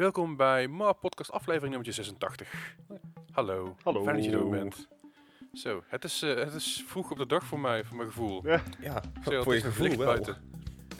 [0.00, 2.76] Welkom bij MAR Podcast aflevering nummer 86.
[3.32, 3.76] Hallo.
[3.82, 4.02] Hallo.
[4.02, 4.88] Fijn dat je er ook bent.
[5.52, 8.46] Zo, het is, eh, het is vroeg op de dag voor mij, voor mijn gevoel.
[8.46, 8.62] Ja.
[8.80, 10.06] Ja, Zo, het voor je is nog gevoel licht wel.
[10.06, 10.36] buiten.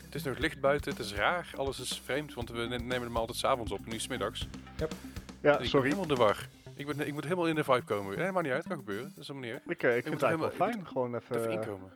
[0.04, 3.02] Het is nog licht buiten, het is raar, alles is vreemd, want we ne- nemen
[3.02, 4.48] hem altijd s'avonds op, nu is 's middags.
[4.76, 5.85] Ja, Dus ik ben sorry.
[5.89, 6.48] helemaal in de war.
[6.75, 8.18] Ik, ben, ik moet helemaal in de vibe komen.
[8.18, 9.08] Nee, maakt niet uit, kan gebeuren.
[9.08, 9.62] Dat is een manier.
[9.67, 10.86] Ik, eh, ik vind moet het helemaal- fijn.
[10.86, 11.36] Gewoon even...
[11.36, 11.93] Even eh, inkomen.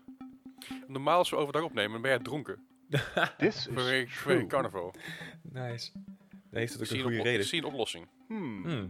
[0.87, 2.66] Normaal als we overdag opnemen, dan ben jij dronken.
[3.39, 4.95] This Vanwege is vanwege carnaval.
[5.43, 5.91] Nice.
[6.55, 7.47] Dan heeft het ook Zie een goede reden.
[7.47, 8.07] zie een oplossing.
[8.29, 8.62] Hmm.
[8.62, 8.73] Hmm.
[8.73, 8.83] Ja,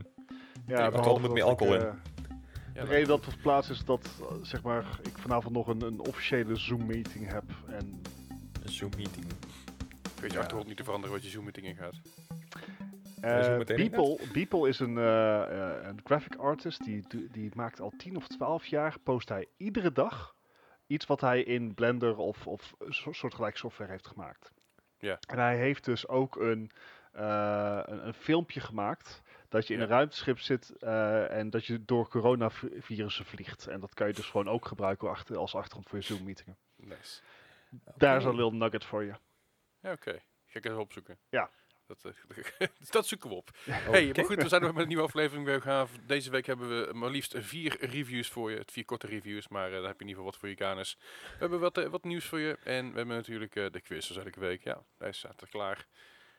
[0.67, 1.81] moet behalve altijd met meer ik, alcohol in.
[1.81, 4.09] Ja, de reden dat het plaats is dat
[4.43, 7.45] zeg maar, ik vanavond nog een, een officiële Zoom-meeting heb.
[7.69, 8.03] En
[8.63, 9.27] Een Zoom meeting.
[9.27, 10.37] Weet je Ja.
[10.39, 11.95] achtergrond niet te veranderen wat je Zoom-meeting ingaat.
[13.21, 16.85] Zo eh Beeple, Beeple is een, eh, eh, een graphic artist.
[16.85, 20.35] Die, die maakt al 10 of 12 jaar, post hij iedere dag
[20.87, 24.53] iets wat hij in Blender of, of so- soortgelijk software heeft gemaakt.
[24.99, 25.19] Ja.
[25.29, 26.71] En hij heeft dus ook een,
[27.15, 29.85] een, een filmpje gemaakt dat je in Ja.
[29.85, 33.67] een ruimteschip zit eh, en dat je door coronavirussen vliegt.
[33.67, 36.57] En dat kan je dus gewoon ook gebruiken achter, als achtergrond voor je Zoom-meetingen.
[36.77, 37.21] Nice.
[37.97, 39.15] Daar is een little nugget voor je.
[39.81, 40.13] Ja, oké.
[40.47, 41.19] Ga ik even opzoeken.
[41.29, 41.51] Ja.
[41.87, 43.51] Dat, eh, dat zoeken we op.
[43.67, 45.87] Oh, hey, maar goed, we zijn er met een nieuwe aflevering weer gaan.
[46.07, 48.63] Deze week hebben we maar liefst vier reviews voor je.
[48.67, 50.97] Vier korte reviews, maar eh, daar heb je in ieder geval wat voor je kanus.
[51.33, 52.59] We hebben wat, eh, wat nieuws voor je.
[52.65, 54.65] En we hebben natuurlijk eh, de quiz, zoals elke week.
[54.65, 55.87] Ja, hij staat er klaar.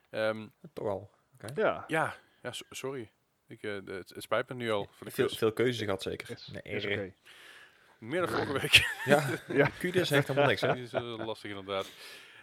[0.10, 1.10] Ehm, Toch al.
[1.56, 3.12] Ja, ja, ja so- sorry.
[3.48, 5.38] Ik, eh, de- het, het spijt me nu al voor de Veel, quiz.
[5.38, 6.30] veel keuzes gehad zeker.
[6.32, 7.14] is, Nee, is oké.
[8.00, 8.74] Meer dan vorige week.
[9.06, 9.70] Ja, Ja.
[10.06, 10.68] Zegt helemaal niks hè.
[10.74, 11.92] Dat is eh, lastig inderdaad.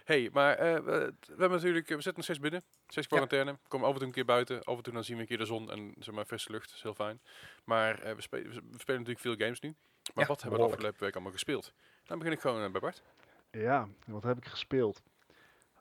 [0.05, 2.63] hey, maar eh, we, we hebben natuurlijk, we zitten nog steeds binnen.
[2.87, 3.53] Steeds quarantaine.
[3.53, 4.63] We komen af en toe een keer buiten.
[4.65, 6.67] Af en toe dan zien we een keer de zon en zeg maar frisse lucht.
[6.67, 7.21] Dat is heel fijn.
[7.65, 9.69] Maar eh, we, spelen, we spelen natuurlijk veel games nu.
[10.15, 11.73] Maar Ja, wat hebben we de afgelopen week allemaal gespeeld?
[12.05, 13.03] Dan begin ik gewoon bij Bart.
[13.51, 15.03] Ja, wat heb ik gespeeld?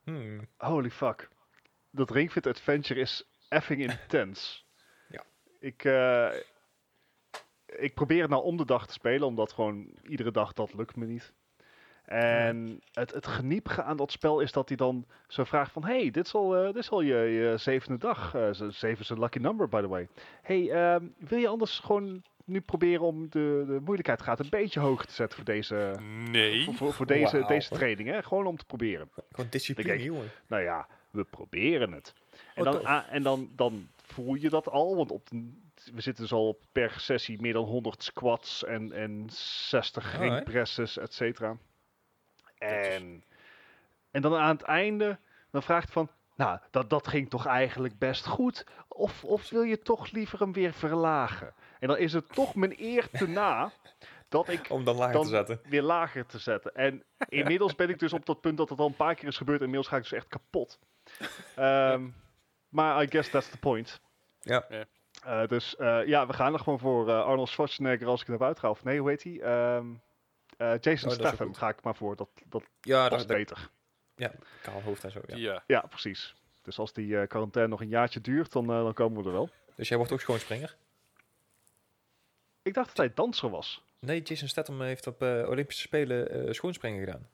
[0.03, 0.47] Hmm.
[0.57, 1.29] Holy fuck.
[1.91, 4.59] Dat Ring Fit Adventure is effing intens.
[5.09, 5.23] Ja.
[5.59, 6.29] Ik, eh,
[7.65, 10.95] ik probeer het nou om de dag te spelen, omdat gewoon iedere dag dat lukt
[10.95, 11.33] me niet.
[12.05, 15.83] En het, het geniepige aan dat spel is dat hij dan zo vraagt van...
[15.85, 18.29] Hey, dit is al, eh, dit is al je, je zevende dag.
[18.31, 20.07] Ze- zeven is een lucky number, by the way.
[20.41, 25.05] Hey, ehm, wil je anders gewoon nu proberen om de, de moeilijkheidsgraad een beetje hoger
[25.05, 25.95] te zetten voor deze,
[26.29, 26.63] Nee.
[26.63, 28.09] voor, voor, voor deze, deze training?
[28.09, 28.23] Hè?
[28.23, 29.09] Gewoon om te proberen.
[29.31, 30.29] Gewoon discipline jongen.
[30.47, 32.13] Nou ja, we proberen het.
[32.55, 35.59] En, Oh, dan, ah, en dan, dan voel je dat al, want op de-
[35.93, 40.33] we zitten dus al per sessie meer dan 100 squats en, en 60 Alright.
[40.33, 41.57] ringpresses, et cetera.
[42.57, 43.23] En,
[44.11, 45.17] en dan aan het einde,
[45.51, 48.65] dan vraagt van, nou, dat, dat ging toch eigenlijk best goed?
[48.87, 51.53] Of, of wil je toch liever hem weer verlagen?
[51.79, 53.71] En dan is het toch mijn eer te na
[54.31, 55.59] dat ik Om dan lager dan te zetten.
[55.63, 56.75] weer lager te zetten.
[56.75, 57.03] En
[57.39, 59.57] inmiddels ben ik dus op dat punt dat het al een paar keer is gebeurd.
[59.59, 60.79] En inmiddels ga ik dus echt kapot.
[61.55, 62.09] Ehm,
[62.69, 64.01] maar I guess that's the point.
[64.41, 64.65] Ja.
[65.23, 68.37] Eh, dus eh, ja, we gaan er gewoon voor eh, Arnold Schwarzenegger als ik er
[68.37, 68.69] buiten ga.
[68.69, 69.39] Of nee, hoe heet hij?
[69.41, 69.85] Ehm,
[70.57, 72.15] eh, Jason Oh, Statham ga ik maar voor.
[72.15, 73.69] Dat, dat Ja, was dat, beter.
[74.61, 75.19] kaal hoofd en zo.
[75.27, 75.35] Ja.
[75.35, 75.63] Ja.
[75.67, 76.35] Ja, precies.
[76.61, 79.49] Dus als die eh, quarantaine nog een jaartje duurt, dan, dan komen we er wel.
[79.75, 80.75] Dus jij wordt ook schoonspringer?
[82.61, 83.83] Ik dacht dat hij danser was.
[84.05, 87.27] Nee, Jason Statham heeft op eh, Olympische Spelen eh, schoonspringen gedaan.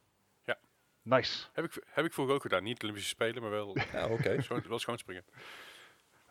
[1.02, 1.46] Nice.
[1.54, 2.64] Heb ik, heb ik vroeger ook gedaan.
[2.64, 4.42] Niet Olympische Spelen, maar wel, Ja, oké.
[4.42, 5.26] schoon, wel schoonspringen.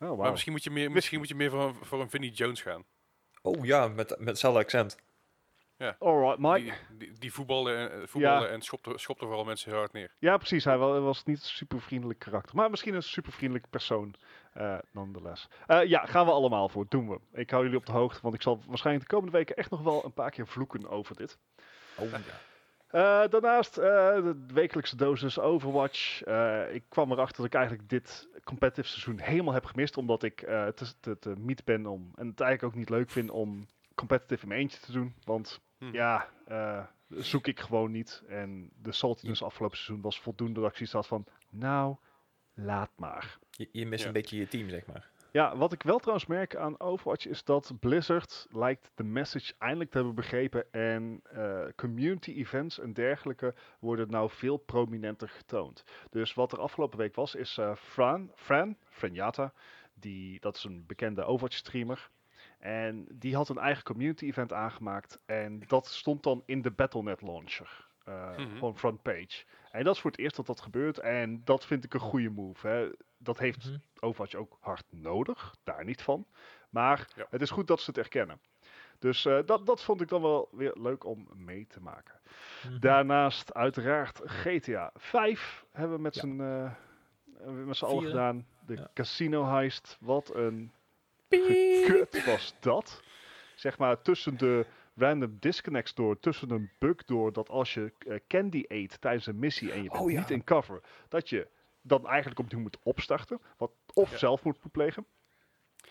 [0.01, 2.31] Oh, Maar misschien moet je meer, misschien moet je meer voor, een- voor een Vinnie
[2.33, 2.85] Jones gaan.
[3.43, 4.97] Oh ja, met, met hetzelfde accent.
[5.99, 6.63] Alright, Mike.
[6.65, 8.55] Die, die, die voetballen, en- eh, voetballen Ja.
[8.55, 10.15] en schopte, schopte vooral mensen heel hard neer.
[10.19, 10.65] Ja, precies.
[10.65, 12.57] Hij wa- was niet een super vriendelijk karakter.
[12.57, 14.15] Maar misschien een super vriendelijk persoon.
[14.53, 15.49] eh nonetheless.
[15.67, 16.87] Eh, ja, gaan we allemaal voor.
[16.89, 17.21] Doen we.
[17.33, 18.19] Ik hou jullie op de hoogte.
[18.23, 21.17] Want ik zal waarschijnlijk de komende weken echt nog wel een paar keer vloeken over
[21.17, 21.39] dit.
[21.97, 22.19] Oh ja.
[22.87, 26.23] Eh, daarnaast eh, de wekelijkse dosis Overwatch.
[26.23, 29.97] Eh, ik kwam erachter dat ik eigenlijk dit competitive seizoen helemaal heb gemist.
[29.97, 32.13] Omdat ik eh, te, te, te miet ben om.
[32.15, 35.15] En het eigenlijk ook niet leuk vind om competitive in mijn eentje te doen.
[35.25, 35.93] Want Hm.
[35.93, 38.23] ja, eh, zoek ik gewoon niet.
[38.29, 41.97] En de saltiness afgelopen seizoen was voldoende dat ik zoiets had van, nou,
[42.55, 43.39] laat maar.
[43.51, 44.07] Je, je mist Ja.
[44.07, 45.11] een beetje je team, zeg maar.
[45.33, 49.91] Ja, wat ik wel trouwens merk aan Overwatch is dat Blizzard lijkt de message eindelijk
[49.91, 50.73] te hebben begrepen.
[50.73, 55.85] En eh, community events en dergelijke worden nou veel prominenter getoond.
[56.11, 59.53] Dus wat er afgelopen week was, is eh Fran, Fran, Franjata,
[59.95, 62.11] die, dat is een bekende Overwatch streamer.
[62.67, 65.19] En die had een eigen community event aangemaakt.
[65.27, 67.87] En dat stond dan in de Battle.net launcher.
[68.05, 68.53] Eh, Mhm.
[68.55, 69.45] Gewoon frontpage.
[69.71, 70.99] En dat is voor het eerst dat dat gebeurt.
[70.99, 72.69] En dat vind ik een goede move.
[72.69, 72.89] Hè.
[73.19, 73.77] Dat heeft Mhm.
[74.01, 75.55] Overwatch ook hard nodig.
[75.65, 76.27] Daar niet van.
[76.71, 77.27] Maar Ja.
[77.31, 78.41] het is goed dat ze het erkennen.
[78.99, 82.21] Dus eh, dat, dat vond ik dan wel weer leuk om mee te maken.
[82.65, 82.79] Mhm.
[82.81, 86.21] Daarnaast uiteraard GTA 5 hebben we met Ja.
[86.21, 88.47] z'n eh, z'n allen gedaan.
[88.67, 88.91] de Ja.
[88.95, 89.97] casino heist.
[90.01, 90.73] Wat een
[91.29, 93.03] gekut was dat.
[93.55, 98.17] Zeg maar tussen de random disconnects door, tussen een bug door, dat als je eh,
[98.29, 100.19] candy eet tijdens een missie en je bent Oh, ja.
[100.19, 101.49] niet in cover, dat je
[101.83, 103.41] dan eigenlijk opnieuw moet opstarten.
[103.57, 104.17] Wat of Ja.
[104.17, 105.07] zelf moet plegen.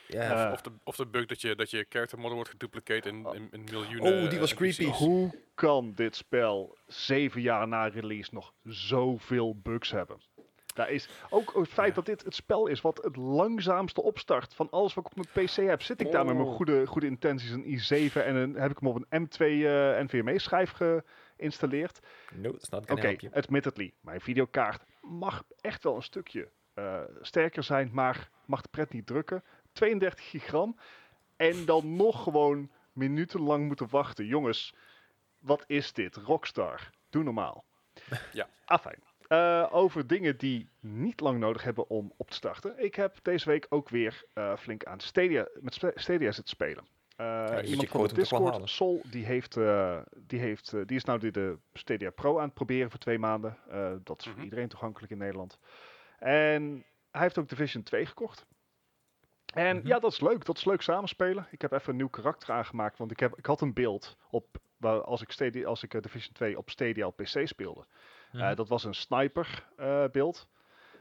[0.08, 0.46] Ja.
[0.48, 3.26] Eh, Of de, of de bug dat je, dat je character model wordt gedupliceerd in,
[3.34, 4.24] in, in miljoenen...
[4.24, 4.86] Oh, die was eh, creepy.
[4.86, 4.98] NPC's.
[4.98, 10.22] Hoe kan dit spel zeven jaar na release nog zoveel bugs hebben?
[10.76, 11.94] Daar is ook het feit Ja.
[11.96, 15.48] dat dit het spel is wat het langzaamste opstart van alles wat ik op mijn
[15.48, 15.82] PC heb.
[15.82, 16.56] Zit ik daar met mijn Oh.
[16.56, 17.64] goede, goede intenties, een
[18.10, 22.00] i7 en een, heb ik hem op een M2 eh, NVMe schijf geïnstalleerd?
[22.34, 23.34] No, that's not Oké, you.
[23.34, 28.94] admittedly, mijn videokaart mag echt wel een stukje eh, sterker zijn, maar mag de pret
[28.94, 29.44] niet drukken.
[29.72, 30.78] 32 gigram
[31.36, 34.26] en dan nog gewoon minutenlang moeten wachten.
[34.26, 34.74] Jongens,
[35.40, 36.16] wat is dit?
[36.16, 37.64] Rockstar, doe normaal.
[38.34, 38.48] Ja.
[38.66, 39.00] Afijn.
[39.36, 42.84] Eh, over dingen die niet lang nodig hebben om op te starten.
[42.84, 46.86] Ik heb deze week ook weer eh, flink aan Stadia, met Stadia zitten spelen.
[47.16, 48.70] Eh, iemand van de hem toch wel Discord.
[48.70, 52.54] Sol, die, heeft, eh, die, heeft, die is nou de, de Stadia Pro aan het
[52.54, 53.58] proberen voor twee maanden.
[53.70, 54.44] Eh, dat is voor Mhm.
[54.44, 55.60] iedereen toegankelijk in Nederland.
[56.20, 58.46] En hij heeft ook Division 2 gekocht.
[59.54, 59.88] En Mhm.
[59.88, 60.46] ja, dat is leuk.
[60.46, 61.48] Dat is leuk samenspelen.
[61.52, 62.98] Ik heb even een nieuw karakter aangemaakt.
[62.98, 66.34] Want ik, heb, ik had een beeld op, waar, als ik, Stadia, als ik Division
[66.34, 67.86] 2 op Stadia op PC speelde.
[68.40, 70.48] Eh, dat was een sniper eh, beeld.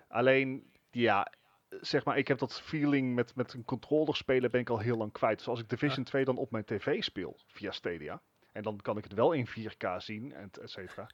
[0.08, 1.32] Alleen, ja,
[1.80, 4.96] zeg maar, ik heb dat feeling met, met een controller spelen ben ik al heel
[4.96, 5.38] lang kwijt.
[5.38, 8.20] Dus als ik Division 2 dan op mijn tv speel via Stadia,
[8.52, 11.06] en dan kan ik het wel in 4K zien, en et cetera.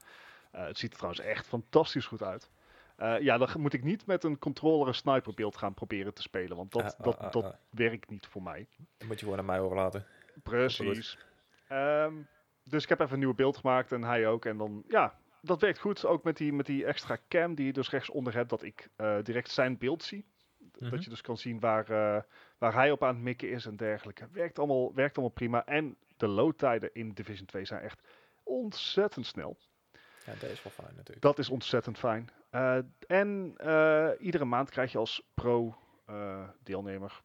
[0.50, 2.50] Eh, het ziet er trouwens echt fantastisch goed uit.
[2.96, 6.56] Eh, ja, dan moet ik niet met een controller een sniperbeeld gaan proberen te spelen,
[6.56, 7.52] want dat, Ah, ah, dat, ah, dat ah.
[7.70, 8.68] werkt niet voor mij.
[8.98, 10.06] Dat moet je gewoon aan mij overlaten.
[10.42, 11.18] Precies.
[11.68, 12.14] Ehm,
[12.64, 14.44] dus ik heb even een nieuw beeld gemaakt en hij ook.
[14.44, 16.04] En dan, ja, dat werkt goed.
[16.06, 19.16] Ook met die, met die extra cam die je dus rechtsonder hebt, dat ik eh,
[19.22, 20.24] direct zijn beeld zie.
[20.78, 20.90] Mhm.
[20.90, 22.22] Dat je dus kan zien waar, eh,
[22.58, 24.28] waar hij op aan het mikken is en dergelijke.
[24.32, 25.66] Werkt allemaal, werkt allemaal prima.
[25.66, 28.02] En de loadtijden in Division 2 zijn echt
[28.42, 29.58] ontzettend snel.
[30.26, 31.20] Ja, dat is wel fijn natuurlijk.
[31.20, 32.30] Dat is ontzettend fijn.
[32.50, 33.54] Eh, en
[34.18, 37.22] iedere maand krijg je als pro-deelnemer,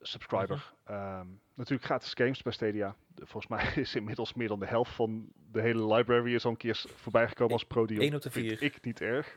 [0.00, 1.26] subscriber, ehm,
[1.60, 2.96] natuurlijk gratis games bij Stadia.
[3.16, 6.56] Volgens mij is inmiddels meer dan de helft van de hele library is al een
[6.56, 8.00] keer voorbij gekomen als pro-deal.
[8.00, 8.62] één op de Vind vier.
[8.62, 9.36] Ik niet erg.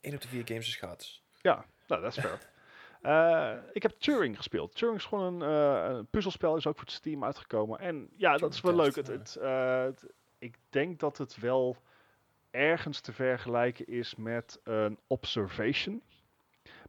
[0.00, 1.22] Eén op de vier games is gratis.
[1.40, 2.38] Ja, nou, dat is fair.
[3.02, 4.74] Eh, ik heb Turing gespeeld.
[4.74, 5.48] Turing is gewoon een,
[5.88, 7.78] eh, een puzzelspel, is ook voor het Steam uitgekomen.
[7.78, 8.94] En ja, dat is wel leuk.
[8.94, 10.06] Het, eh, het-
[10.38, 11.76] ik denk dat het wel
[12.50, 16.02] ergens te vergelijken is met een Observation.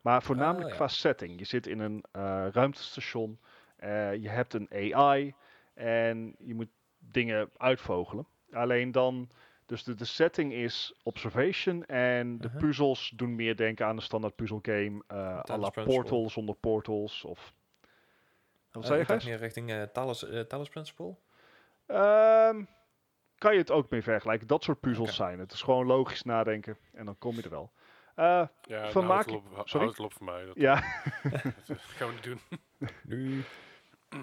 [0.02, 0.76] Maar voornamelijk Ah, ja.
[0.76, 1.40] qua setting.
[1.40, 2.04] Je zit in een
[2.52, 3.40] ruimtestation,
[3.84, 5.34] eh, je hebt een AI
[5.74, 6.70] en je moet
[7.00, 8.28] dingen uitvogelen.
[8.52, 9.30] Alleen dan,
[9.66, 12.58] dus de, de setting is Observation en de Mhm.
[12.58, 15.04] puzzels doen meer denken aan de standaard puzzelgame.
[15.08, 15.84] eh à la Principle.
[15.84, 17.54] Portal zonder portals of...
[18.72, 19.26] Wat Eh, zei je, Gijs?
[19.26, 21.16] meer richting eh Talos, Talos Principle.
[21.86, 22.64] Ehm,
[23.38, 24.48] kan je het ook mee vergelijken?
[24.48, 25.40] Dat soort puzzels zijn.
[25.40, 27.72] Het is gewoon logisch nadenken en dan kom je er wel.
[28.16, 28.48] Eh, Ja,
[28.80, 29.86] nou, Vermaak- houd het op, hou- Sorry?
[29.86, 30.46] houd het op voor mij.
[30.46, 30.76] Dat, ja,
[31.68, 32.40] dat gaan we niet doen.
[33.04, 33.44] Nu.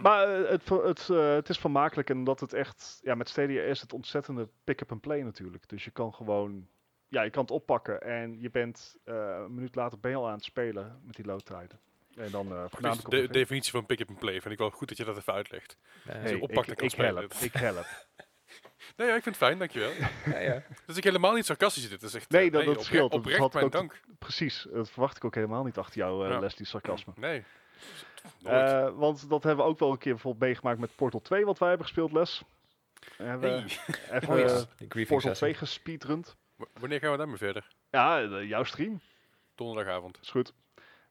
[0.03, 3.01] Maar eh, het, het, eh, het is vermakelijk en omdat het echt...
[3.03, 5.69] Ja, met Stadia is het ontzettende pick-up-and-play natuurlijk.
[5.69, 6.69] Dus je kan gewoon...
[7.09, 8.97] Ja, je kan het oppakken en je bent...
[9.05, 11.81] eh, een minuut later ben je al aan het spelen met die loadtijden.
[12.17, 12.65] En dan eh
[13.05, 15.79] op de definitie van pick-up-and-play vind ik wel goed dat je dat even uitlegt.
[16.03, 17.15] Hey, je oppakt ik, en kan ik spelen.
[17.15, 17.87] help, ik help.
[18.97, 19.91] Nee, ja, ik vind het fijn, dankjewel.
[20.27, 20.63] ja, ja.
[20.87, 22.03] Dus ik helemaal niet sarcastisch dit.
[22.03, 23.11] is echt, Nee, dat- dat scheelt.
[23.11, 24.01] Dat Oprecht mijn dank.
[24.19, 26.39] Precies, dat verwacht ik ook helemaal niet achter jou, eh Ja.
[26.39, 27.13] Leslie sarcasme.
[27.17, 27.45] Nee.
[28.45, 31.59] Eh, want dat hebben we ook wel een keer bijvoorbeeld meegemaakt met Portal 2, wat
[31.59, 32.43] wij hebben gespeeld, Les.
[33.17, 33.63] We hebben Hey,
[34.11, 35.35] even Oh eh, Portal sessie.
[35.35, 36.37] 2 gespeedrund.
[36.57, 37.69] w- wanneer gaan we daarmee verder?
[37.91, 39.01] Ja, jouw stream.
[39.55, 40.19] Donderdagavond.
[40.23, 40.53] Is goed.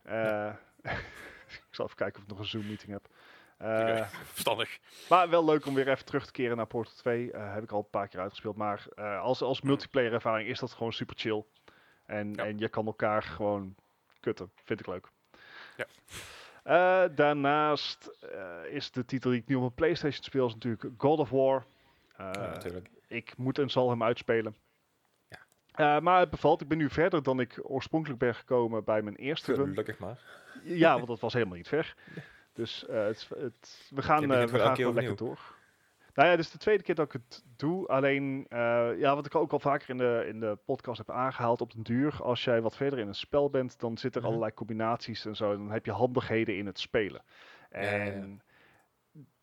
[0.03, 0.53] Eh,
[1.47, 3.07] ik zal even kijken of ik nog een Zoom-meeting heb.
[3.57, 4.79] Eh, Verstandig.
[5.09, 7.31] Maar wel leuk om weer even terug te keren naar Portal 2.
[7.31, 8.55] Eh, heb ik al een paar keer uitgespeeld.
[8.55, 11.43] Maar eh, als, als multiplayer ervaring is dat gewoon super chill.
[12.05, 12.45] En, Ja.
[12.45, 13.75] en je kan elkaar gewoon
[14.19, 14.51] kutten.
[14.63, 15.07] Vind ik leuk.
[15.77, 15.85] Ja.
[16.69, 20.85] Eh, daarnaast eh, is de titel die ik nu op mijn PlayStation speel is natuurlijk
[20.97, 21.65] God of War.
[22.15, 22.89] Eh, Ja, natuurlijk.
[23.07, 24.55] ik moet en zal hem uitspelen.
[25.75, 25.99] Ja.
[25.99, 26.61] Maar het bevalt.
[26.61, 29.67] Ik ben nu verder dan ik oorspronkelijk ben gekomen bij mijn eerste run.
[29.67, 30.19] Gelukkig maar.
[30.63, 31.95] Ja, want dat was helemaal niet ver.
[32.53, 35.39] Dus het, het, we gaan, we gaan gewoon lekker door.
[36.13, 37.87] Nou ja, dit is de tweede keer dat ik het doe.
[37.87, 41.61] Alleen, eh, ja, wat ik ook al vaker in de, in de podcast heb aangehaald
[41.61, 42.23] op den duur.
[42.23, 44.27] Als jij wat verder in een spel bent, dan zitten er Mhm.
[44.27, 45.51] allerlei combinaties en zo.
[45.57, 47.21] Dan heb je handigheden in het spelen.
[47.71, 47.77] Ja.
[47.79, 48.41] En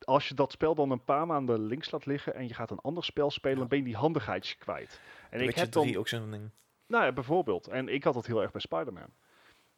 [0.05, 2.79] als je dat spel dan een paar maanden links laat liggen en je gaat een
[2.81, 5.01] ander spel spelen, dan ben je die handigheidje kwijt.
[5.31, 6.51] En ik heb dan ook zo'n ding.
[6.87, 7.67] nou ja, bijvoorbeeld.
[7.69, 9.11] En ik had dat heel erg bij Spider-Man.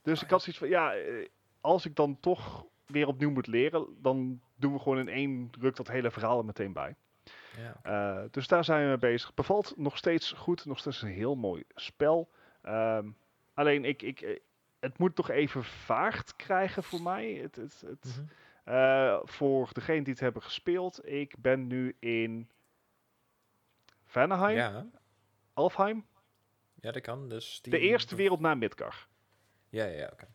[0.03, 1.27] Dus ik had zoiets van, ja, eh,
[1.61, 5.77] als ik dan toch weer opnieuw moet leren, dan doen we gewoon in één ruk
[5.77, 6.95] dat hele verhaal er meteen bij.
[7.57, 7.77] Ja.
[7.83, 9.35] Eh, dus daar zijn we mee bezig.
[9.35, 12.31] Bevalt nog steeds goed, nog steeds een heel mooi spel.
[12.63, 13.09] Ehm,
[13.55, 14.39] alleen, ik, ik, eh,
[14.81, 17.33] het moet toch even vaart krijgen voor mij.
[17.33, 18.27] Het, het, het, Mhm.
[18.75, 22.51] eh, voor degene die het hebben gespeeld, ik ben nu in
[24.05, 24.87] Vanaheim, ja.
[25.53, 26.07] Alfheim.
[26.81, 27.29] ja, dat kan.
[27.29, 27.73] Dus die...
[27.73, 29.07] De eerste wereld na Midgar.
[29.69, 30.27] Ja, ja, ja, oké.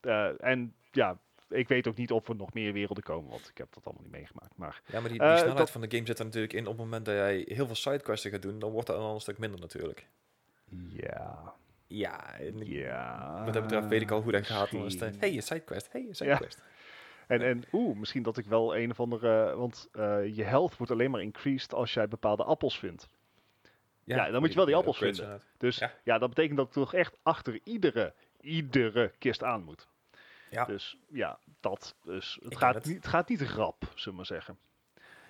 [0.00, 1.18] Eh, en ja,
[1.48, 4.02] ik weet ook niet of er nog meer werelden komen, want ik heb dat allemaal
[4.02, 4.56] niet meegemaakt.
[4.56, 6.62] Maar Ja, maar die, die Eh, snelheid dat- van de game zit er natuurlijk in.
[6.66, 9.20] Op het moment dat jij heel veel sidequests gaat doen, dan wordt dat al een
[9.20, 10.06] stuk minder natuurlijk.
[10.88, 11.54] ja,
[11.86, 12.34] Ja,
[12.64, 13.42] ja.
[13.44, 14.72] wat dat betreft weet ik al hoe dat gaat.
[14.72, 16.62] Eh, hey, een sidequest, hey, een sidequest.
[17.26, 19.54] En, en oeh, misschien dat ik wel een of andere.
[19.56, 23.08] Want eh, je health wordt alleen maar increased als jij bepaalde appels vindt.
[24.04, 25.42] Ja, dan moet je wel die appels vinden.
[25.58, 25.92] Dus ja.
[26.04, 26.18] Ja.
[26.18, 29.86] dat betekent dat ik toch echt achter iedere, iedere kist aan moet.
[30.52, 30.64] Ja.
[30.64, 31.96] Dus ja, dat.
[32.04, 32.84] Dus het, Ik gaat het.
[32.84, 34.58] Niet, het gaat niet rap, zullen we maar zeggen.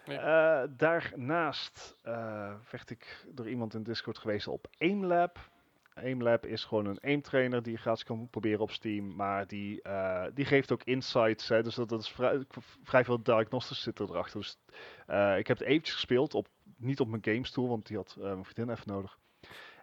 [0.07, 0.19] Nee.
[0.19, 5.51] Eh, daarnaast eh, werd ik door iemand in Discord gewezen op AimLab.
[5.95, 9.15] AimLab is gewoon een aimtrainer die je gratis kan proberen op Steam.
[9.15, 11.49] Maar die, eh, die geeft ook insights.
[11.49, 12.45] Hè, dus dat, dat is vrij,
[12.83, 14.41] vrij veel diagnostisch zit erachter.
[14.41, 14.59] Dus
[15.07, 16.35] eh, ik heb het eventjes gespeeld.
[16.35, 19.19] Op, niet op mijn game stoel, want die had eh, mijn vriendin even nodig.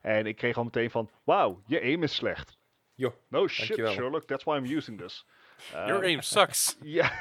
[0.01, 2.57] En ik kreeg al meteen van, wauw, je aim is slecht.
[2.99, 3.93] Jo, no shit dankjewel.
[3.93, 5.25] Sherlock, that's why I'm using this.
[5.73, 6.77] Eh, Your aim sucks.
[6.81, 7.11] Ja,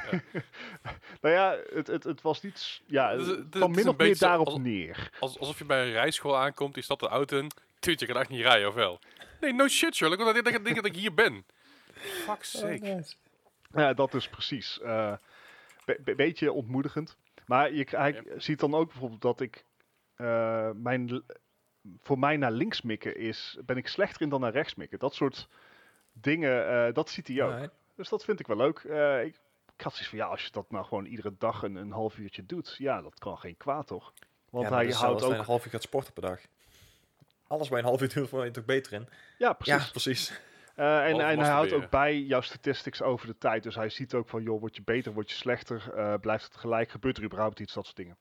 [1.21, 3.97] nou ja, het, het, het was niet, ja, Het is- het het- kwam min of
[3.97, 5.09] meer daarop als- neer.
[5.19, 7.51] Als, alsof je bij een rijschool aankomt, die stapt de auto in.
[7.79, 8.99] Tuurtje, je kan echt niet rijden, of wel?
[9.41, 11.45] Nee, no shit, Sherlock, want ik denk, denk dat ik hier ben.
[11.93, 13.03] Fuck's Oh, sake.
[13.73, 14.79] Ja, dat is precies.
[14.81, 15.13] eh
[15.85, 17.17] be- be- beetje ontmoedigend.
[17.45, 19.63] Maar je, hij ziet dan ook bijvoorbeeld dat ik
[20.15, 21.23] eh, mijn,
[22.01, 24.99] voor mij naar links mikken is, ben ik slechter in dan naar rechts mikken.
[24.99, 25.47] Dat soort
[26.21, 27.69] dingen, eh, dat ziet hij ook.
[27.95, 28.79] Dus dat vind ik wel leuk.
[28.79, 29.39] Eh, ik,
[29.75, 32.17] ik had zoiets van, ja, als je dat nou gewoon iedere dag een, een half
[32.17, 34.13] uurtje doet, ja, dat kan geen kwaad, toch?
[34.49, 35.31] Want Ja, hij is houdt ook...
[35.31, 36.39] een half uur gaat sporten per dag.
[37.47, 39.09] Alles bij een half uur doet, word je toch beter in.
[39.37, 39.83] Ja, precies.
[39.83, 40.41] Ja, precies.
[40.75, 43.63] Eh, en, hij houdt ook bij jouw statistics over de tijd.
[43.63, 46.55] Dus hij ziet ook van, joh, word je beter, word je slechter, eh, blijft het
[46.55, 48.17] gelijk, gebeurt er überhaupt iets, dat soort dingen.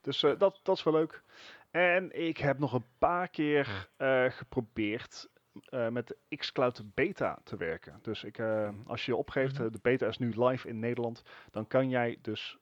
[0.00, 1.22] Dus eh, dat, dat is wel leuk.
[1.70, 5.28] En ik heb nog een paar keer eh, geprobeerd
[5.64, 7.98] eh, met de xCloud beta te werken.
[8.02, 9.64] Dus ik, eh, als je je opgeeft, Mhm.
[9.66, 12.58] eh, de beta is nu live in Nederland, dan kan jij dus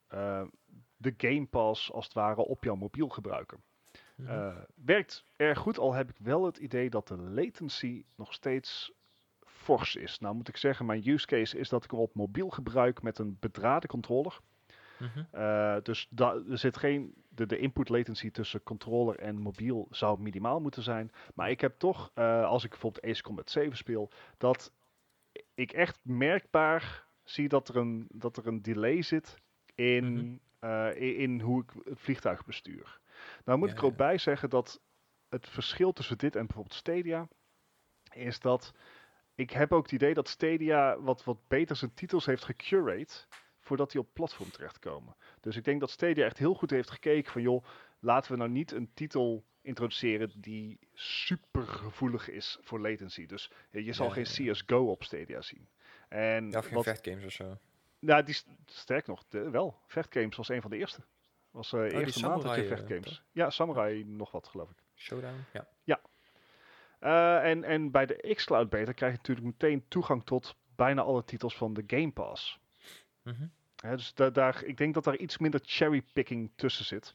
[0.97, 3.63] de Game Pass als het ware op jouw mobiel gebruiken.
[4.17, 4.55] Mhm.
[4.75, 8.93] Werkt erg goed, al heb ik wel het idee dat de latency nog steeds
[9.45, 10.19] fors is.
[10.19, 13.19] Nou moet ik zeggen, mijn use case is dat ik hem op mobiel gebruik met
[13.19, 14.39] een bedraden controller.
[14.99, 15.83] Mhm.
[15.83, 20.83] Dus er zit geen, de, de input latency tussen controller en mobiel zou minimaal moeten
[20.83, 21.13] zijn.
[21.35, 24.73] Maar ik heb toch, eh, als ik bijvoorbeeld Ace Combat 7 speel, dat
[25.55, 29.37] ik echt merkbaar zie dat er een, dat er een delay zit
[29.75, 30.37] in, Mhm.
[30.59, 33.01] eh, in, in hoe ik het vliegtuig bestuur.
[33.45, 33.97] Nou moet Ja, ik er ook ja.
[34.07, 34.81] bij zeggen dat
[35.29, 37.29] het verschil tussen dit en bijvoorbeeld Stadia
[38.15, 38.73] is dat
[39.35, 43.27] ik heb ook het idee dat Stadia wat, wat beter zijn titels heeft gecurate
[43.69, 45.17] voordat die op platform terechtkomen.
[45.41, 47.65] Dus ik denk dat Stadia echt heel goed heeft gekeken van joh,
[47.99, 53.27] laten we nou niet een titel introduceren die super gevoelig is voor latency.
[53.27, 55.69] Dus eh, je zal Ja, geen ja, CSGO op Stadia zien.
[56.09, 57.59] En Ja, of geen wat, vechtgames of zo.
[57.99, 59.81] nou, die, st- sterk nog, de, wel.
[59.87, 61.01] Vechtgames was een van de eerste.
[61.51, 63.23] Was eh Oh, eerste maand dat je eh, vechtgames.
[63.33, 64.77] ja, Samurai nog wat geloof ik.
[64.95, 66.01] Showdown, ja.
[66.99, 71.25] Eh, en, en bij de xCloud beta krijg je natuurlijk meteen toegang tot bijna alle
[71.25, 72.59] titels van de Game Pass.
[73.23, 73.47] Mhm.
[73.83, 77.15] Dus da- daar, ik denk dat daar iets minder cherrypicking tussen zit.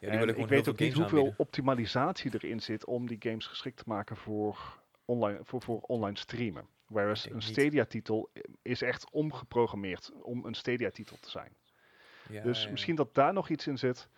[0.00, 1.38] Ja, die En ik weet ook niet hoeveel aanbieden.
[1.40, 6.66] optimalisatie erin zit om die games geschikt te maken voor online, voor, voor online streamen.
[6.86, 7.42] Whereas een.
[7.42, 8.30] Stadia-titel
[8.62, 11.52] is echt omgeprogrammeerd om een Stadia-titel te zijn.
[12.28, 12.70] Ja, Dus ja.
[12.70, 14.08] misschien dat daar nog iets in zit.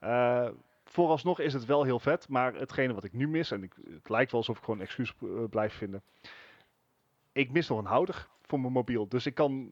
[0.00, 0.48] Eh,
[0.84, 4.08] vooralsnog is het wel heel vet, maar hetgene wat ik nu mis, en ik, het
[4.08, 6.02] lijkt wel alsof ik gewoon een excuus eh, blijf vinden.
[7.32, 9.08] Ik mis nog een houder voor mijn mobiel.
[9.08, 9.70] Dus ik kan.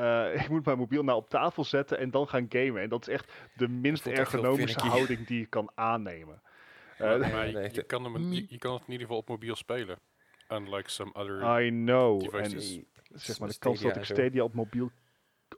[0.00, 2.82] Eh, ik moet mijn mobiel nou op tafel zetten en dan gaan gamen.
[2.82, 6.42] En dat is echt de minst ergonomische houding die ik kan aannemen.
[7.00, 9.54] Eh, maar je, je kan hem, je, je kan het in ieder geval op mobiel
[9.56, 9.98] spelen.
[10.48, 11.62] Unlike some other...
[11.62, 12.20] I know.
[12.20, 12.76] devices.
[12.76, 14.16] En zeg maar, de Stadia kans dat ik.
[14.16, 14.90] Stadia op mobiel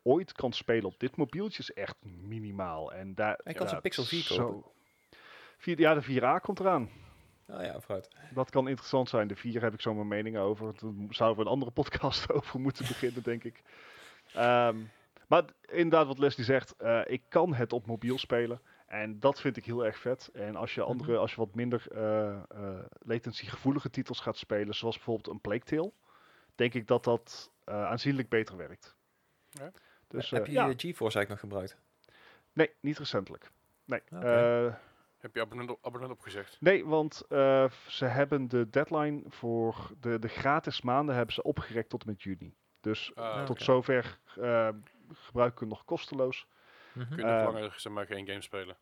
[0.02, 2.92] ooit kan spelen op dit mobieltje is echt minimaal.
[2.92, 4.70] En daar, Hij kan ja, Pixel 4 zo- kopen.
[5.58, 6.90] Vier- ja, de 4A komt eraan.
[7.46, 8.08] Oh ja, vooruit.
[8.34, 9.28] Dat kan interessant zijn.
[9.28, 10.66] De 4 heb ik zo mijn mening over.
[10.66, 13.62] Daar zouden we een andere podcast over moeten beginnen, denk ik.
[14.34, 14.76] Ehm,
[15.28, 18.60] maar inderdaad, wat Leslie zegt, eh, ik kan het op mobiel spelen.
[18.86, 20.30] En dat vind ik heel erg vet.
[20.32, 24.96] En als je, andere, als je wat minder eh eh latency-gevoelige titels gaat spelen, zoals
[24.96, 25.92] bijvoorbeeld een Plague Tale,
[26.54, 28.96] denk ik dat dat eh, aanzienlijk beter werkt.
[29.50, 29.70] Ja.
[30.08, 31.76] Dus Heb eh, je ja, je GeForce eigenlijk nog gebruikt?
[32.52, 33.50] nee, niet recentelijk.
[33.84, 34.00] Nee.
[34.10, 34.74] Eh,
[35.18, 36.56] Heb je abonnement, op- abonnement opgezegd?
[36.60, 41.88] nee want eh, ze hebben de deadline voor de, de gratis maanden hebben ze opgerekt
[41.88, 42.54] tot en met juni.
[42.82, 44.68] Dus Ah, tot zover eh
[45.12, 46.46] gebruiken we nog kosteloos.
[46.92, 47.08] Mhm.
[47.08, 48.76] Kun je nog Eh, langer zeg maar, geen game spelen?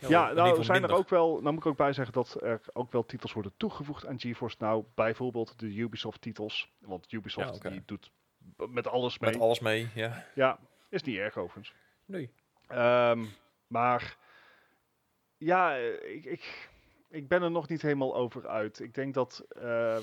[0.00, 2.60] Ja, Ja, nou zijn er ook wel, nou moet ik ook bij zeggen dat er
[2.72, 4.84] ook wel titels worden toegevoegd aan GeForce Now.
[4.94, 6.72] Bijvoorbeeld de Ubisoft titels.
[6.78, 8.10] Want Ubisoft Ja, die doet
[8.56, 9.30] met alles mee.
[9.30, 10.26] Met alles mee, ja.
[10.34, 11.74] Ja, is niet erg overigens.
[12.04, 12.30] Nee.
[12.66, 13.24] Ehm,
[13.66, 14.16] maar
[15.36, 16.68] ja, ik, ik,
[17.08, 18.80] ik ben er nog niet helemaal over uit.
[18.80, 20.02] Ik denk dat, ehm,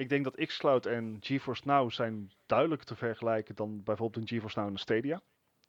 [0.00, 4.58] ik denk dat xCloud en GeForce Now zijn duidelijk te vergelijken dan bijvoorbeeld een GeForce
[4.58, 5.20] Now en een Stadia.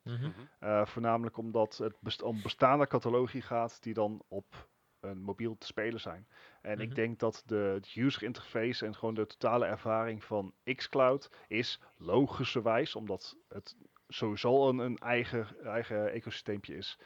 [0.02, 0.26] Mhm.
[0.26, 0.30] Mhm.
[0.58, 4.68] Eh, voornamelijk omdat het best om bestaande catalogie gaat die dan op
[5.00, 6.26] een mobiel te spelen zijn.
[6.60, 6.80] En Mhm.
[6.80, 12.94] ik denk dat de user interface en gewoon de totale ervaring van xCloud is logischerwijs,
[12.96, 13.76] omdat het
[14.08, 16.98] sowieso een, een eigen, eigen ecosysteempje is,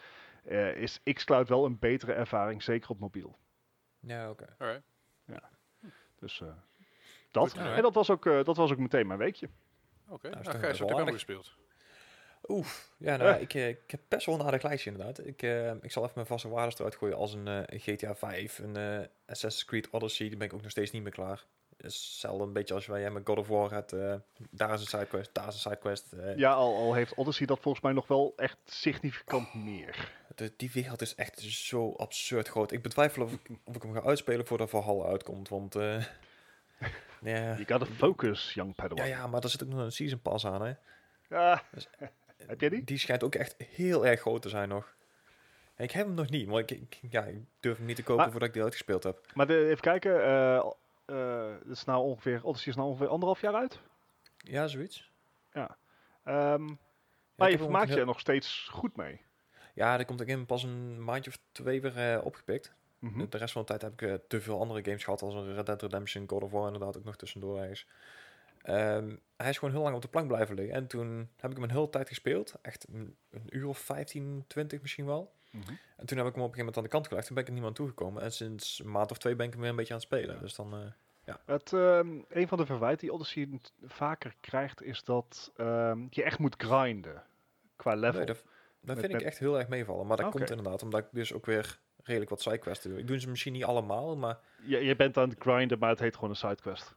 [0.44, 3.36] eh, is xCloud wel een betere ervaring, zeker op mobiel.
[4.00, 4.54] Ja, oké.
[4.58, 4.84] Alright.
[6.18, 6.48] Dus eh,
[7.36, 7.50] dat.
[7.52, 9.48] Goed, en dat was, ook, eh, dat was ook meteen mijn weekje.
[10.08, 11.54] Oké, Nou, is nou, toch Gijs, wel wat heb je gespeeld?
[12.48, 12.90] Oef.
[12.98, 13.40] Ja, nou, Eh.
[13.40, 15.26] ik, eh, ik heb best wel een aardig lijstje inderdaad.
[15.26, 18.58] Ik, eh, ik zal even mijn vaste waardes eruit gooien als een, een GTA 5,
[18.58, 20.28] een eh, Assassin's Creed Odyssey.
[20.28, 21.44] Die ben ik ook nog steeds niet meer klaar.
[21.76, 23.92] Het is hetzelfde een beetje als wij met God of War hebt.
[23.92, 24.14] eh,
[24.50, 26.12] daar is een sidequest, daar is een sidequest.
[26.36, 30.12] Ja, al, al heeft Odyssey dat volgens mij nog wel echt significant meer.
[30.34, 32.72] de- die wereld is echt zo absurd groot.
[32.72, 35.48] Ik betwijfel of ik, of ik hem ga uitspelen voordat Valhalla uitkomt.
[35.48, 35.74] Want
[37.28, 39.08] ja, You gotta focus, young ja, Padawan.
[39.08, 40.62] ja, maar daar zit ook nog een season pass aan.
[40.62, 40.72] Hè.
[41.28, 41.62] Ja.
[41.72, 41.88] Dus-
[42.46, 42.84] Heb jij die?
[42.84, 44.94] Die schijnt ook echt heel erg groot te zijn nog.
[45.76, 48.16] Ik heb hem nog niet, maar ik, ik- ja, ik durf hem niet te kopen
[48.22, 49.20] Maar- voordat ik die uitgespeeld heb.
[49.34, 50.70] Maar de, even kijken, eh,
[51.58, 53.80] het is nou ongeveer, Odyssey is nou ongeveer anderhalf jaar uit.
[54.36, 55.10] Ja, zoiets.
[55.52, 55.66] Ehm,
[56.24, 56.56] Ja,
[57.34, 59.20] maar ik je vermaakt je er nog steeds goed mee.
[59.74, 62.74] Ja, daar komt ik in pas een maandje of twee weer eh, opgepikt.
[62.98, 63.18] Mhm.
[63.18, 65.34] De- De rest van de tijd heb ik eh, te veel andere games gehad, als
[65.34, 67.86] een Red Dead Redemption, God of War inderdaad ook nog tussendoor ergens.
[68.62, 70.74] Ehm, hij is gewoon heel lang op de plank blijven liggen.
[70.74, 72.54] En toen heb ik hem een hele tijd gespeeld.
[72.62, 75.32] Echt een, een uur of 15, 20 misschien wel.
[75.50, 75.72] Mhm.
[75.96, 77.26] En toen heb ik hem op een gegeven moment aan de kant gelegd.
[77.26, 78.22] Toen ben ik er niet meer aan toegekomen.
[78.22, 80.34] En sinds een maand of twee ben ik hem weer een beetje aan het spelen.
[80.34, 80.40] Ja.
[80.40, 80.72] Dus dan...
[80.74, 86.22] eh, Het, ehm, een van de verwijten die Odyssey vaker krijgt, is dat ehm, je
[86.22, 87.22] echt moet grinden
[87.76, 88.16] qua level.
[88.18, 88.44] Nee, dat, dat
[88.80, 90.06] Met- vind met- ik echt heel erg meevallen.
[90.06, 92.98] Maar dat komt inderdaad omdat ik dus ook weer redelijk wat sidequests doe.
[92.98, 95.98] Ik doe ze misschien niet allemaal, maar je, je bent aan het grinden, maar het
[95.98, 96.94] heet gewoon een sidequest.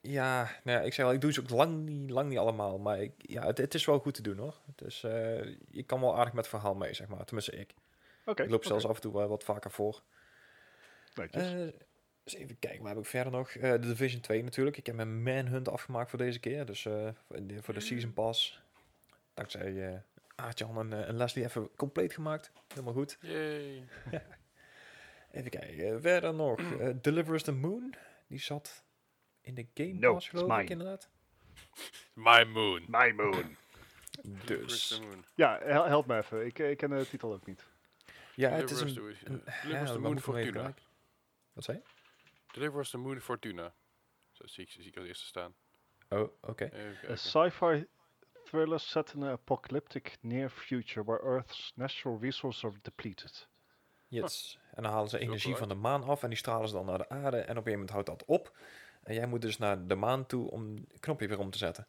[0.00, 2.78] ja, nou ja ik zeg al, ik doe ze ook lang niet, lang niet allemaal.
[2.78, 4.54] Maar ik, ja, het, het is wel goed te doen hoor.
[4.74, 7.24] Dus eh je kan wel aardig met het verhaal mee, zeg maar.
[7.24, 7.74] Tenminste ik.
[8.24, 8.42] Oké.
[8.42, 10.02] ik loop zelfs af en toe wel wat vaker voor.
[11.14, 11.52] Netjes.
[11.52, 11.80] Eh
[12.24, 13.50] dus even kijken, waar heb ik verder nog?
[13.50, 14.76] Eh, de Division 2 natuurlijk.
[14.76, 16.66] Ik heb mijn Manhunt afgemaakt voor deze keer.
[16.66, 18.62] Dus eh, voor de, voor de Season Pass.
[19.34, 19.98] Dankzij eh
[20.34, 22.52] Aartjan en, eh, en Leslie even compleet gemaakt.
[22.68, 23.18] Helemaal goed.
[23.20, 23.84] Yay.
[25.32, 26.60] Even kijken, verder nog.
[27.00, 27.94] Deliver Us the Moon.
[28.26, 28.84] Die zat
[29.40, 31.10] in de Game No, Pass, geloof ik inderdaad.
[32.12, 32.84] My Moon.
[32.88, 33.56] My moon.
[34.44, 35.24] Dus, the Moon.
[35.34, 36.46] Ja, hel- help me even.
[36.46, 37.64] Ik, ik ken de titel ook niet.
[38.34, 39.14] ja, het is Deliver een...
[39.16, 40.74] the- een- Deliver ja, the Moon Fortuna.
[41.52, 41.82] Wat zei je?
[42.52, 43.74] Deliver us the Moon Fortuna.
[44.32, 45.54] Zo zie ik, zie ik als eerste staan.
[46.08, 46.68] Oh, oké.
[46.68, 47.18] Kijken.
[47.18, 47.86] sci-fi
[48.44, 53.48] thriller set in an apocalyptic near future where Earth's natural resources are depleted.
[54.08, 54.58] Yes.
[54.74, 56.98] En dan halen ze energie van de maan af en die stralen ze dan naar
[56.98, 57.36] de aarde.
[57.36, 58.56] En op een gegeven moment houdt dat op.
[59.02, 61.86] En jij moet dus naar de maan toe om het knopje weer om te zetten.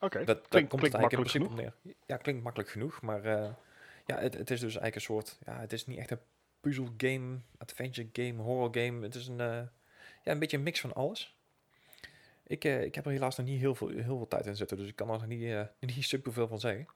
[0.00, 1.54] Oké, Dat, klinkt, komt klinkt eigenlijk in genoeg.
[1.54, 1.94] principe neer.
[2.06, 3.50] Ja, klinkt makkelijk genoeg, maar eh,
[4.06, 6.20] ja, het, het is dus eigenlijk een soort, ja, het is niet echt een
[6.60, 9.02] puzzel game, adventure game, horror game.
[9.02, 9.62] Het is een, eh,
[10.22, 11.36] ja, een beetje een mix van alles.
[12.46, 14.76] Ik, eh, ik heb er helaas nog niet heel veel, heel veel tijd in zitten,
[14.76, 16.86] dus ik kan er nog niet, niet super veel van zeggen.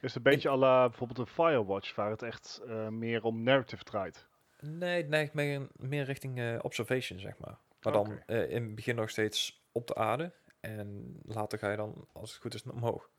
[0.00, 3.84] Is het een beetje à la bijvoorbeeld een Firewatch, waar het echt meer om narrative
[3.84, 4.26] draait?
[4.64, 7.58] Nee, het neigt meer, meer richting eh, observation, zeg maar.
[7.82, 10.32] Maar dan eh, in het begin nog steeds op de aarde.
[10.60, 13.10] En later ga je dan, als het goed is, omhoog.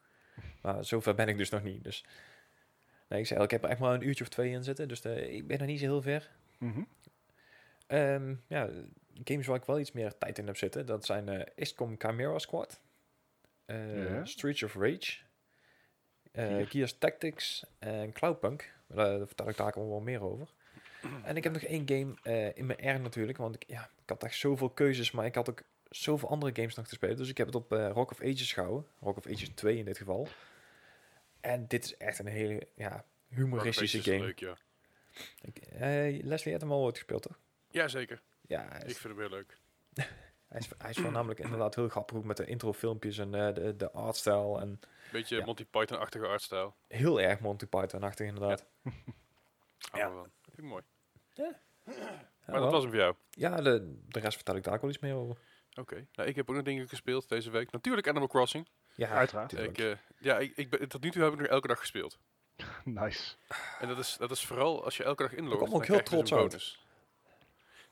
[0.62, 1.84] Maar zover ben ik dus nog niet.
[1.84, 2.06] Dus
[3.08, 4.88] nee, ik zei al, ik heb er echt maar een uurtje of twee in zitten.
[4.88, 6.32] Dus eh, ik ben nog niet zo heel ver.
[6.58, 6.84] Mhm.
[7.88, 8.70] Ehm, ja,
[9.24, 10.86] games waar ik wel iets meer tijd in heb zitten.
[10.86, 12.82] Dat zijn eh ISCOM Chimera Squad.
[13.68, 14.26] Ja.
[14.26, 15.18] Streets of Rage.
[16.70, 18.74] Gears Tactics en Cloudpunk.
[18.88, 20.54] Daar daar vertel ik daar ook wel meer over.
[21.24, 23.38] En ik heb nog één game eh, in mijn R natuurlijk.
[23.38, 25.12] Want ik, ja, ik had echt zoveel keuzes.
[25.12, 27.18] Maar ik had ook zoveel andere games nog te spelen.
[27.18, 28.88] Dus ik heb het op eh, Rock of Ages gehouden.
[29.00, 30.28] Rock of Ages 2 in dit geval.
[31.42, 34.20] En dit is echt een hele ja, humoristische game.
[34.20, 34.58] leuk, ja.
[35.42, 37.40] Ik, eh, Leslie had hem al ooit gespeeld, toch?
[37.70, 38.22] Jazeker.
[38.42, 39.58] Ja, Ik vind hem heel leuk.
[40.48, 43.92] Hij is, hij is voornamelijk inderdaad heel grappig ook met de introfilmpjes en de, de
[43.92, 44.60] artstyle.
[44.60, 44.80] En
[45.12, 45.46] Beetje Ja.
[45.46, 46.76] Monty Python-achtige artstijl.
[46.88, 48.66] heel erg Monty Python-achtig inderdaad.
[49.94, 50.10] Ja.
[50.14, 50.28] wel.
[50.42, 50.84] Vind ik mooi.
[51.34, 51.60] Ja,
[52.46, 53.16] Maar dat was hem voor jou.
[53.30, 55.38] ja de, de rest vertel ik daar ook wel iets meer over.
[55.76, 56.08] Oké.
[56.14, 57.72] Nou, ik heb ook nog dingen gespeeld deze week.
[57.72, 58.68] Natuurlijk Animal Crossing.
[58.96, 59.58] Ja, Uiteraard.
[59.58, 62.20] Ik, eh, ja, ik, ik ben, tot nu toe heb ik nog elke dag gespeeld.
[62.84, 63.36] Nice.
[63.80, 65.60] En dat is, dat is vooral als je elke dag inlogt.
[65.60, 66.48] dan ook heel krijg je dus trots een uit.
[66.48, 66.86] bonus.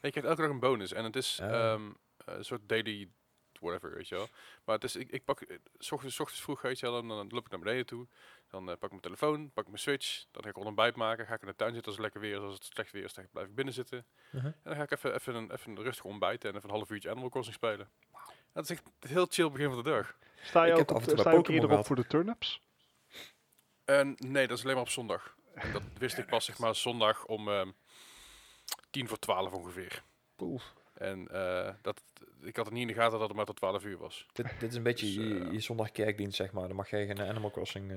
[0.02, 0.94] Nee, je krijgt elke dag een bonus.
[0.94, 1.48] En het is Oh.
[1.50, 1.92] ehm,
[2.26, 3.10] een soort daily
[3.62, 4.28] whatever, weet je wel.
[4.66, 6.96] Maar het is, ik, ik pak, eh, s ochtends, s ochtends vroeg, weet je wel,
[6.96, 8.08] dan, dan loop ik naar beneden toe.
[8.50, 10.26] Dan eh, pak ik mijn telefoon, pak ik mijn switch.
[10.32, 11.26] Dan ga ik een ontbijt maken.
[11.26, 12.44] Ga ik in de tuin zitten als het lekker weer is.
[12.44, 14.06] Als het slecht weer is, dan blijf ik binnen zitten.
[14.32, 14.46] Mhm.
[14.46, 16.90] En dan ga ik even, even, een, even een rustig ontbijten en even een half
[16.90, 17.90] uurtje Animal Crossing spelen.
[18.54, 20.18] Dat is echt een heel chill begin van de dag.
[20.42, 22.08] Sta je Ik ook, heb op, af en toe sta ook eerder op voor de
[22.08, 22.62] turnips?
[23.86, 25.36] En nee, dat is alleen maar op zondag.
[25.54, 27.72] En dat wist ik pas zeg maar zondag om ehm
[28.90, 30.04] tien voor twaalf ongeveer.
[30.40, 30.74] Oef.
[31.02, 32.02] En eh, dat,
[32.42, 34.26] ik had het niet in de gaten dat het maar tot 12 uur was.
[34.34, 36.68] Dit, dit is een beetje Dus, je, eh, je zondag kerkdienst, zeg maar.
[36.68, 37.92] Dan mag je geen Animal Crossing...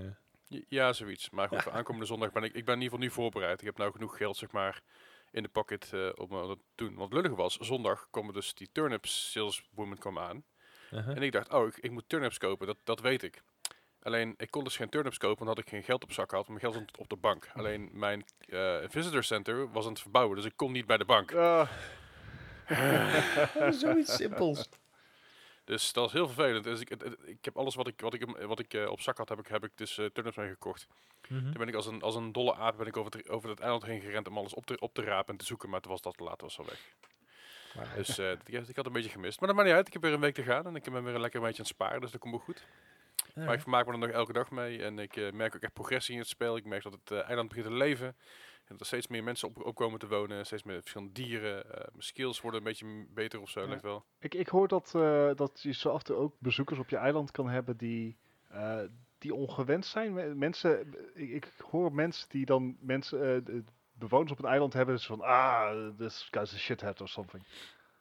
[0.49, 1.31] eh, Ja, zoiets.
[1.31, 3.61] Maar goed, voor aankomende zondag ben ik, ik ben in ieder geval nu voorbereid.
[3.61, 4.83] Ik heb nou genoeg geld, zeg maar,
[5.31, 6.95] in de pocket eh, om dat te doen.
[6.95, 10.45] Want lullig was, zondag komen dus die turnips saleswoman kwam aan.
[10.93, 11.17] uh-huh.
[11.17, 13.43] En ik dacht, oh, ik, ik moet turnips kopen, dat, dat weet ik.
[14.03, 16.49] Alleen, ik kon dus geen turnips kopen, omdat ik geen geld op zak had.
[16.49, 17.51] Mijn geld stond op de bank.
[17.55, 21.05] Alleen, mijn eh visitor center was aan het verbouwen, dus ik kon niet bij de
[21.05, 21.31] bank.
[22.69, 24.69] Ah, Zoiets simpels.
[25.65, 26.65] Dus dat was heel vervelend.
[26.65, 29.01] Dus ik, het- het- ik heb alles wat ik, wat ik, wat ik eh, op
[29.01, 30.87] zak had, heb ik, heb ik dus eh, turnips mee gekocht.
[31.29, 33.61] Toen ben ik als een, als een dolle aap ben ik over het, over het
[33.61, 35.71] eiland heen gerend om alles op te, op te rapen en te zoeken.
[35.71, 36.81] Maar toen was dat te laat, was al weg.
[37.77, 39.39] Maar, Dus eh, ik, ik had een beetje gemist.
[39.41, 39.87] Maar dat maakt niet uit.
[39.87, 41.65] Ik heb weer een week te gaan en ik ben weer een lekker beetje aan
[41.69, 42.01] het sparen.
[42.01, 42.65] Dus dat komt wel goed.
[43.35, 44.83] Maar ik vermaak me er nog elke dag mee.
[44.83, 46.57] En ik merk ook echt progressie in het spel.
[46.57, 48.17] Ik merk dat het eiland begint te leven.
[48.65, 50.47] En dat er steeds meer mensen op, opkomen te wonen.
[50.47, 51.65] Steeds meer verschillende dieren.
[51.75, 53.61] Eh, mijn skills worden een beetje beter of zo.
[53.61, 53.67] Ja.
[53.67, 54.05] Lijkt wel.
[54.19, 56.97] ik, ik hoor dat, eh, dat je zo af en toe ook bezoekers op je
[56.97, 58.17] eiland kan hebben die,
[58.49, 58.81] eh,
[59.19, 60.13] die ongewenst zijn.
[60.13, 63.55] Me- Mensen, ik, ik hoor mensen die dan mensen, eh,
[63.93, 67.43] bewoners op een eiland hebben, dus van ah, this guy's a shithead of something.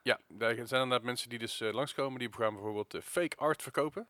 [0.01, 2.19] Ja, daar zijn inderdaad mensen die dus langskomen.
[2.19, 4.07] Die gaan bijvoorbeeld fake art verkopen.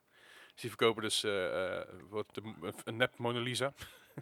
[0.52, 3.74] Dus die verkopen dus eh, eh, wat de, een nep Mona Lisa.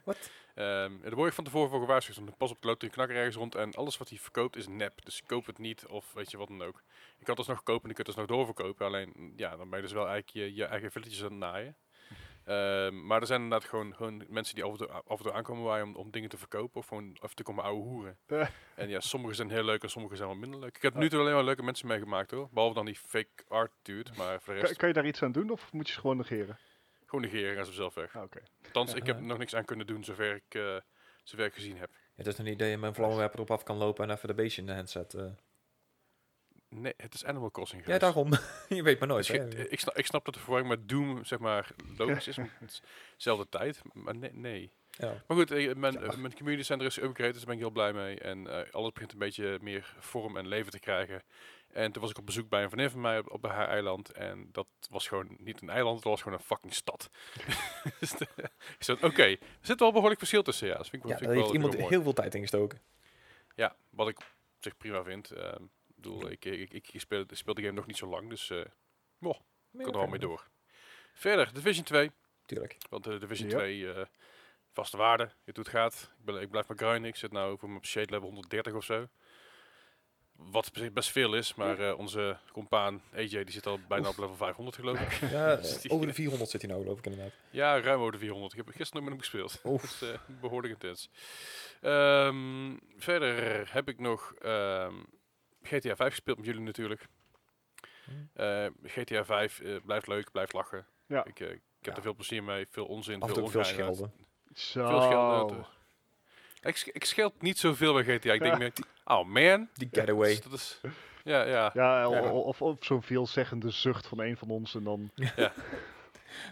[0.03, 0.31] Wat?
[0.55, 2.17] Ehm, daar word je van tevoren voor gewaarschuwd.
[2.17, 4.67] want Pas op, er loopt een knakker ergens rond en alles wat hij verkoopt is
[4.67, 5.05] nep.
[5.05, 6.83] Dus koop het niet of weet je wat dan ook.
[7.19, 8.85] Ik had dus nog kopen en ik kan het nog doorverkopen.
[8.85, 11.75] Alleen, ja, dan ben je dus wel eigenlijk je, je eigen villetjes aan het naaien.
[12.45, 15.33] Ehm, maar er zijn inderdaad gewoon, gewoon mensen die af en toe, af en toe
[15.33, 18.17] aankomen waar om, om dingen te verkopen of gewoon af en toe komen ouwe hoeren.
[18.75, 20.75] En ja, sommige zijn heel leuk en sommige zijn wat minder leuk.
[20.75, 22.49] Ik heb nu toe alleen maar leuke mensen meegemaakt hoor.
[22.51, 24.11] Behalve dan die fake art dude.
[24.17, 26.17] Maar voor de Kan, kan je daar iets aan doen of moet je ze gewoon
[26.17, 26.57] negeren?
[27.11, 28.15] Gewoon negeren en ze zelf weg.
[28.15, 28.39] Ah, Oké.
[28.65, 30.75] Althans, ik heb nog niks aan kunnen doen zover ik, eh,
[31.23, 31.89] zover ik gezien heb.
[32.15, 34.33] Het is een idee je met een vlammenwerper erop af kan lopen en even de
[34.33, 35.37] beestje in de hand zetten.
[36.69, 38.29] Nee, het is Animal Crossing Ja, daarom.
[38.69, 39.27] je weet maar nooit.
[39.27, 39.47] Dus hè.
[39.59, 42.35] ik, ik, snap, ik snap dat de verwarring met Doom, zeg maar, logisch is.
[42.41, 42.81] want het is
[43.15, 44.33] dezelfde tijd, maar nee.
[44.33, 44.71] nee.
[44.91, 45.23] Ja.
[45.27, 45.99] Maar goed, eh, mijn, Ja.
[45.99, 48.19] eh, mijn community center is upgrade, dus daar ben ik heel blij mee.
[48.19, 51.23] En eh, alles begint een beetje meer vorm en leven te krijgen.
[51.73, 54.11] En toen was ik op bezoek bij een vriendin van mij op, op haar eiland.
[54.11, 57.09] En dat was gewoon niet een eiland, het was gewoon een fucking stad.
[57.99, 58.11] dus
[58.85, 60.75] de- oké, er zit wel behoorlijk verschil tussen, ja.
[60.77, 62.77] Dat vind ik wel, Ja, vind daar ik heeft iemand heel veel tijd in gestoken.
[62.81, 63.09] mooi.
[63.55, 64.25] Ja, wat ik op
[64.59, 65.31] zich prima vind.
[65.31, 68.07] Ehm, ik bedoel, ik, ik, ik, ik speel, ik speel de game nog niet zo
[68.07, 68.57] lang, dus eh
[69.73, 70.47] ik kan er wel mee door.
[71.13, 72.11] Verder, Division 2.
[72.45, 72.77] Tuurlijk.
[72.89, 73.55] Want de Division Ja.
[73.57, 74.05] 2, eh,
[74.71, 76.11] vaste waarde, je doet het gaat.
[76.19, 77.03] Ik, ben, ik blijf maar grinden.
[77.09, 79.07] Ik zit nu voor mijn shade level 130 of zo.
[80.51, 84.35] Wat best veel is, maar eh, onze compaan AJ die zit al bijna op level
[84.35, 85.11] 500 geloof ik.
[85.31, 87.33] Ja, Dus over de 400 zit hij nou geloof ik inderdaad.
[87.49, 88.51] Ja, ruim over de 400.
[88.53, 89.61] Ik heb gisteren nog met hem gespeeld.
[89.73, 89.81] Oef.
[89.81, 91.09] Dat is eh, behoorlijk intens.
[91.81, 94.93] Ehm, verder heb ik nog ehm,
[95.63, 97.07] GTA 5 gespeeld met jullie natuurlijk.
[98.05, 98.29] Hmm.
[98.33, 100.85] Eh, GTA 5 eh, blijft leuk, blijft lachen.
[101.07, 101.25] Ja.
[101.25, 101.95] Ik, ik heb Ja.
[101.95, 104.13] er veel plezier mee, veel onzin, Af veel veel schelden.
[104.53, 104.87] Zo.
[104.87, 105.65] Veel schelden.
[106.61, 108.33] Ik, ik scheld niet zoveel bij GTA.
[108.33, 108.73] Ik denk meer,
[109.05, 109.69] oh man.
[109.73, 110.39] Die getaway.
[110.43, 110.81] Dat is,
[111.23, 111.71] ja, ja.
[111.73, 112.31] Ja, Ja.
[112.31, 115.09] of, of zo'n veelzeggende zucht van een van ons en dan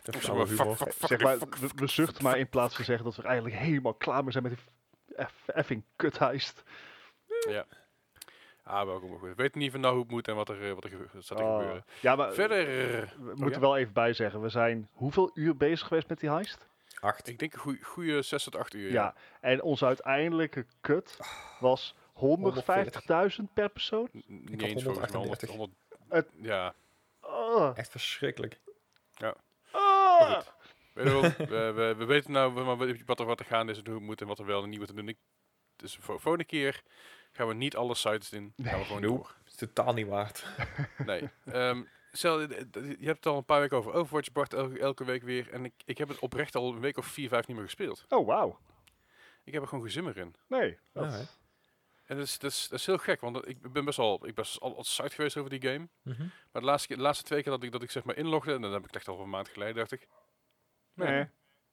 [0.03, 0.75] Dat Of is fuck, humor.
[0.75, 3.55] fuck, fuck, zeg maar, we, we zuchten maar in plaats van zeggen dat we eigenlijk
[3.55, 4.53] helemaal klaar mee zijn met
[5.07, 6.63] die eff- effing kutheist.
[8.63, 9.09] Ah, welkom.
[9.09, 9.21] Goed.
[9.29, 11.07] We weten niet van nou hoe het moet en wat er, eh, wat er gebe-
[11.21, 11.57] staat te Oh.
[11.57, 11.85] gebeuren.
[11.99, 13.59] Ja, maar Verder, we oh moeten ja?
[13.59, 16.67] wel even bij zeggen, we zijn hoeveel uur bezig geweest met die heist?
[16.99, 17.27] Acht.
[17.27, 18.91] ik denk een goede 6 tot 8 uur.
[18.91, 21.17] Ja, en onze uiteindelijke cut
[21.59, 24.09] was 150.000 per persoon.
[24.27, 25.49] Niet eens volgens mij 138.
[25.49, 25.71] 100,
[26.09, 26.73] Het- ja.
[27.21, 27.71] Oh.
[27.77, 28.59] Echt verschrikkelijk.
[29.71, 30.31] Oh.
[30.33, 30.53] Goed.
[30.93, 32.53] Je wel, we, we, we weten nou
[33.05, 34.69] wat er, wat er gaande is en hoe het moet en wat er wel en
[34.69, 35.07] niet moet te doen.
[35.07, 35.17] Ik,
[35.75, 36.83] dus voor volgende keer
[37.31, 38.53] gaan we niet alle sites in.
[38.57, 39.35] Gaan we gewoon door.
[39.45, 40.45] is totaal niet waard.
[41.05, 41.29] Nee.
[41.45, 42.47] Ehm, stel, je
[42.99, 45.49] hebt het al een paar weken over Overwatch, Bart, elke, elke week weer.
[45.51, 48.05] En ik, ik heb het oprecht al een week of vier, vijf niet meer gespeeld.
[48.09, 48.59] Oh, wauw.
[49.43, 50.35] Ik heb er gewoon gezimmer in.
[50.47, 50.77] Nee.
[50.93, 51.37] Dat.
[52.05, 54.21] En dat is, dat, is, dat is heel gek, want ik ben best wel, ik
[54.21, 55.87] ben best al, al site geweest over die game.
[56.01, 56.21] Mhm.
[56.51, 58.53] Maar de laatste, keer- de laatste twee keer dat ik, dat ik zeg maar inlogde,
[58.53, 60.07] en dan heb ik het echt al een maand geleden, dacht ik.
[60.93, 61.29] nee.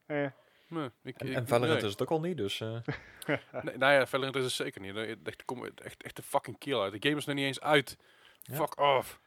[0.07, 0.27] Eh.
[0.69, 1.85] Nee, ik, En, ik- en Valorant nee.
[1.87, 2.61] is het ook al niet, dus...
[2.61, 2.79] eh,
[3.63, 4.97] Nee, nou ja, Valorant is het zeker niet.
[5.25, 6.93] Echt, komt echt, echt een fucking kill uit.
[6.93, 7.97] De game is nog niet eens uit.
[8.43, 8.55] Ja.
[8.57, 9.21] Fuck off.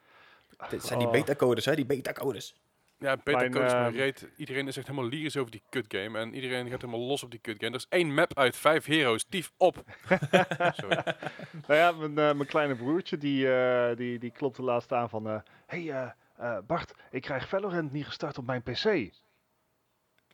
[0.70, 1.14] Dit zijn die Oh.
[1.14, 1.76] beta-codes, hè?
[1.76, 2.56] Die beta-codes.
[2.98, 4.28] Ja, beta codes maar ehm, reet.
[4.38, 6.20] Iedereen is echt helemaal lyrisch over die kut game.
[6.20, 7.70] En iedereen gaat helemaal los op die kut game.
[7.72, 9.24] Er is één map uit, vijf heroes.
[9.24, 9.84] Tief op.
[10.74, 10.96] Sorry.
[11.68, 15.28] Nou ja, mijn, eh, mijn kleine broertje die, eh, die, die klopte laatst aan van...
[15.30, 16.14] eh hey
[16.68, 19.12] Bart, ik krijg Valorant niet gestart op mijn PC.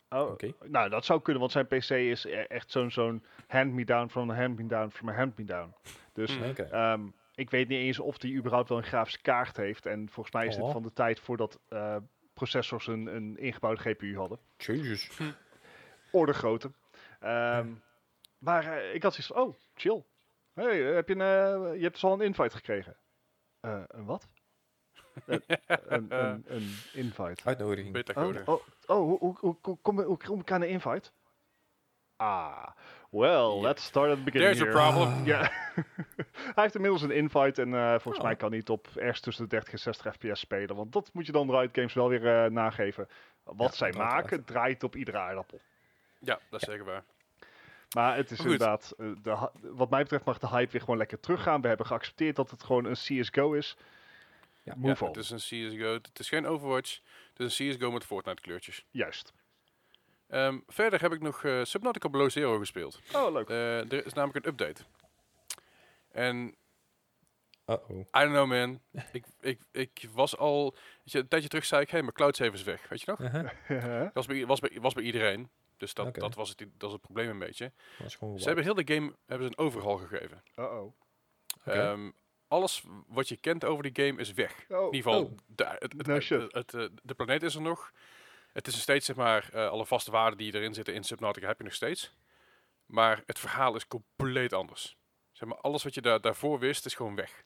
[0.10, 0.51] Oh, Oké.
[0.63, 4.36] Nou, dat zou kunnen, want zijn PC is e- echt zo'n zo'n hand-me-down from a
[4.36, 5.73] hand-me-down from a hand-me-down.
[6.13, 6.43] Dus Mm.
[6.71, 7.01] Ehm,
[7.36, 9.86] ik weet niet eens of die überhaupt wel een grafische kaart heeft.
[9.86, 10.71] En volgens mij is dit Oh.
[10.71, 11.95] van de tijd voordat eh,
[12.34, 14.39] processors een, een ingebouwde GPU hadden.
[14.58, 15.10] Jezus.
[16.12, 16.71] Orde grootte.
[17.19, 17.67] Ehm,
[18.38, 20.04] Maar eh, ik had zoiets van, oh, chill.
[20.54, 22.95] Hey, heb je, een, eh, je hebt dus al een invite gekregen.
[23.60, 24.28] Eh, een wat?
[25.26, 27.43] een, een, een, een invite.
[27.45, 27.93] Uitnodiging.
[27.93, 28.41] Beta Oh, code.
[28.45, 31.12] oh, oh hoe, hoe, hoe, hoe, kom, hoe kom ik aan een invite?
[32.17, 32.67] Ah,
[33.10, 35.23] well, let's start at the beginning There's a problem.
[35.34, 35.51] Ja,
[36.25, 38.23] hij heeft inmiddels een invite en eh, volgens Oh.
[38.23, 40.75] mij kan hij het op ergens tussen de 30 en 60 fps spelen.
[40.75, 43.08] Want dat moet je dan Riot Games wel weer eh, nageven.
[43.43, 45.60] Wat Ja, zij maken draait op iedere aardappel.
[46.19, 47.04] Ja, dat is zeker waar.
[47.95, 48.45] Maar het is goed.
[48.51, 51.62] inderdaad, eh, de, wat mij betreft mag de hype weer gewoon lekker teruggaan.
[51.62, 53.78] We hebben geaccepteerd dat het gewoon een CSGO is.
[54.63, 54.73] Ja.
[54.78, 55.08] Move Ja, on.
[55.08, 55.38] het is een
[55.69, 55.93] CSGO.
[55.93, 56.99] Het is geen Overwatch.
[57.34, 58.86] Het is een CSGO met Fortnite kleurtjes.
[58.91, 59.34] Juist.
[60.28, 63.00] Ehm, verder heb ik nog eh, Subnautica Below Zero gespeeld.
[63.14, 63.50] Oh, leuk.
[63.50, 64.84] Eh, er is namelijk een update.
[66.12, 66.56] En
[67.68, 68.00] Uh-oh.
[68.00, 68.80] I don't know man.
[69.12, 70.72] ik, ik, ik was al...
[70.74, 72.90] Weet je, een tijdje terug zei ik, hé, hey, mijn cloud save is weg.
[72.90, 73.20] Weet je nog?
[73.20, 74.00] Uh-huh.
[74.02, 75.50] Dat was bij, was bij, was bij iedereen.
[75.78, 76.20] Dus dat, Oké.
[76.20, 77.72] dat, was het, dat was het probleem een beetje.
[77.98, 80.44] Dat is gewoon Ze hebben heel de game hebben ze een overhaul gegeven.
[80.56, 80.94] Uh-oh.
[81.64, 82.12] Ehm,
[82.48, 84.66] alles wat je kent over die game is weg.
[84.70, 85.38] Oh, In ieder geval, oh.
[85.46, 86.54] de, het, het, No het- shit.
[86.54, 87.92] het, eh, de planeet is er nog.
[88.56, 91.48] Het is nog steeds, zeg maar, eh, alle vaste waarden die erin zitten in Subnautica
[91.48, 92.15] heb je nog steeds.
[92.86, 94.98] Maar het verhaal is compleet anders.
[95.32, 97.44] Zeg maar, alles wat je daar, daarvoor wist, is gewoon weg.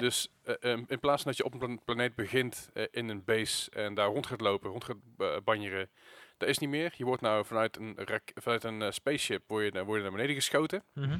[0.00, 3.08] Dus eh, ehm, in plaats van dat je op een plan- planeet begint eh, in
[3.08, 5.90] een base en daar rond gaat lopen, rond gaat banjeren,
[6.36, 6.94] dat is niet meer.
[6.96, 7.98] Je wordt nou vanuit een,
[8.34, 11.18] vanuit een spaceship word je, naar- word je naar beneden geschoten Mhm.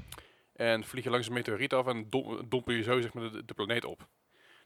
[0.52, 3.44] en vlieg je langs een meteoriet af en dom- dompel je zo zeg maar, de,
[3.44, 4.08] de planeet op.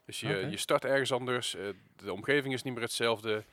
[0.05, 1.51] Dus je, je start ergens anders,
[1.95, 3.45] de omgeving is niet meer hetzelfde,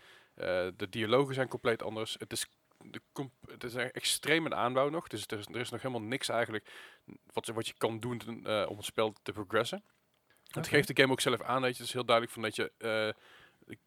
[0.77, 2.17] de dialogen zijn compleet anders.
[2.19, 2.47] Het is,
[2.79, 3.01] de
[3.47, 6.71] het is extreem een aanbouw nog, dus er is, er is nog helemaal niks eigenlijk
[7.33, 9.85] wat, wat je kan doen eh, om het spel te progressen.
[10.49, 12.57] Het geeft de game ook zelf aan, weet je, het is heel duidelijk van dat
[12.57, 12.73] je...
[12.79, 13.23] eh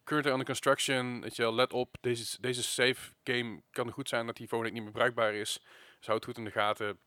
[0.04, 4.36] currently under construction, weet je let op, deze, deze save game kan goed zijn dat
[4.36, 5.62] die volgende niet meer bruikbaar is.
[6.00, 6.98] Zou het goed in de gaten.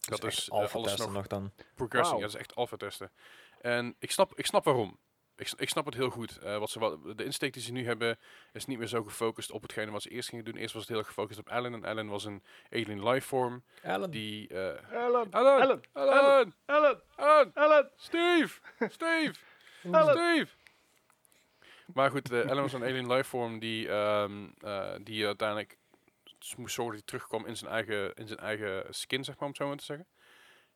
[0.00, 1.52] Dat Dus is eh, alles testen nog nog dan.
[1.74, 2.16] progressing.
[2.16, 3.12] Ja, dat is echt alpha testen.
[3.60, 4.98] En ik snap, ik snap waarom.
[5.36, 6.38] Ik, ik snap het heel goed.
[6.38, 8.18] Eh, wat ze, wat, de insteek die ze nu hebben
[8.52, 10.56] is niet meer zo gefocust op hetgene wat ze eerst gingen doen.
[10.56, 11.74] Eerst was het heel erg gefocust op Alan.
[11.74, 14.10] En Alan was een alien lifeform Alan.
[14.10, 14.48] die...
[14.48, 15.30] eh Ellen!
[15.30, 15.52] Ellen,
[15.92, 16.54] Alan!
[16.66, 17.50] Ellen, Alan!
[17.54, 17.90] Ellen.
[17.96, 18.60] Steve!
[18.78, 19.34] Steve!
[19.92, 20.16] Alan.
[20.16, 20.48] Steve!
[21.86, 25.78] Maar goed, eh Alan was een alien lifeform die, ehm, eh, die uiteindelijk
[26.56, 29.48] moest zorgen dat hij terugkwam in zijn eigen, in zijn eigen skin, zeg maar, om
[29.48, 30.06] het zo maar te zeggen.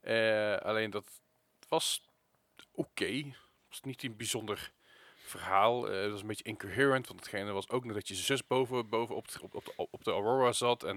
[0.01, 1.20] Eh, alleen dat
[1.68, 2.09] was
[2.73, 3.05] oké.
[3.05, 3.35] Het
[3.70, 4.70] was niet een bijzonder
[5.16, 5.90] verhaal.
[5.90, 8.88] Eh, het was een beetje incoherent, want hetgene was ook nog dat je zus boven,
[8.88, 10.83] boven op, de- op, op, de, op de Aurora zat.
[10.83, 10.96] En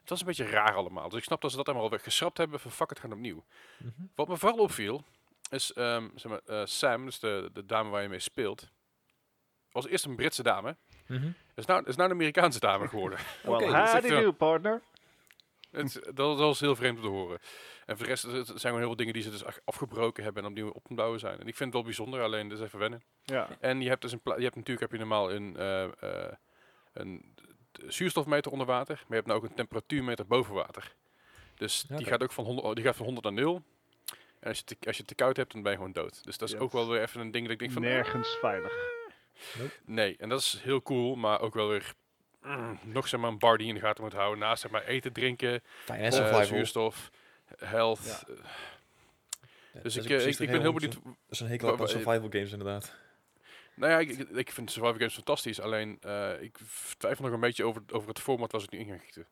[0.00, 1.08] het was een beetje raar allemaal.
[1.08, 2.60] Dus ik snap dat ze dat helemaal weer geschrapt hebben.
[2.60, 3.44] Van fuck, het gaan opnieuw.
[3.78, 3.90] Mhm.
[4.14, 5.04] Wat me vooral opviel,
[5.50, 8.68] is ehm, zeg maar, eh, Sam, dus de, de dame waar je mee speelt,
[9.72, 10.76] was eerst een Britse dame.
[11.06, 11.30] Mhm.
[11.54, 13.18] Is nou, is nou een Amerikaanse dame geworden.
[13.42, 14.82] Well, dat is how you do, partner?
[15.70, 17.38] het, dat, dat was heel vreemd om te horen.
[17.90, 20.48] En voor de rest zijn gewoon heel veel dingen die ze dus afgebroken hebben en
[20.48, 21.40] opnieuw op te bouwen zijn.
[21.40, 23.02] En ik vind het wel bijzonder, alleen dus even wennen.
[23.24, 23.48] Ja.
[23.60, 26.32] En je hebt dus een je hebt natuurlijk heb je normaal een, eh, eh,
[26.92, 27.34] een
[27.86, 30.94] zuurstofmeter onder water, maar je hebt nou ook een temperatuurmeter boven water.
[31.54, 33.62] Dus die gaat ook van 100, die gaat van 100 naar 0.
[34.40, 36.24] En als je, te, als je te koud hebt, dan ben je gewoon dood.
[36.24, 37.82] Dus dat is ook wel weer even een ding dat ik denk van...
[37.82, 38.72] Nergens veilig.
[39.84, 41.94] Nee, en dat is heel cool, maar ook wel weer
[42.42, 44.38] mm, nog zeg maar een bar die je in de gaten moet houden.
[44.38, 46.44] Naast zeg maar eten, drinken, survival.
[46.44, 47.10] zuurstof,
[47.58, 48.04] health.
[48.04, 48.34] Ja.
[48.34, 48.44] eh,
[49.72, 50.92] Ja, dus dat ik, is eh, ik, ik ben heel benieuwd.
[51.04, 52.94] Dat is een hekel aan survival games inderdaad.
[53.74, 55.60] Nou ja, ik, ik- ik vind survival games fantastisch.
[55.60, 56.58] Alleen eh, ik
[56.98, 59.26] twijfel nog een beetje over, over het format waar ze het nu in gaan gieten.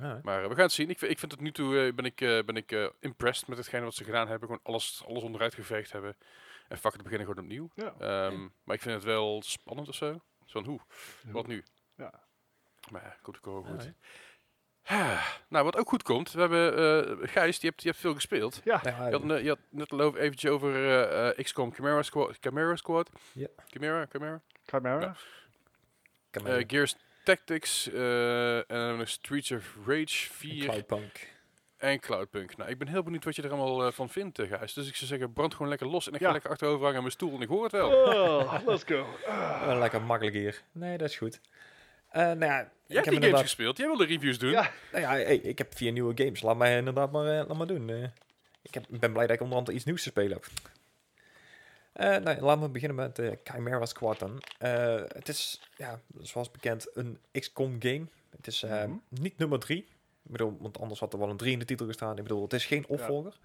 [0.00, 0.90] Ja, Maar we gaan het zien.
[0.90, 3.94] Ik, vind- ik vind het nu toe, ben ik, ben ik impressed met hetgene wat
[3.94, 4.48] ze gedaan hebben.
[4.48, 6.16] Gewoon alles, alles onderuit geveegd hebben.
[6.68, 7.70] En fuck, het beginnen gewoon opnieuw.
[7.74, 7.94] Ja.
[7.98, 10.12] Ehm, Maar ik vind het wel spannend of zo.
[10.12, 10.20] Zo
[10.62, 10.80] Van hoe,
[11.32, 11.64] wat nu?
[11.96, 12.22] Ja.
[12.90, 13.92] Maar ja, komt ook wel Ja, goed.
[14.86, 15.16] Hè.
[15.48, 16.32] Nou, wat ook goed komt.
[16.32, 18.60] We hebben eh Gijs, die hebt, die hebt veel gespeeld.
[18.64, 21.72] Ja, Ja, Je had, ne- je had net al over, eventjes over eh, eh, XCOM
[21.74, 22.36] Chimera Squad.
[22.40, 23.10] Chimera Squad?
[23.32, 23.46] Ja.
[23.66, 24.40] Chimera, Chimera?
[24.66, 25.00] Chimera.
[25.00, 25.16] Ja.
[26.44, 31.28] Eh, Gears Tactics eh, en Streets of Rage 4 Cloudpunk.
[31.76, 32.56] en Cloudpunk.
[32.56, 34.72] Nou, ik ben heel benieuwd wat je er allemaal van vindt, Gijs.
[34.72, 37.02] Dus ik zou zeggen, brand gewoon lekker los en ik ga lekker achterover hangen aan
[37.02, 37.90] mijn stoel en ik hoor het wel.
[37.90, 39.06] Oh, let's go.
[39.78, 40.62] Lekker makkelijk hier.
[40.72, 41.40] Nee, dat is goed.
[42.10, 44.50] Eh nou ja, Jij ik hebt die heb games gespeeld, jij wilde reviews doen.
[44.50, 44.70] Ja.
[44.92, 46.42] Nou ja, hey, ik heb vier nieuwe games.
[46.42, 47.90] Laat mij inderdaad maar, eh, laat maar doen.
[47.90, 48.02] Eh,
[48.62, 50.46] ik heb, ben blij dat ik onder andere iets nieuws te spelen heb.
[51.92, 54.42] Eh, nou, laten we beginnen met eh Chimera Squad dan.
[54.58, 58.04] Eh, het is, ja, zoals bekend, een XCOM game.
[58.36, 58.90] Het is eh, Mhm.
[59.08, 59.78] niet nummer drie.
[60.24, 62.16] Ik bedoel, want anders had er wel een 3 in de titel gestaan.
[62.16, 63.38] Ik bedoel, het is geen opvolger.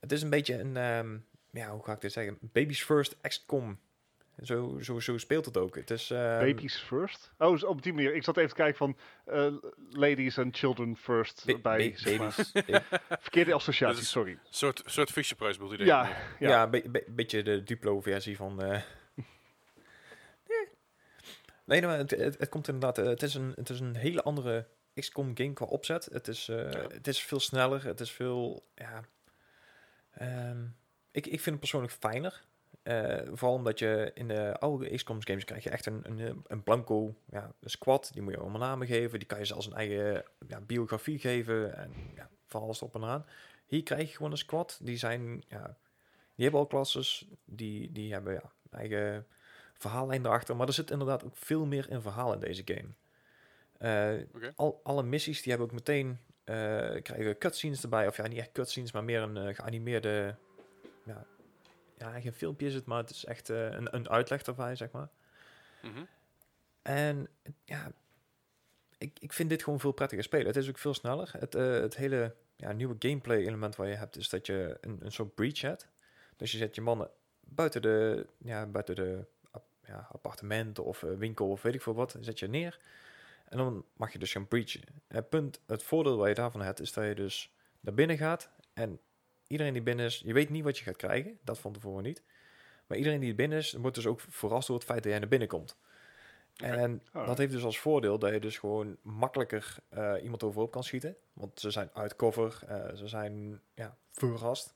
[0.00, 1.16] Het is een beetje een, ehm,
[1.50, 2.38] ja, hoe ga ik dit zeggen?
[2.40, 3.78] Baby's First XCOM.
[4.42, 5.74] Zo, zo, zo speelt het ook.
[5.74, 7.32] Het is, ehm, Babies first?
[7.38, 8.14] Oh, zo op die manier.
[8.14, 9.52] Ik zat even te kijken van eh,
[9.90, 12.34] ladies and children first ba- bij, ba- zeg maar.
[12.52, 12.82] babies.
[13.26, 14.30] Verkeerde associatie, sorry.
[14.32, 16.02] Een soort, soort Fisher-prijs bedoel je Ja,
[16.38, 16.48] ja.
[16.48, 18.62] Ja, een be- be- beetje de Duplo-versie van...
[18.62, 18.80] eh.
[20.48, 20.68] Nee.
[21.64, 22.98] Nee, maar het, het, het komt inderdaad...
[22.98, 26.08] eh, Het is, een, het is een hele andere XCOM-game qua opzet.
[26.12, 26.86] Het is, eh, Ja.
[26.88, 27.84] het is veel sneller.
[27.84, 28.66] Het is veel...
[28.74, 29.02] Ja,
[30.10, 30.64] ehm,
[31.10, 32.44] ik, ik vind het persoonlijk fijner.
[32.86, 36.62] Eh, vooral omdat je in de oude XCOM games krijg je echt een, een, een
[36.62, 38.10] blanco ja, een squad.
[38.12, 39.18] Die moet je allemaal namen geven.
[39.18, 41.76] Die kan je zelfs een eigen ja, biografie geven.
[41.76, 43.26] En ja, van alles op en aan.
[43.66, 44.78] Hier krijg je gewoon een squad.
[44.82, 45.44] Die zijn...
[45.48, 45.76] Ja,
[46.34, 47.28] die hebben al klasses.
[47.44, 49.26] Die, die hebben ja, eigen
[49.74, 50.56] verhaallijn erachter.
[50.56, 52.88] Maar er zit inderdaad ook veel meer in verhaal in deze game.
[53.78, 56.18] Eh, al, alle missies die hebben ook meteen...
[56.44, 58.06] eh, krijgen cutscenes erbij.
[58.06, 60.34] Of ja, niet echt cutscenes, maar meer een geanimeerde...
[61.04, 61.26] Ja,
[61.96, 64.90] ja, geen filmpje is het, maar het is echt eh, een, een uitleg erbij, zeg
[64.90, 65.08] maar.
[65.82, 66.04] Mhm.
[66.82, 67.28] En
[67.64, 67.92] ja,
[68.98, 70.46] ik, ik vind dit gewoon veel prettiger spelen.
[70.46, 71.32] Het is ook veel sneller.
[71.38, 74.98] Het, eh, het hele ja, nieuwe gameplay element wat je hebt, is dat je een,
[75.02, 75.88] een soort breach hebt.
[76.36, 79.26] Dus je zet je mannen buiten de, ja, buiten de
[79.86, 82.78] ja, appartementen of eh, winkel of weet ik veel wat, zet je neer.
[83.48, 84.82] En dan mag je dus gaan breachen.
[85.08, 88.50] Het punt, het voordeel wat je daarvan hebt, is dat je dus naar binnen gaat
[88.72, 89.00] en
[89.46, 92.22] iedereen die binnen is, je weet niet wat je gaat krijgen, dat van tevoren niet.
[92.86, 95.28] Maar iedereen die binnen is, wordt dus ook verrast door het feit dat jij naar
[95.28, 95.76] binnen komt.
[96.56, 97.26] En Oh.
[97.26, 101.16] dat heeft dus als voordeel dat je dus gewoon makkelijker eh, iemand overhoop kan schieten.
[101.32, 104.74] Want ze zijn uit cover, eh, ze zijn ja, verrast.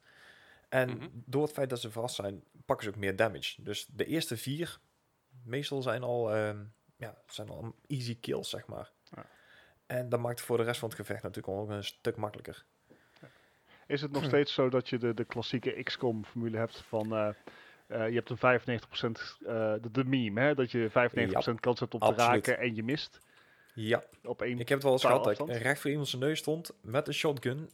[0.69, 1.07] En Mhm.
[1.13, 3.63] door het feit dat ze verrast zijn, pakken ze ook meer damage.
[3.63, 4.81] Dus de eerste vier
[5.45, 6.65] meestal zijn al, ehm,
[6.97, 8.93] ja, zijn al easy kills, zeg maar.
[9.05, 9.27] Ja.
[9.87, 12.65] En dat maakt voor de rest van het gevecht natuurlijk ook een stuk makkelijker.
[13.91, 14.29] Is het nog Hm.
[14.29, 17.13] steeds zo dat je de, de klassieke XCOM-formule hebt van...
[17.15, 17.29] eh,
[17.87, 18.41] eh, je hebt een 95%
[19.47, 20.55] eh de, de meme, hè?
[20.55, 23.19] Dat je 95% kans hebt op te raken en je mist
[23.75, 24.59] Ja, op één...
[24.59, 27.07] ik heb het wel eens gehad dat ik recht voor iemand zijn neus stond met
[27.09, 27.71] een shotgun,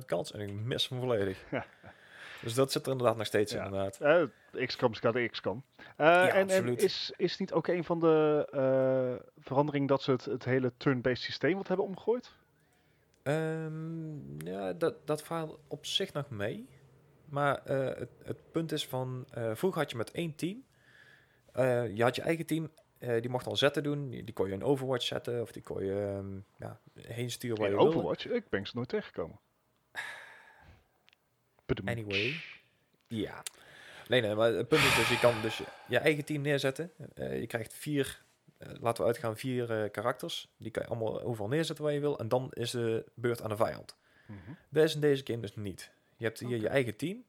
[0.00, 1.44] 95% kans en ik mis hem volledig.
[1.50, 1.64] Ja.
[2.42, 3.64] Dus dat zit er inderdaad nog steeds Ja.
[3.64, 4.00] inderdaad.
[4.00, 5.62] Eh, XCOM is de XCOM.
[5.96, 10.44] Eh, en, is, is niet ook een van de eh veranderingen dat ze het, het
[10.44, 12.32] hele turn-based systeem wat hebben omgegooid?
[13.28, 16.68] Ehm, ja, dat, dat verhaal op zich nog mee.
[17.24, 20.64] Maar eh, het, het punt is van, eh, vroeger had je met één team.
[21.52, 24.10] Eh, je had je eigen team, die mocht al zetten doen.
[24.10, 27.58] Die, die kon je in Overwatch zetten of die kon je ehm, ja, heen sturen
[27.58, 27.96] waar In je wilde.
[27.96, 28.26] Overwatch?
[28.26, 29.40] Ik ben ze nooit tegengekomen.
[31.84, 32.40] Anyway.
[33.06, 33.42] Ja.
[34.08, 36.92] Nee, nee, maar het punt is dus, je kan dus je, je eigen team neerzetten.
[37.14, 38.22] Je krijgt vier,
[38.58, 40.48] laten we uitgaan, vier eh, karakters.
[40.56, 42.18] Die kan je allemaal overal neerzetten waar je wil.
[42.18, 43.96] En dan is de beurt aan de vijand.
[44.26, 44.38] Mhm.
[44.68, 45.90] Dat is in deze game dus niet.
[46.16, 47.24] Je hebt hier je eigen team.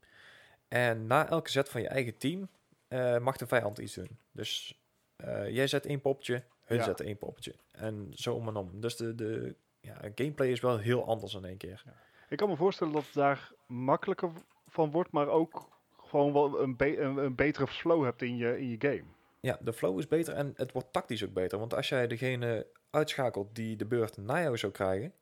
[0.68, 2.48] En na elke zet van je eigen team
[2.88, 4.18] eh, mag de vijand iets doen.
[4.32, 4.80] Dus
[5.16, 6.84] eh, jij zet één poppetje, hun Ja.
[6.84, 7.54] zetten één poppetje.
[7.72, 8.82] En zo om en om.
[8.82, 11.84] Dus de, de ja, gameplay is wel heel anders in één keer.
[12.30, 14.30] Ik kan me voorstellen dat het daar makkelijker
[14.68, 15.68] van wordt, maar ook
[16.08, 19.04] gewoon wel een, be- een, een betere flow hebt in je, in je game.
[19.40, 21.60] Ja, de flow is beter en het wordt tactisch ook beter.
[21.60, 25.14] Want als jij degene uitschakelt die de beurt na jou zou krijgen,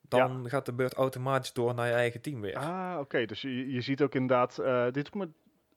[0.00, 2.56] dan gaat de beurt automatisch door naar je eigen team weer.
[2.56, 3.24] Ah, oké.
[3.26, 5.28] Dus je, je ziet ook inderdaad, eh, dit doet me,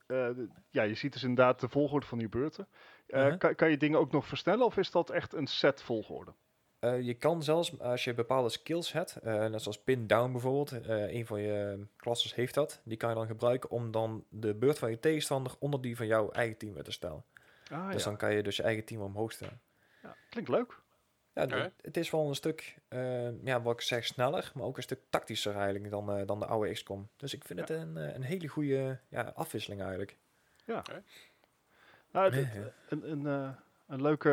[0.07, 2.67] eh, ja, je ziet dus inderdaad de volgorde van die beurten.
[3.07, 3.37] Eh, Mhm.
[3.37, 6.33] kan, kan je dingen ook nog versnellen of is dat echt een set volgorde?
[7.01, 11.41] Je kan zelfs, als je bepaalde skills hebt, net zoals pin down bijvoorbeeld, een van
[11.41, 14.99] je klasses heeft dat, die kan je dan gebruiken om dan de beurt van je
[14.99, 17.23] tegenstander onder die van jouw eigen team weer te stellen.
[17.71, 18.09] Ah, dus ja.
[18.09, 19.61] dan kan je dus je eigen team omhoog stellen.
[20.01, 20.15] ja.
[20.29, 20.81] Klinkt leuk.
[21.33, 24.83] Ja, het is wel een stuk, eh, ja, wat ik zeg, sneller, maar ook een
[24.83, 27.09] stuk tactischer eigenlijk dan, eh, dan de oude XCOM.
[27.17, 30.17] Dus ik vind het een, eh, een hele goede ja, afwisseling eigenlijk.
[32.11, 32.73] Nou, het- Ja, ja.
[32.89, 33.49] een, een, eh,
[33.87, 34.29] een leuke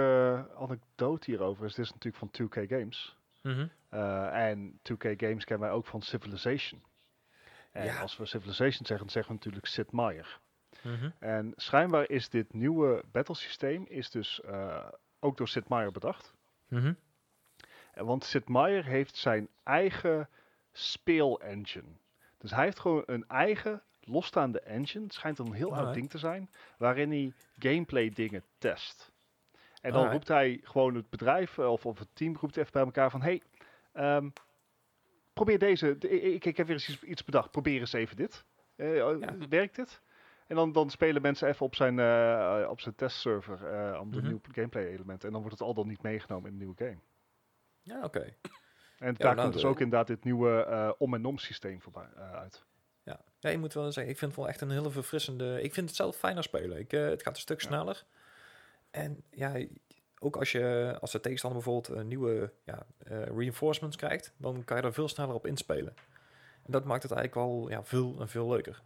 [0.56, 3.16] anekdote hierover is, dit is natuurlijk van 2K Games.
[3.42, 3.66] Mhm.
[3.88, 6.82] Eh, en 2K Games kennen wij ook van Civilization.
[7.72, 8.00] En Ja.
[8.00, 10.40] als we Civilization zeggen, dan zeggen we natuurlijk Sid Meier.
[10.82, 11.10] Mhm.
[11.18, 14.88] En schijnbaar is dit nieuwe battlesysteem is dus eh,
[15.20, 16.34] ook door Sid Meier bedacht.
[17.92, 20.28] En Want Sid Meier heeft zijn eigen
[20.72, 21.92] speelengine.
[22.38, 25.04] Dus hij heeft gewoon een eigen losstaande engine.
[25.04, 26.50] Het schijnt een heel oud ding te zijn.
[26.78, 29.12] Waarin hij gameplay dingen test.
[29.80, 30.12] En dan Alright.
[30.12, 33.22] roept hij gewoon het bedrijf eh, of, of het team roept even bij elkaar van...
[33.22, 33.42] Hey,
[33.92, 34.28] ehm,
[35.32, 35.98] probeer deze.
[35.98, 37.50] de- ik, ik heb weer eens iets, bedacht.
[37.50, 38.44] Probeer eens even dit.
[38.76, 39.36] Eh, oh, Ja.
[39.48, 40.00] Werkt dit?
[40.50, 44.16] En dan, dan spelen mensen even op zijn, eh, op zijn testserver eh, om de
[44.16, 44.26] Mhm.
[44.26, 45.26] nieuwe gameplay elementen.
[45.26, 46.98] En dan wordt het al dan niet meegenomen in de nieuwe game.
[47.82, 48.18] Ja, oké.
[48.98, 51.38] En Ja, daar nou, komt dus de- ook inderdaad dit nieuwe eh, om- en om
[51.38, 52.64] systeem voorbij, eh, uit.
[53.02, 53.20] Ja.
[53.38, 55.62] ja, je moet wel zeggen, ik vind het wel echt een hele verfrissende...
[55.62, 56.78] Ik vind het zelf fijner spelen.
[56.78, 57.66] Ik, eh, het gaat een stuk Ja.
[57.68, 58.04] sneller.
[58.90, 59.64] En ja,
[60.18, 64.76] ook als, je, als de tegenstander bijvoorbeeld een nieuwe ja, eh, reinforcements krijgt, dan kan
[64.76, 65.94] je er veel sneller op inspelen.
[66.66, 68.82] En dat maakt het eigenlijk wel ja, veel en veel leuker.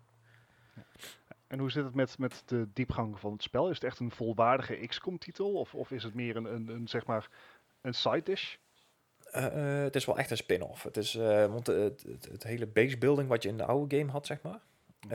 [1.46, 3.68] En hoe zit het met, met de diepgang van het spel?
[3.68, 5.52] Is het echt een volwaardige XCOM-titel?
[5.52, 7.28] Of, of is het meer een, een, een, zeg maar,
[7.80, 8.56] een side dish?
[9.34, 10.82] Eh, eh, het is wel echt een spin-off.
[10.82, 13.96] Het is, eh, want het, het, het hele base building wat je in de oude
[13.96, 14.60] game had, zeg maar,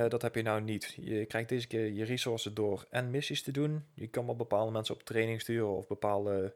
[0.10, 0.98] dat heb je nou niet.
[1.02, 3.86] Je krijgt deze keer je resources door en missies te doen.
[3.94, 6.54] Je kan wel bepaalde mensen op training sturen of bepaalde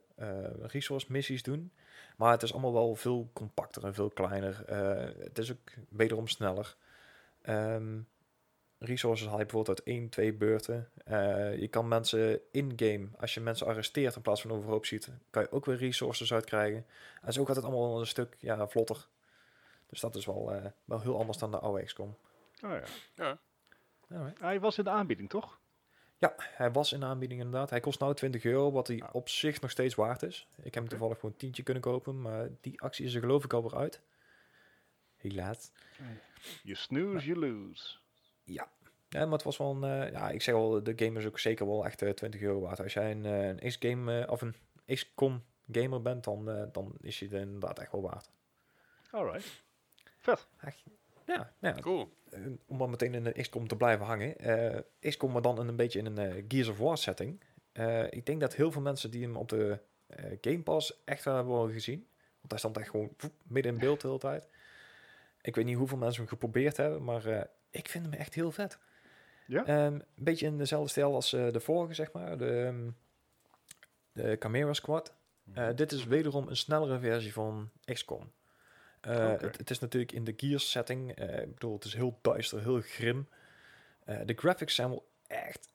[0.61, 1.71] resource missies doen.
[2.17, 4.63] Maar het is allemaal wel veel compacter en veel kleiner.
[5.23, 6.75] Het is ook wederom sneller.
[7.41, 7.99] Ehm,
[8.85, 10.89] resources haal je bijvoorbeeld uit één, twee beurten.
[11.05, 15.41] Eh, je kan mensen in-game, als je mensen arresteert in plaats van overhoop ziet, kan
[15.41, 16.85] je ook weer resources uitkrijgen.
[17.21, 19.07] En zo gaat het allemaal een stuk ja, vlotter.
[19.89, 22.15] Dus dat is wel, eh, wel heel anders dan de oude XCOM.
[22.63, 22.83] Oh, ja.
[23.15, 23.37] Ja.
[24.17, 24.39] Alright.
[24.39, 25.59] Hij was in de aanbieding, toch?
[26.17, 27.69] Ja, hij was in de aanbieding inderdaad.
[27.69, 29.09] Hij kost nou 20 euro, wat hij Ah.
[29.15, 30.47] op zich nog steeds waard is.
[30.55, 33.43] Ik heb hem toevallig voor een tientje kunnen kopen, maar die actie is er geloof
[33.43, 34.01] ik alweer uit.
[35.15, 35.71] Helaas.
[36.63, 37.97] You snooze, you lose.
[38.43, 38.67] Ja.
[39.09, 40.05] ja, maar het was wel een...
[40.05, 42.59] eh, ja, ik zeg wel, de game is ook zeker wel echt eh, 20 euro
[42.59, 42.81] waard.
[42.81, 46.93] Als jij een, eh, een X-game eh, of een XCOM gamer bent, dan, eh, dan
[47.01, 48.29] is je het inderdaad echt wel waard.
[49.11, 49.63] Alright.
[50.19, 50.47] Vet.
[51.25, 52.13] Ja, ja, Cool.
[52.29, 54.37] eh, om maar meteen in de XCOM te blijven hangen.
[54.37, 54.79] eh
[55.09, 57.41] XCOM maar dan in een beetje in een eh, Gears of War setting.
[57.71, 61.23] Eh, ik denk dat heel veel mensen die hem op de eh, Game Pass echt
[61.23, 62.07] wel hebben gezien.
[62.39, 64.47] Want hij stond echt gewoon midden in beeld de hele tijd.
[65.41, 67.41] Ik weet niet hoeveel mensen hem geprobeerd hebben, maar eh,
[67.73, 68.77] ik vind hem echt heel vet.
[69.47, 69.65] Ja?
[69.65, 72.37] Ehm, een beetje in dezelfde stijl als eh, de vorige, zeg maar.
[72.37, 72.89] De, ehm,
[74.11, 75.13] de Chimera Squad.
[75.53, 78.31] Eh, dit is wederom een snellere versie van XCOM.
[79.01, 81.09] Eh, het, het is natuurlijk in de Gears setting.
[81.19, 83.27] ik bedoel, het is heel duister, heel grim.
[84.05, 85.69] De graphics zijn wel echt,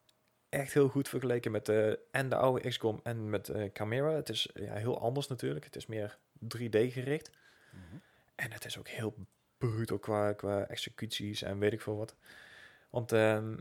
[0.49, 4.11] echt heel goed vergeleken met de, en de oude XCOM en met Chimera.
[4.11, 5.65] Het is ja, heel anders natuurlijk.
[5.65, 7.31] Het is meer 3D gericht.
[8.35, 9.15] En het is ook heel
[9.59, 12.15] brutal qua, qua executies en weet ik veel wat.
[12.91, 13.57] Want ehm,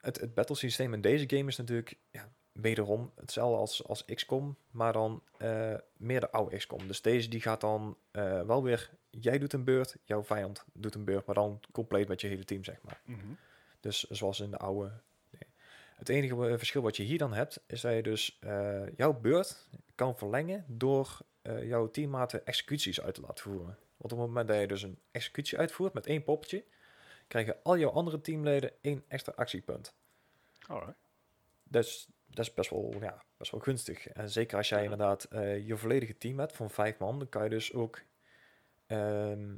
[0.00, 4.56] het, het battle systeem in deze game is natuurlijk ja, wederom hetzelfde als, als XCOM,
[4.70, 6.86] maar dan eh, meer de oude XCOM.
[6.86, 10.94] Dus deze die gaat dan eh, wel weer, jij doet een beurt, jouw vijand doet
[10.94, 13.00] een beurt, maar dan compleet met je hele team, zeg maar.
[13.04, 13.18] Mhm.
[13.80, 14.92] Dus zoals in de oude.
[15.30, 15.50] nee.
[15.96, 18.38] Het enige eh, verschil wat je hier dan hebt, is dat je dus
[18.96, 21.18] jouw beurt kan verlengen door
[21.62, 23.78] jouw teammaten executies uit te laten voeren.
[24.00, 26.64] Want op het moment dat je dus een executie uitvoert met één poppetje,
[27.28, 29.94] krijgen al jouw andere teamleden één extra actiepunt.
[30.66, 30.96] Alright.
[31.62, 34.08] Dat is, dat is best, wel, ja, best wel gunstig.
[34.08, 37.44] En zeker als jij inderdaad eh, je volledige team hebt van vijf man, dan kan
[37.44, 38.02] je dus ook
[38.86, 39.56] ehm,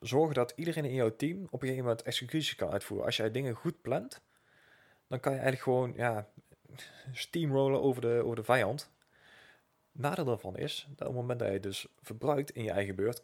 [0.00, 3.06] zorgen dat iedereen in jouw team op een gegeven moment executies kan uitvoeren.
[3.06, 4.22] Als jij dingen goed plant,
[5.06, 6.28] dan kan je eigenlijk gewoon ja,
[7.12, 8.92] steamrollen over de, over de vijand.
[9.92, 13.22] Nadeel daarvan is dat op het moment dat je dus verbruikt in je eigen beurt,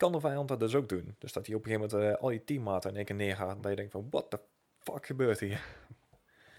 [0.00, 1.14] kan de vijand dat dus ook doen.
[1.18, 3.56] Dus dat hij op een gegeven moment eh, al je teammaten in één keer neergaat
[3.56, 4.40] en dat je denkt van, what the
[4.78, 5.64] fuck gebeurt hier?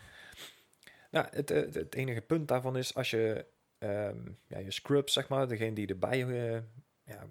[1.12, 3.46] nou, het, eh, het enige punt daarvan is als je
[3.78, 6.62] ehm, ja, je scrubs, zeg maar, degene die erbij eh,
[7.04, 7.28] ja,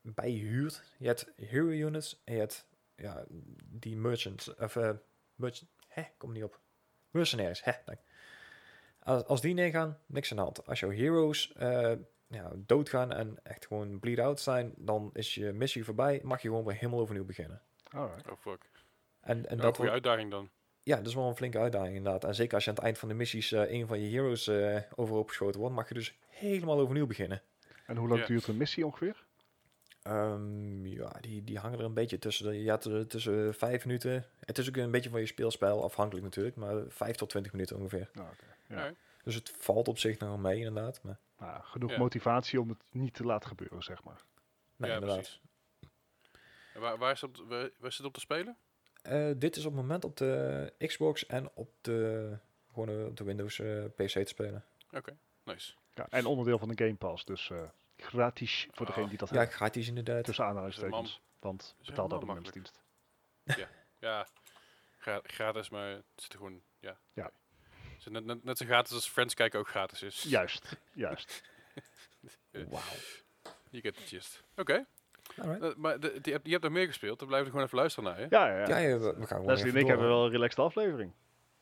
[0.00, 3.24] bij je hebt hero units en je hebt ja,
[3.64, 4.90] die merchants, of uh,
[5.34, 6.60] merchant, hè, kom niet op.
[7.10, 7.72] Mercenaries, hè.
[8.98, 10.66] Als, als die neergaan, niks aan de hand.
[10.66, 11.52] Als jouw heroes
[12.28, 16.48] ja, doodgaan en echt gewoon bleed out zijn, dan is je missie voorbij, mag je
[16.48, 17.62] gewoon weer helemaal overnieuw beginnen.
[17.90, 18.30] Alright.
[18.30, 18.70] Oh fuck.
[19.20, 20.48] En, en Ja, dat wordt- uitdaging dan.
[20.82, 22.24] ja, dat is wel een flinke uitdaging inderdaad.
[22.24, 24.46] En zeker als je aan het eind van de missies eh, een van je heroes
[24.48, 27.42] eh overhoop geschoten wordt, mag je dus helemaal overnieuw beginnen.
[27.86, 29.26] En hoe lang duurt een missie ongeveer?
[30.02, 32.46] Ehm, ja, die, die hangen er een beetje tussen.
[32.46, 34.24] De, ja, tussen, tussen vijf minuten.
[34.40, 37.76] Het is ook een beetje van je speelspel afhankelijk natuurlijk, maar vijf tot twintig minuten
[37.76, 38.10] ongeveer.
[38.18, 38.26] Oké.
[38.68, 38.92] Ja.
[39.18, 39.24] Ja.
[39.24, 41.02] Dus het valt op zich nog wel mee inderdaad.
[41.02, 41.98] Maar Nou, genoeg Ja.
[41.98, 44.22] motivatie om het niet te laten gebeuren, zeg maar.
[44.76, 45.18] nee, Ja, inderdaad.
[45.20, 45.40] precies.
[46.74, 48.56] En waar, waar, is het op, waar, waar is het op te spelen?
[49.02, 52.36] Eh, dit is op het moment op de Xbox en op de,
[52.72, 54.64] gewoon eh, op de Windows eh, PC te spelen.
[55.44, 55.74] Nice.
[55.94, 57.62] Ja, en onderdeel van de Game Pass, dus eh,
[57.96, 58.86] gratis voor Oh.
[58.86, 59.52] degene die dat Ja, heeft.
[59.52, 60.24] gratis inderdaad.
[60.24, 61.20] Tussen aanhalingstekens.
[61.38, 62.80] Want is helemaal abonnementsdienst.
[63.98, 64.26] Ja,
[64.98, 66.98] gra- gratis, maar het zit er gewoon, ja.
[67.12, 67.30] Ja.
[68.04, 70.22] Het net, net, net zo gratis als Friends kijken ook gratis is.
[70.22, 71.42] Juist, juist.
[72.68, 72.82] Wauw.
[73.70, 74.42] Je get the gist.
[74.56, 74.84] Oké.
[75.36, 78.10] Eh, maar de, die, je hebt- er meer gespeeld, dan blijven we gewoon even luisteren
[78.10, 78.26] naar je.
[78.30, 78.98] Ja, ja, Ja, ja.
[78.98, 79.90] we, we gaan Leslie en ik door.
[79.90, 81.12] hebben wel een relaxed aflevering.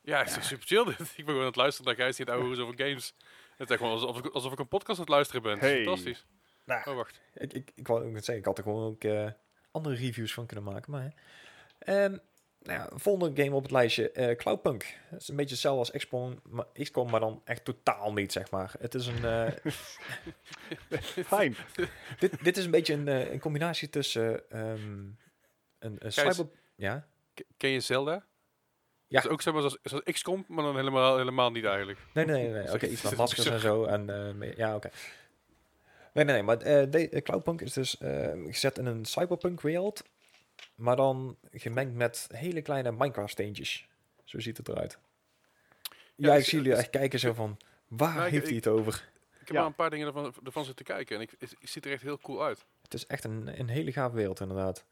[0.02, 1.00] Ja, het is super chill dit.
[1.00, 3.14] Ik ben gewoon aan het luisteren naar Gijs die het ouwe hoes over games.
[3.56, 5.52] Het is gewoon alsof ik, alsof ik een podcast aan het luisteren ben.
[5.52, 5.82] Het is Hey.
[5.84, 6.26] fantastisch.
[6.64, 7.20] Nou, Oh, wacht.
[7.34, 9.30] Ik, ik, ik wou ook zeggen, ik had er gewoon ook eh,
[9.70, 10.90] andere reviews van kunnen maken.
[10.90, 11.12] Maar,
[11.78, 12.08] hè.
[12.66, 14.86] Nou ja, volgende game op het lijstje, eh, Cloudpunk.
[15.10, 18.50] Dat is een beetje hetzelfde als XCOM, maar, XCOM, maar dan echt totaal niet, zeg
[18.50, 18.74] maar.
[18.78, 19.52] Het is een, eh,
[21.26, 21.56] Fijn.
[22.18, 25.04] dit, dit is een beetje een, eh, een combinatie tussen ehm,
[25.78, 26.50] een, een.
[26.76, 27.06] Ja?
[27.56, 28.12] Ken je Zelda?
[29.08, 29.20] Ja.
[29.20, 31.98] Dat is ook zeg maar zoals, zoals XCOM, maar dan helemaal, helemaal niet eigenlijk.
[32.14, 32.72] Nee, nee, nee.
[32.72, 33.84] Oké, iets met maskers en zo.
[33.84, 34.10] En,
[34.40, 34.90] eh, ja, oké.
[36.12, 36.42] Nee, nee, nee.
[36.42, 37.96] Maar de, Cloudpunk is dus
[38.46, 40.02] gezet in een cyberpunk wereld.
[40.74, 43.88] Maar dan gemengd met hele kleine Minecraft steentjes.
[44.24, 44.98] Zo ziet het eruit.
[46.16, 47.56] Ja, Ja, ik zie jullie echt kijken zo van...
[47.88, 49.08] Waar Nou, ik- heeft hij het over?
[49.40, 49.60] Ik heb Ja.
[49.60, 52.02] al een paar dingen ervan, ervan zitten kijken en ik, het, het ziet er echt
[52.02, 52.64] heel cool uit.
[52.82, 54.84] Het is echt een, een hele gaaf wereld, inderdaad.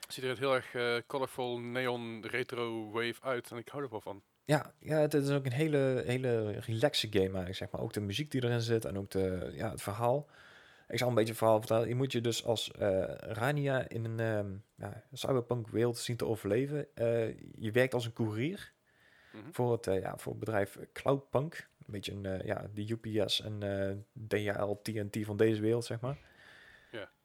[0.00, 3.82] Het ziet er echt heel erg eh, colorful, neon, retro wave uit en ik hou
[3.82, 4.22] er wel van.
[4.44, 7.80] Ja, ja, het is ook een hele, hele relaxe game eigenlijk, zeg maar.
[7.80, 10.26] Ook de muziek die erin zit en ook de, ja, het verhaal.
[10.88, 11.88] Ik zal een beetje verhaal vertellen.
[11.88, 16.26] Je moet je dus als eh, Rania in een ehm, ja, cyberpunk wereld zien te
[16.26, 16.86] overleven.
[16.94, 18.72] Eh, je werkt als een courier
[19.32, 19.52] Mhm.
[19.52, 21.68] voor het, eh, ja, voor het bedrijf Cloudpunk.
[21.78, 26.18] Een beetje een, ja, de UPS en DHL, TNT van deze wereld, zeg maar.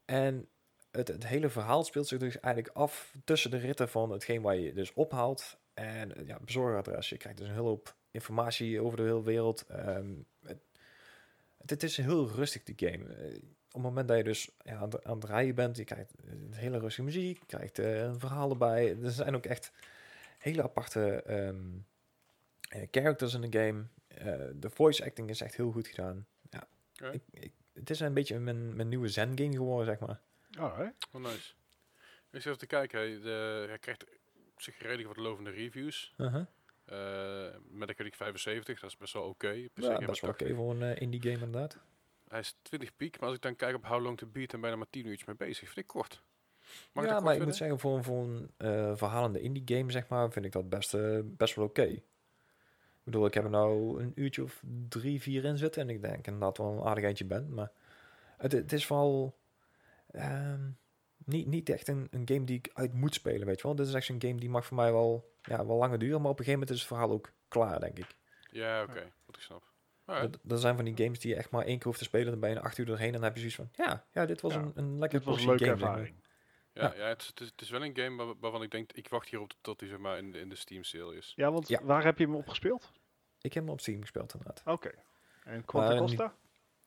[0.04, 0.48] En
[0.90, 4.56] het, het hele verhaal speelt zich dus eigenlijk af tussen de ritten van hetgeen waar
[4.56, 7.08] je dus ophaalt en ja, bezorgadres.
[7.08, 9.66] Je krijgt dus een hele hoop informatie over de hele wereld.
[9.66, 10.58] Ehm, het,
[11.66, 13.04] het, is heel rustig, die game.
[13.14, 15.84] Eh, op het moment dat je dus ja, aan, het- aan het rijden bent, je
[15.84, 18.96] krijgt eh, hele rustige muziek, je krijgt eh, een verhaal erbij.
[19.02, 19.72] Er zijn ook echt
[20.38, 21.60] hele aparte ehm,
[22.68, 23.84] eh, characters in de game.
[24.54, 26.26] De voice acting is echt heel goed gedaan.
[26.50, 26.66] Ja,
[27.12, 30.20] ik, ik, het is een beetje mijn, mijn nieuwe zen game geworden, zeg maar.
[30.58, 31.06] Alright.
[31.12, 31.52] Oh, nice.
[32.30, 34.04] Ik zit even te kijken, hij, de, hij krijgt
[34.56, 36.14] zich redelijk wat lovende reviews.
[36.90, 37.46] Uh-huh.
[37.46, 39.48] Eh Metacritic 75, dat is best wel oké.
[39.50, 40.46] Ja, Gamer best wel 80.
[40.46, 41.78] oké voor een eh, indie game inderdaad.
[42.28, 44.60] Hij is 20 piek, maar als ik dan kijk op How Long to Beat en
[44.60, 46.22] bijna maar 10 uurtjes mee bezig, vind ik kort.
[46.92, 49.62] Mag ja, dat maar kort ik moet zeggen, voor, een- voor een eh, verhalende indie
[49.76, 51.82] game, zeg maar, vind ik dat best, eh, best wel oké.
[51.82, 52.02] Ik
[53.16, 56.26] bedoel, ik heb er nou een uurtje of drie, vier in zitten en ik denk
[56.26, 57.54] inderdaad wel een aardig eindje ben.
[57.54, 57.70] Maar
[58.36, 59.38] het, het is vooral
[60.10, 60.68] ehm,
[61.24, 63.74] niet, niet echt een, een game die ik uit moet spelen, weet je wel.
[63.76, 66.30] Dit is echt een game die mag voor mij wel, ja, wel langer duren, maar
[66.30, 68.06] op een gegeven moment is het verhaal ook klaar, denk ik.
[68.50, 69.68] Ja, oké, wat ik snap.
[70.04, 72.30] Dat, dat zijn van die games die je echt maar één keer hoeft te spelen,
[72.30, 74.26] dan ben je een acht uur doorheen en dan heb je zoiets van, ja, ja
[74.26, 76.14] dit was Ja, een, een lekker was een leuke game, ervaring.
[76.72, 77.06] Ja, ja.
[77.06, 79.28] het, is, het, is, het is wel een game waar- waarvan ik denk, ik wacht
[79.28, 81.32] hierop tot hij zeg maar in de, in de Steam sale is.
[81.36, 81.82] Ja, want Ja.
[81.82, 82.92] waar heb je hem op gespeeld?
[83.40, 84.62] Ik heb hem op Steam gespeeld inderdaad.
[84.66, 84.90] Oké.
[85.44, 86.34] En Quantum Maar Costa?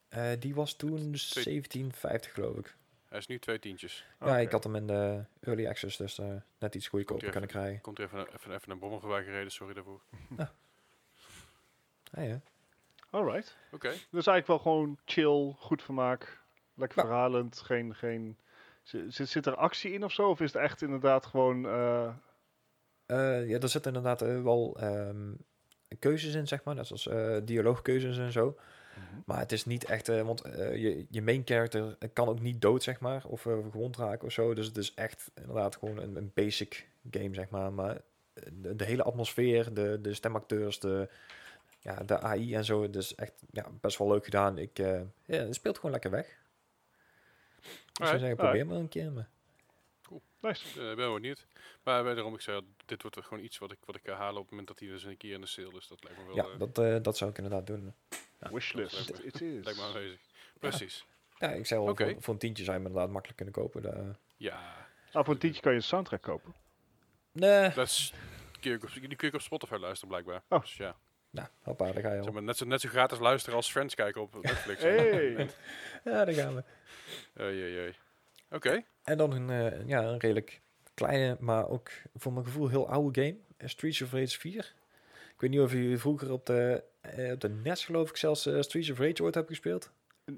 [0.08, 2.76] Eh, die was toen Twee- 17,50 geloof ik.
[3.14, 4.06] Hij is nu twee tientjes.
[4.20, 7.80] Ja, ik had hem in de early access, dus eh, net iets goedkoper kunnen krijgen.
[7.80, 10.00] Komt er even, een- even, even een bommen voorbij gereden, sorry daarvoor.
[12.12, 12.40] Ja.
[13.10, 13.56] Alright.
[13.72, 16.40] Oké, Dus eigenlijk wel gewoon chill, goed vermaak,
[16.74, 17.04] lekker Ja.
[17.06, 17.94] verhalend, geen...
[17.94, 18.38] geen
[18.82, 20.28] zit, zit er actie in of zo?
[20.28, 21.66] Of is het echt inderdaad gewoon...
[21.66, 22.08] eh,
[23.06, 25.32] Eh, ja, er zitten inderdaad wel ehm,
[25.98, 26.74] keuzes in, zeg maar.
[26.74, 28.58] Net zoals eh, dialoogkeuzes en zo.
[29.24, 32.60] Maar het is niet echt, eh, want eh, je, je main character kan ook niet
[32.60, 33.24] dood, zeg maar.
[33.26, 34.54] Of eh, gewond raken of zo.
[34.54, 37.72] Dus het is echt inderdaad gewoon een, een basic game, zeg maar.
[37.72, 38.00] Maar
[38.34, 41.08] eh, de, de hele atmosfeer, de, de stemacteurs, de,
[41.80, 42.82] ja, de AI en zo.
[42.82, 44.58] Het is echt ja, best wel leuk gedaan.
[44.58, 46.26] Ik, eh, ja, het speelt gewoon lekker weg.
[47.92, 49.12] Ik zou zeggen, probeer maar een keer.
[49.12, 49.28] Maar.
[50.48, 50.80] Nice.
[50.90, 51.46] uh, ben benieuwd.
[51.82, 54.14] Maar wederom, ik zei, al, dit wordt er gewoon iets wat ik, wat ik ga
[54.14, 55.88] halen op het moment dat hij dus een keer in de sale is.
[55.88, 57.94] Dat lijkt me wel, Ja, eh, dat, eh, dat zou ik inderdaad doen.
[58.40, 58.50] Ja.
[58.52, 59.08] Wishlist.
[59.08, 59.64] dat It is.
[59.64, 60.20] lijkt me aanwezig.
[60.58, 61.06] Precies.
[61.38, 62.10] Ja, ik zou wel Oké.
[62.12, 64.16] voor, voor een tientje zijn, maar inderdaad makkelijk kunnen kopen.
[64.36, 66.54] Ja, Nou, voor een tientje kan je een soundtrack kopen.
[67.32, 68.12] Nee, dat is,
[68.60, 70.42] kun je ook op, die kun je op Spotify luisteren blijkbaar.
[70.48, 70.60] Oh.
[70.60, 70.96] Dus ja,
[71.30, 72.32] Nou, hoppa, daar ga je Zeg al.
[72.32, 74.82] maar, net, zo, net zo gratis luisteren als Friends kijken op Netflix.
[74.82, 75.34] Hey.
[76.04, 76.64] Ja, daar gaan we.
[77.42, 77.94] Oei, oei, oei.
[78.50, 78.84] Oké.
[79.02, 80.60] En dan een, eh, ja, een redelijk
[80.94, 83.36] kleine, maar ook voor mijn gevoel heel oude game.
[83.56, 84.74] eh, Streets of Rage 4.
[85.34, 88.40] Ik weet niet of jullie vroeger op de, eh, op de NES geloof ik zelfs
[88.40, 89.90] Streets of Rage ooit hebben gespeeld.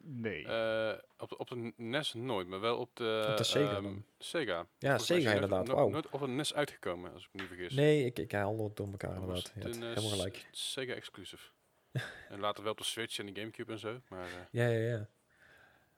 [0.03, 0.47] Nee.
[0.47, 3.95] Eh, op, de- op de NES nooit, maar wel op de, Op de Sega ehm?
[4.19, 4.67] Sega.
[4.79, 5.89] Ja, Sega nooit- inderdaad, wauw.
[5.89, 7.75] Nooit op een NES uitgekomen, als ik me niet vergis.
[7.75, 9.53] Nee, ik, ik haal het door elkaar was inderdaad.
[9.55, 10.47] Hebt toen, eh, helemaal gelijk.
[10.51, 11.49] Sega exclusive.
[12.29, 14.01] en later wel op de Switch en de Gamecube en zo.
[14.09, 15.09] Maar eh, Ja, ja, ja.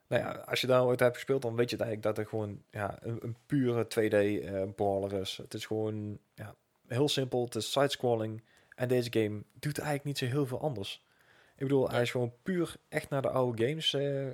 [0.09, 2.31] Nou ja, als je daar ooit hebt gespeeld, dan weet je het eigenlijk dat er
[2.31, 5.37] gewoon ja, een, een pure 2D eh brawler is.
[5.37, 6.55] Het is gewoon ja,
[6.87, 8.43] heel simpel, het is side-scrolling.
[8.75, 11.07] En deze game doet eigenlijk niet zo heel veel anders.
[11.59, 14.27] Ik bedoel, hij is gewoon puur echt naar de oude games eh,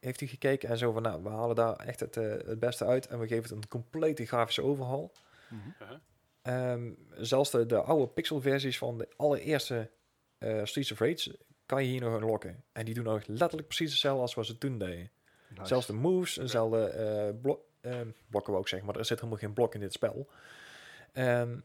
[0.00, 0.68] heeft hij gekeken.
[0.68, 3.06] En zo van, nou, we halen daar echt het, eh, het beste uit.
[3.06, 5.12] En we geven het een complete grafische overhaul.
[5.48, 5.68] Mhm.
[5.82, 5.98] uh-huh.
[6.42, 9.90] Ehm, zelfs de, de oude pixelversies van de allereerste
[10.38, 12.64] eh, Streets of Rage kan je hier nog unlocken.
[12.72, 15.10] En die doen nog letterlijk precies hetzelfde als wat ze toen deden.
[15.48, 15.66] Nice.
[15.66, 18.96] Zelfs de moves, dezelfde eh blok, ehm, blokken we ook zeg maar.
[18.96, 20.28] Er zit helemaal geen blok in dit spel.
[21.12, 21.56] Ehm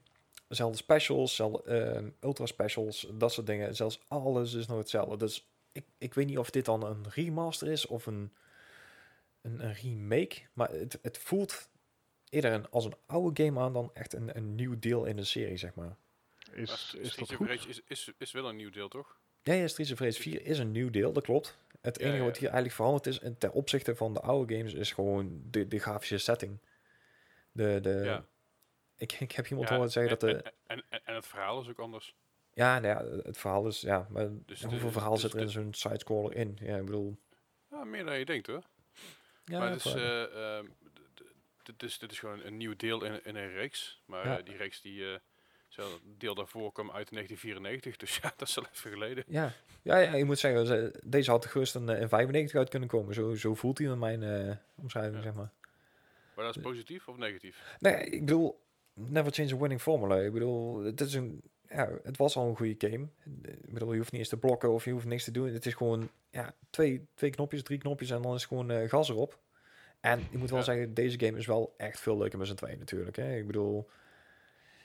[0.53, 3.75] dezelfde specials, dezelfde, ehm, ultra specials, dat soort dingen.
[3.75, 5.17] Zelfs alles is nog hetzelfde.
[5.17, 8.33] Dus ik, ik weet niet of dit dan een remaster is of een,
[9.41, 10.41] een, een remake.
[10.53, 11.69] Maar het, het voelt
[12.29, 15.23] eerder een, als een oude game aan dan echt een, een nieuw deel in de
[15.23, 15.95] serie, zeg maar.
[16.51, 17.67] Is, is Streets dat of goed?
[17.67, 19.17] Is, is, is wel een nieuw deel, toch?
[19.43, 21.57] Ja, ja, Streets of Rage 4 is een nieuw deel, dat klopt.
[21.83, 24.73] Het enige ja, wat hier eigenlijk veranderd is en ten opzichte van de oude games
[24.73, 26.59] is gewoon de, de grafische setting.
[27.51, 28.25] De, de, Ja.
[28.97, 30.51] ik, ik heb iemand horen zeggen en, dat de...
[30.67, 32.15] en, en, het verhaal is ook anders.
[32.53, 33.81] Ja, nou ja, het verhaal is...
[33.81, 36.57] Ja, maar Dus hoeveel de- verhaal dus zit er in zo'n sidescroller in?
[36.61, 37.17] Ja, ik bedoel...
[37.69, 38.63] Ja, meer dan je denkt hoor.
[39.45, 42.57] Ja, maar het is, voor- eh, ehm, d- d- dit is, dit is gewoon een
[42.57, 44.01] nieuw deel in, in een reeks.
[44.05, 45.19] Maar eh, die reeks, die
[45.73, 47.97] zo, deel daarvoor kwam uit 1994.
[47.97, 49.23] Dus ja, dat is al even geleden.
[49.27, 49.51] ja.
[49.81, 52.89] Ja, ja, je moet zeggen, ze- deze had gerust een, eh, in 95 uit kunnen
[52.89, 53.13] komen.
[53.13, 55.21] Zo, zo voelt hij in mijn eh, omschrijving, Ja.
[55.21, 55.51] zeg maar.
[56.35, 57.77] Maar dat is positief of negatief?
[57.79, 58.59] Nee, ik bedoel,
[58.93, 60.17] never change a winning formula.
[60.19, 63.07] Ik bedoel, het is een, ja, het was al een goede game.
[63.43, 65.53] Ik bedoel, je hoeft niet eens te blokken of je hoeft niks te doen.
[65.53, 69.09] Het is gewoon, ja, twee, twee knopjes, drie knopjes en dan is gewoon eh, gas
[69.09, 69.39] erop.
[69.99, 70.65] En ik moet wel Ja.
[70.65, 73.15] zeggen, deze game is wel echt veel leuker met z'n tweeën natuurlijk.
[73.15, 73.35] Hè.
[73.37, 73.89] Ik bedoel,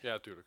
[0.00, 0.46] Ja, natuurlijk.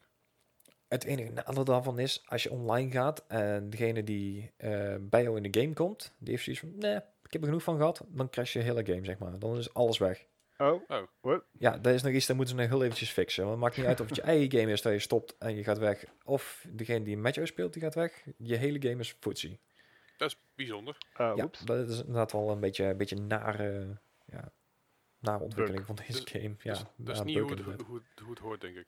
[0.92, 5.38] Het enige nadeel daarvan is, als je online gaat en degene die eh, bij jou
[5.42, 8.06] in de game komt, die heeft zoiets van, nee, ik heb er genoeg van gehad,
[8.08, 9.40] dan crash je hele game, zeg maar.
[9.40, 10.26] Dan is alles weg.
[10.58, 11.44] Oh, Oh, what?
[11.52, 13.44] Ja, dat is nog iets, dat moeten ze nog heel eventjes fixen.
[13.44, 15.56] Want het maakt niet uit of het je eigen game is dat je stopt en
[15.56, 16.06] je gaat weg.
[16.24, 18.26] Of degene die met jou speelt, die gaat weg.
[18.38, 19.60] Je hele game is footsie.
[20.18, 20.98] dat is bijzonder.
[21.14, 21.60] Uh, ja, oeps.
[21.60, 24.52] dat is inderdaad wel een beetje, een beetje nare, ja,
[25.20, 26.56] nare ontwikkeling van deze Dus- game.
[26.60, 28.88] Ja, dat is, dat is nare niet hoe het, hoe, hoe het hoort, denk ik.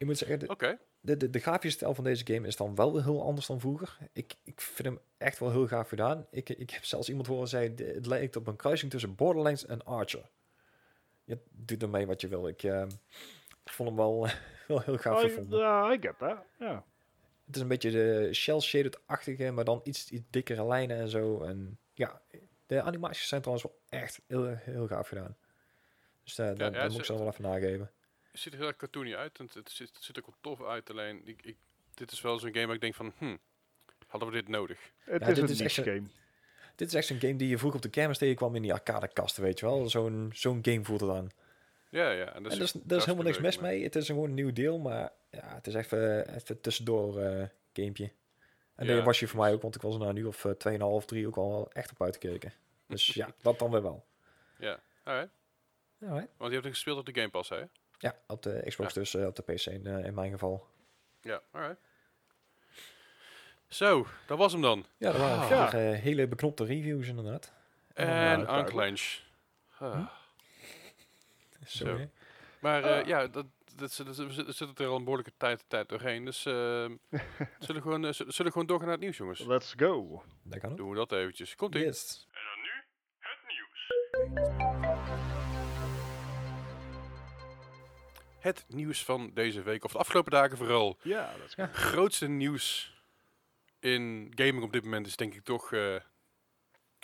[0.00, 0.78] Ik moet zeggen, de, Oké.
[1.00, 3.60] de, de, de grafische stijl van deze game is dan wel weer heel anders dan
[3.60, 3.98] vroeger.
[4.12, 6.26] Ik, ik vind hem echt wel heel gaaf gedaan.
[6.30, 9.84] Ik, ik heb zelfs iemand horen zeggen, het lijkt op een kruising tussen Borderlands en
[9.84, 10.30] Archer.
[11.24, 12.48] Je doet ermee wat je wil.
[12.48, 12.86] Ik, eh,
[13.64, 14.26] ik vond hem wel,
[14.68, 15.58] wel heel gaaf I, gevonden.
[15.58, 16.38] yeah, I get that.
[16.58, 16.84] Ja.
[17.46, 21.42] Het is een beetje de shell-shaded-achtige, maar dan iets, iets dikkere lijnen en zo.
[21.42, 22.22] En ja,
[22.66, 25.36] de animaties zijn trouwens wel echt heel, heel gaaf gedaan.
[26.24, 27.90] Dus eh, daar, ja, moet ik ze wel even nageven.
[28.30, 29.38] Het ziet er heel erg cartoony uit.
[29.38, 30.90] En het, het, ziet, het ziet er ook wel tof uit.
[30.90, 31.56] Alleen, ik, ik,
[31.94, 33.12] dit is wel zo'n game waar ik denk van...
[33.18, 33.36] Hm,
[34.06, 34.78] hadden we dit nodig?
[34.98, 36.08] Het Ja, is dit een is echt niche een- game.
[36.76, 39.42] Dit is echt zo'n game die je vroeger op de kermis tegenkwam in die arcadekasten,
[39.42, 39.88] weet je wel.
[39.88, 41.28] Zo'n zo'n game voelt het aan.
[41.90, 42.34] Ja, ja.
[42.34, 43.82] En dat en is, er is, is helemaal niks mis mee.
[43.82, 48.12] Het is gewoon een nieuw deel, maar ja, het is even, even tussendoor eh gamepje.
[48.74, 50.44] En Ja, dat was je voor mij ook, want ik was er na nu of
[50.44, 50.52] uh,
[51.00, 52.52] 2,5, 3 ook al wel echt op uitgekeken.
[52.86, 54.04] Dus ja, dat dan weer wel.
[54.58, 55.30] Ja, alright.
[56.02, 56.28] Alright.
[56.36, 57.62] Want je hebt hem gespeeld op de Game Pass, hè?
[58.02, 60.66] Ja, op de Xbox dus, eh, op de PC in, eh, in mijn geval.
[61.20, 61.80] Ja, alright.
[63.68, 64.86] Zo, dat was hem dan.
[64.96, 65.68] Ja, dat waren Ah.
[65.70, 67.52] vier, hele beknopte reviews inderdaad.
[67.94, 68.50] En duidelijk.
[68.58, 69.18] Unclench.
[69.78, 70.06] Ah.
[71.66, 71.96] Zo, Zo.
[71.98, 72.08] hè.
[72.60, 73.06] Maar eh, Ah.
[73.06, 73.46] ja, dat,
[73.76, 76.24] dat, zit- er al een behoorlijke tijd, tijd doorheen.
[76.24, 76.52] Dus eh,
[77.58, 79.40] zullen, we gewoon, zullen we gewoon doorgaan naar het nieuws, jongens?
[79.40, 80.22] Let's go.
[80.42, 80.76] Dat kan.
[80.76, 81.54] Doen we dat eventjes.
[81.56, 81.84] Komt ie.
[81.84, 82.28] Yes.
[82.32, 82.84] En dan nu
[83.18, 84.59] het nieuws.
[88.40, 90.98] Het nieuws van deze week, of de afgelopen dagen vooral.
[91.02, 91.66] Ja, let's go.
[91.72, 92.94] grootste nieuws
[93.80, 95.94] in gaming op dit moment is denk ik toch eh,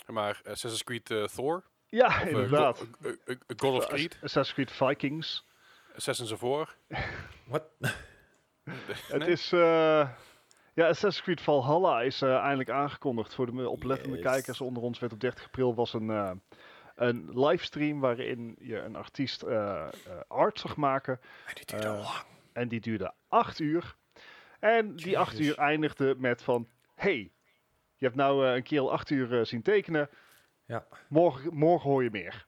[0.05, 1.63] maar Assassin's Creed eh, Thor.
[1.85, 2.77] Ja, Of, eh, inderdaad.
[3.01, 3.17] God,
[3.57, 4.13] God of Creed.
[4.23, 5.45] Assassin's Creed Vikings.
[5.95, 6.75] Assassins of War.
[7.47, 7.63] Wat?
[8.63, 9.29] Het Nee?
[9.29, 9.51] is...
[9.51, 10.09] eh,
[10.73, 13.33] ja, Assassin's Creed Valhalla is eh, eindelijk aangekondigd.
[13.35, 14.25] Voor de me- oplettende Yes.
[14.25, 16.31] kijkers onder ons werd op 30 april was een, eh,
[16.97, 19.89] een livestream waarin je een artiest eh, eh,
[20.27, 21.19] art zag maken.
[21.53, 22.25] Die duurde Eh, al lang.
[22.53, 23.95] En die duurde acht uur.
[24.59, 26.67] En die acht uur eindigde met van...
[26.95, 27.31] Hey,
[27.95, 30.09] je hebt nou een kerel acht uur zien tekenen.
[30.65, 30.87] Ja.
[31.09, 32.46] Morgen, morgen hoor je meer.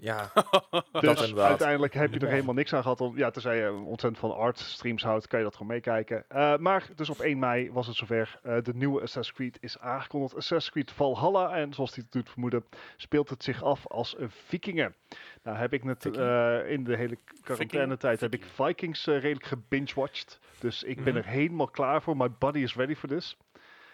[0.00, 0.30] Ja,
[1.00, 3.00] Dus uiteindelijk heb je er helemaal niks aan gehad.
[3.00, 6.24] Om, ja, tenzij je ontzettend van art streams houdt, kan je dat gewoon meekijken.
[6.28, 8.40] Eh, maar dus op 1 mei was het zover.
[8.42, 10.34] Eh, de nieuwe Assassin's Creed is aangekondigd.
[10.36, 11.56] Assassin's Creed Valhalla.
[11.56, 12.64] En zoals die het doet vermoeden,
[12.96, 14.94] speelt het zich af als een vikingen.
[15.42, 20.38] Nou heb ik net eh, in de hele quarantaine-tijd heb ik Vikings redelijk gebingewatcht.
[20.60, 21.16] Dus ik ben Mhm.
[21.16, 22.16] er helemaal klaar voor.
[22.16, 23.36] My body is ready for this.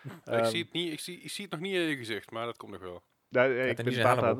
[0.04, 2.30] ik, Ehm, zie het niet, ik, zie, ik zie het nog niet in je gezicht,
[2.30, 3.02] maar dat komt nog wel.
[3.36, 3.84] Eh, er ik ben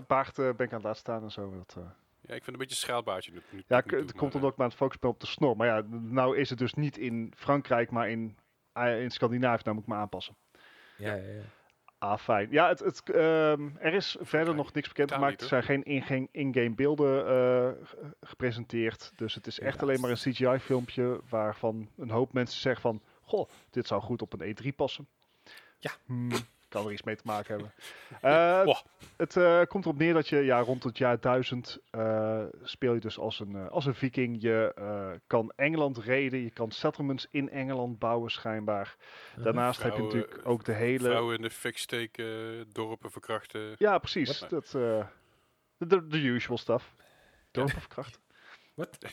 [0.07, 1.55] paard, aan, eh, ben ik aan het laten staan en zo.
[1.57, 1.83] Dat, eh,
[2.27, 3.33] Ja, ik vind het een beetje een schaalbaardje.
[3.33, 5.11] nu- nu- Ja, nu het maar, komt eh, omdat ik me aan het focussen ben
[5.11, 5.57] op de snor.
[5.57, 8.37] Maar ja, nou is het dus niet in Frankrijk, maar in,
[8.73, 9.63] eh, in Scandinavië.
[9.65, 10.37] Nou moet ik me aanpassen.
[10.97, 11.23] ja, ja.
[11.33, 11.43] ja.
[11.99, 12.49] Ah, fijn.
[12.51, 15.41] Ja, het, het, ehm, er is verder nog niks bekend gemaakt.
[15.41, 17.71] Er zijn geen in- in-game beelden eh,
[18.21, 19.13] gepresenteerd.
[19.17, 23.03] Dus het is echt alleen maar een CGI-filmpje waarvan een hoop mensen zeggen van...
[23.23, 25.09] Goh, dit zou goed op een E3 passen.
[25.79, 25.91] Ja.
[26.07, 26.31] Hmm,
[26.75, 27.73] kan er iets mee te maken hebben.
[28.21, 28.77] Eh, Wow.
[29.17, 33.01] Het eh, komt erop neer dat je ja, rond het jaar 1000 eh, speel je
[33.01, 34.37] dus als een, eh, als een viking.
[34.43, 38.97] Je eh, kan Engeland reden, je kan settlements in Engeland bouwen schijnbaar.
[39.37, 41.05] Daarnaast heb je natuurlijk ook de hele...
[41.09, 42.27] Vrouwen in de fik steken,
[42.73, 43.75] dorpen verkrachten.
[43.79, 44.39] Ja, precies.
[44.49, 45.07] Dat, eh,
[45.77, 46.95] de, de usual stuff.
[47.51, 48.21] Dorp of kracht.
[48.75, 48.99] Wat?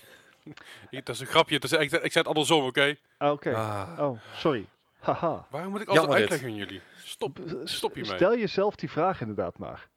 [0.89, 1.59] Dat is een grapje.
[1.59, 2.95] Dat is, ik, ik zei het andersom, oké?
[3.17, 3.55] Ah, Oké.
[3.55, 4.65] Ah, Oh, sorry.
[5.01, 5.47] Haha.
[5.49, 6.81] Waarom moet ik altijd Jammer uitleggen aan jullie?
[6.97, 7.39] Stop.
[7.63, 8.15] Stop hiermee.
[8.15, 9.89] Stel jezelf die vraag inderdaad maar.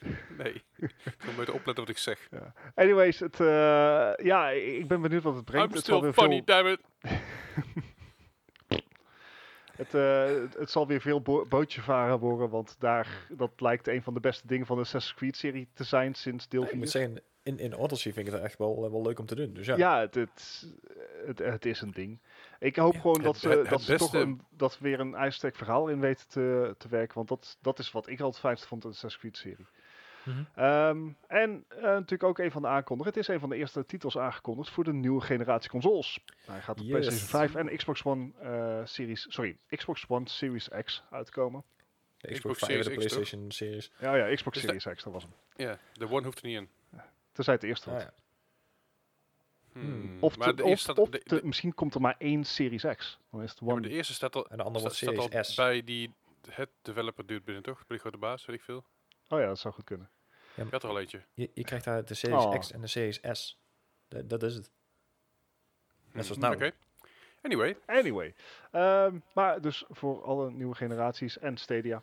[0.38, 0.62] Nee.
[0.76, 2.28] ik moet beter opletten wat ik zeg.
[2.74, 5.68] Anyways, het, eh, ja, ik ben benieuwd wat het brengt.
[5.68, 6.80] I'm het zal weer funny, veel, damn it.
[9.76, 14.02] het, eh, het, zal weer veel bo bootje varen worden, want daar, dat lijkt een
[14.02, 16.78] van de beste dingen van de Assassin's Creed-serie te zijn sinds deel ik 4.
[16.78, 19.34] moet zeggen, in, in Odyssey vind ik het echt wel, eh, wel leuk om te
[19.34, 19.52] doen.
[19.52, 19.76] Dus ja.
[19.76, 20.66] Ja, het, het,
[21.26, 22.20] het, het is een ding.
[22.62, 25.00] Ik hoop Ja, gewoon het- dat ze, het- het dat toch een, dat we weer
[25.00, 27.14] een ijzersterk verhaal in weten te, te werken.
[27.14, 29.66] Want dat, dat is wat ik altijd het fijnste vond in de Assassin's Creed-serie.
[30.24, 30.44] Mhm.
[30.54, 33.18] Ehm, en eh, natuurlijk ook een van de aankondigingen.
[33.18, 36.24] Het is een van de eerste titels aangekondigd voor de nieuwe generatie consoles.
[36.46, 36.90] Hij gaat op Yes.
[36.90, 41.64] PlayStation 5 en Xbox One eh, Series, sorry, Xbox One Series X uitkomen.
[42.16, 43.12] De Xbox Xbox 5 en de Series X?
[43.14, 43.92] PlayStation Series.
[43.98, 45.32] Ja, ja, Xbox Series X, dat was hem.
[45.56, 46.68] Ja, de one hoeft er niet in.
[47.32, 48.02] Tenzij het eerste Ah, was.
[48.04, 48.12] ja.
[49.72, 50.16] Hmm.
[50.20, 52.44] Of, te- de of, eerste staat, of de, te- de- misschien komt er maar één
[52.44, 53.18] Series X.
[53.30, 55.44] Dan is het ja, de eerste staat al, En de andere wordt staat, staat al
[55.44, 55.54] S.
[55.54, 56.14] bij die
[56.50, 57.76] het developer dude binnen, toch?
[57.76, 58.84] Bij die grote baas, weet ik veel.
[59.28, 60.10] Oh ja, dat zou goed kunnen.
[60.56, 61.22] Ik had er al eentje.
[61.34, 62.58] Je, je krijgt daar de Series Oh.
[62.58, 63.58] X en de Series S.
[64.08, 64.70] Dat, dat is het.
[66.12, 66.54] Net zoals Hmm, nou.
[66.54, 66.72] Oké.
[67.42, 68.34] Anyway, Anyway.
[68.70, 72.02] Ehm, maar dus voor alle nieuwe generaties en Stadia.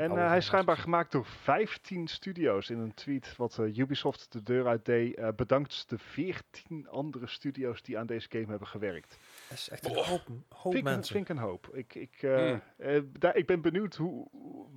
[0.00, 2.70] En, oude eh, hij is schijnbaar gemaakt door 15 studio's.
[2.70, 7.26] In een tweet wat eh, Ubisoft de deur uit deed, eh, bedankt de 14 andere
[7.26, 9.18] studio's die aan deze game hebben gewerkt.
[9.48, 10.06] Dat is echt een Oh.
[10.06, 11.14] hoop, hoop Vind ik, mensen.
[11.14, 11.68] vind ik een hoop.
[11.72, 12.60] Ik, ik, eh, Hmm.
[12.76, 14.28] eh, daar, ik ben benieuwd hoe,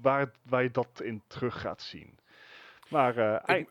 [0.01, 2.17] waar, waar je dat in terug gaat zien.
[2.89, 3.67] Maar eh, ei-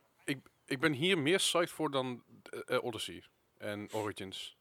[0.67, 3.23] ik ben hier meer psyched voor dan eh, eh, Odyssey
[3.59, 4.58] en Origins.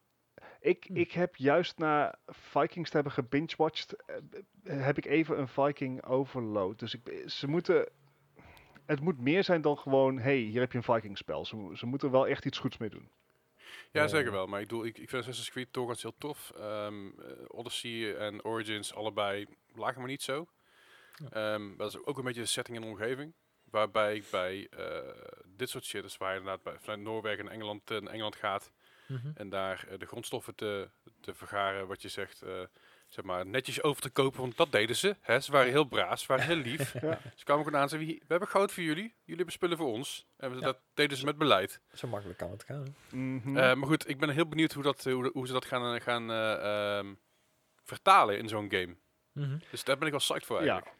[0.59, 0.95] Ik, Hm.
[0.95, 4.15] ik heb juist na Vikings te hebben gebingewatcht, eh,
[4.63, 6.79] eh, heb ik even een Viking overload.
[6.79, 7.89] Dus ik, ze moeten,
[8.85, 11.45] het moet meer zijn dan gewoon, hey, hier heb je een Viking spel.
[11.45, 13.09] Ze, ze moeten wel echt iets goeds mee doen.
[13.91, 14.47] Ja, zeker wel.
[14.47, 16.51] Maar ik, bedoel, ik, ik vind Assassin's Creed doorgaans heel tof.
[16.57, 19.45] Ehm, eh, Odyssey en Origins, allebei
[19.75, 20.47] lagen maar niet zo.
[21.29, 23.33] Ehm, dat is ook een beetje de setting en omgeving.
[23.63, 27.53] Waarbij ik bij eh, dit soort shit, dus waar je inderdaad bij, vanuit Noorwegen naar
[27.53, 28.71] Engeland, eh, naar Engeland gaat.
[29.07, 29.31] Mhm.
[29.35, 30.89] En daar eh, de grondstoffen te,
[31.21, 32.61] te vergaren, wat je zegt, eh,
[33.07, 34.39] zeg maar, netjes over te kopen.
[34.41, 35.15] Want dat deden ze.
[35.21, 35.39] Hè?
[35.39, 36.93] Ze waren heel braaf, ze waren heel lief.
[37.01, 37.19] Ja.
[37.35, 39.03] Ze kwamen gewoon aan en zeiden, we hebben goud voor jullie.
[39.03, 40.27] Jullie hebben spullen voor ons.
[40.37, 40.59] En Ja.
[40.59, 41.81] dat deden ze met beleid.
[41.93, 42.95] Zo makkelijk kan het gaan.
[43.11, 43.57] Mhm.
[43.57, 46.31] Eh, maar goed, ik ben heel benieuwd hoe, dat, hoe, hoe ze dat gaan, gaan
[46.31, 47.13] eh, ehm,
[47.83, 48.95] vertalen in zo'n game.
[49.31, 49.57] Mhm.
[49.71, 50.85] Dus daar ben ik wel psyched voor eigenlijk.
[50.85, 50.91] Ja,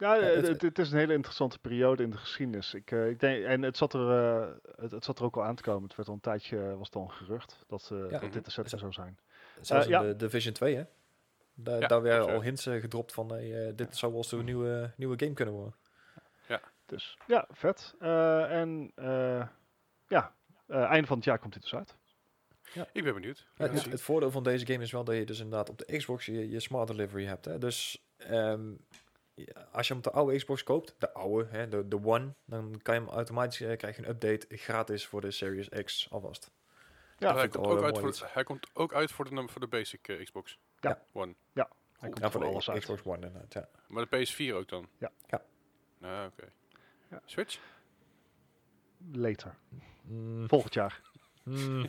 [0.00, 2.74] Ja, eh, het- het, het is een hele interessante periode in de geschiedenis.
[2.74, 5.44] Ik, eh, ik denk, en het zat, er, eh, het, het zat er ook al
[5.44, 5.82] aan te komen.
[5.88, 8.18] Het werd al een tijdje, was een gerucht, dat, Ja.
[8.18, 9.18] dat dit de setting zou zijn.
[9.60, 10.02] Zelfs Eh, ja.
[10.02, 10.84] de Division 2, hè?
[11.54, 12.40] Daar, Ja, daar werden al ja.
[12.40, 15.74] hints gedropt van, hey, eh, dit zou wel eens een nieuwe, nieuwe game kunnen worden.
[16.86, 17.94] Dus ja, vet.
[18.00, 19.46] Eh, en eh,
[20.08, 20.34] ja,
[20.66, 21.96] eh, einde van het jaar komt dit dus uit.
[22.92, 23.48] Ik ben benieuwd.
[23.56, 26.26] Ja, het, voordeel van deze game is wel dat je dus inderdaad op de Xbox
[26.26, 27.44] je, je smart delivery hebt.
[27.44, 27.58] Hè?
[27.58, 28.78] Dus ehm, ja,
[29.72, 32.80] als je hem op de oude Xbox koopt, de oude, hè, de, de One, dan
[32.82, 36.50] kan je hem automatisch eh, krijg je een update gratis voor de Series X alvast.
[37.18, 40.08] Ja, hij, komt ook uit voor, hij komt ook uit voor de, voor de basic
[40.08, 41.02] eh, Xbox Ja.
[41.12, 41.34] One.
[41.52, 41.64] Hij
[42.08, 42.12] Cool.
[42.12, 42.80] komt Ja, voor voor alles de uit.
[42.80, 43.68] Xbox One inderdaad, ja.
[43.88, 44.88] Maar de PS4 ook dan?
[44.98, 45.10] Ja.
[45.26, 45.42] Ja.
[45.98, 46.48] Nou, oké.
[47.10, 47.20] Ja.
[47.24, 47.58] Switch?
[49.12, 49.54] Later.
[50.02, 51.00] Mm, Volgend jaar.
[51.44, 51.86] mm,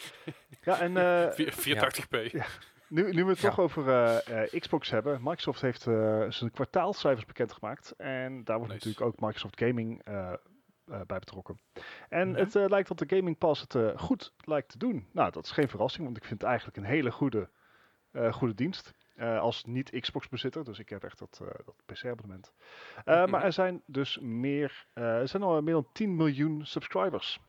[0.64, 1.52] Ja, en eh, Vier-
[2.26, 2.30] 480p.
[2.32, 2.46] Ja.
[2.88, 3.48] Nu, nu we het Ja.
[3.48, 5.18] toch over eh, eh, Xbox hebben.
[5.22, 7.94] Microsoft heeft eh, zijn kwartaalcijfers bekendgemaakt.
[7.96, 8.86] En daar wordt Nice.
[8.88, 10.02] natuurlijk ook Microsoft Gaming
[10.84, 11.58] bij betrokken.
[12.08, 12.36] En Ja.
[12.36, 15.08] het lijkt dat de Gaming Pass het goed lijkt te doen.
[15.12, 17.48] Nou, dat is geen verrassing, want ik vind het eigenlijk een hele goede,
[18.30, 18.94] goede dienst.
[19.18, 22.52] als niet-Xbox bezitter, dus ik heb echt dat, dat PC-abonnement.
[23.04, 23.30] Mhm.
[23.30, 27.40] Maar er zijn dus meer, er zijn al meer dan 10 miljoen subscribers.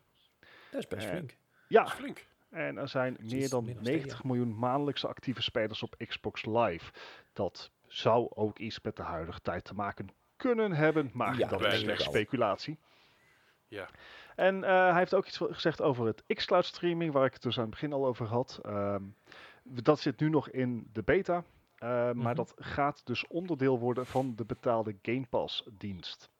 [0.70, 1.36] Dat is best flink.
[1.68, 2.26] Ja, Dat is flink.
[2.50, 4.26] En er zijn meer dan meer dan 90 Stadia.
[4.34, 6.92] miljoen maandelijkse actieve spelers op Xbox Live.
[7.32, 11.64] Dat zou ook iets met de huidige tijd te maken kunnen hebben, maar Ja, dat
[11.64, 12.78] is slechts speculatie.
[13.68, 13.88] Ja.
[14.36, 17.56] En eh, hij heeft ook iets gezegd over het xCloud streaming, waar ik het dus
[17.56, 18.58] aan het begin al over had.
[18.62, 19.02] Ehm,
[19.62, 21.44] dat zit nu nog in de beta,
[21.76, 22.34] eh, maar Mhm.
[22.34, 26.30] dat gaat dus onderdeel worden van de betaalde Game Pass dienst.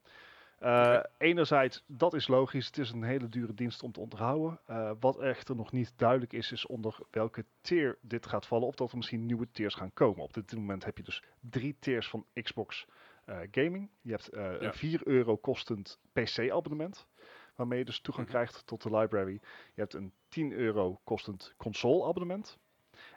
[0.67, 1.01] Eh.
[1.19, 4.61] Enerzijds, dat is logisch, het is een hele dure dienst om te onderhouden.
[4.67, 8.67] Eh, wat echter nog niet duidelijk is, is onder welke tier dit gaat vallen.
[8.67, 10.23] Of dat er misschien nieuwe tiers gaan komen.
[10.25, 12.87] Op dit moment heb je dus drie tiers van Xbox
[13.25, 13.91] eh, Gaming.
[14.01, 14.61] Je hebt Ja.
[14.61, 17.07] een 4 euro kostend PC-abonnement.
[17.57, 18.37] Waarmee je dus toegang Mhm.
[18.37, 19.41] krijgt tot de library.
[19.75, 22.59] Je hebt een 10 euro kostend console-abonnement.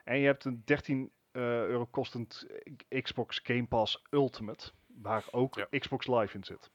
[0.04, 2.48] En je hebt een 13 eh, euro kostend
[3.02, 4.72] Xbox Game Pass Ultimate.
[4.88, 5.68] Waar ook Ja.
[5.80, 6.72] Xbox Live in zit.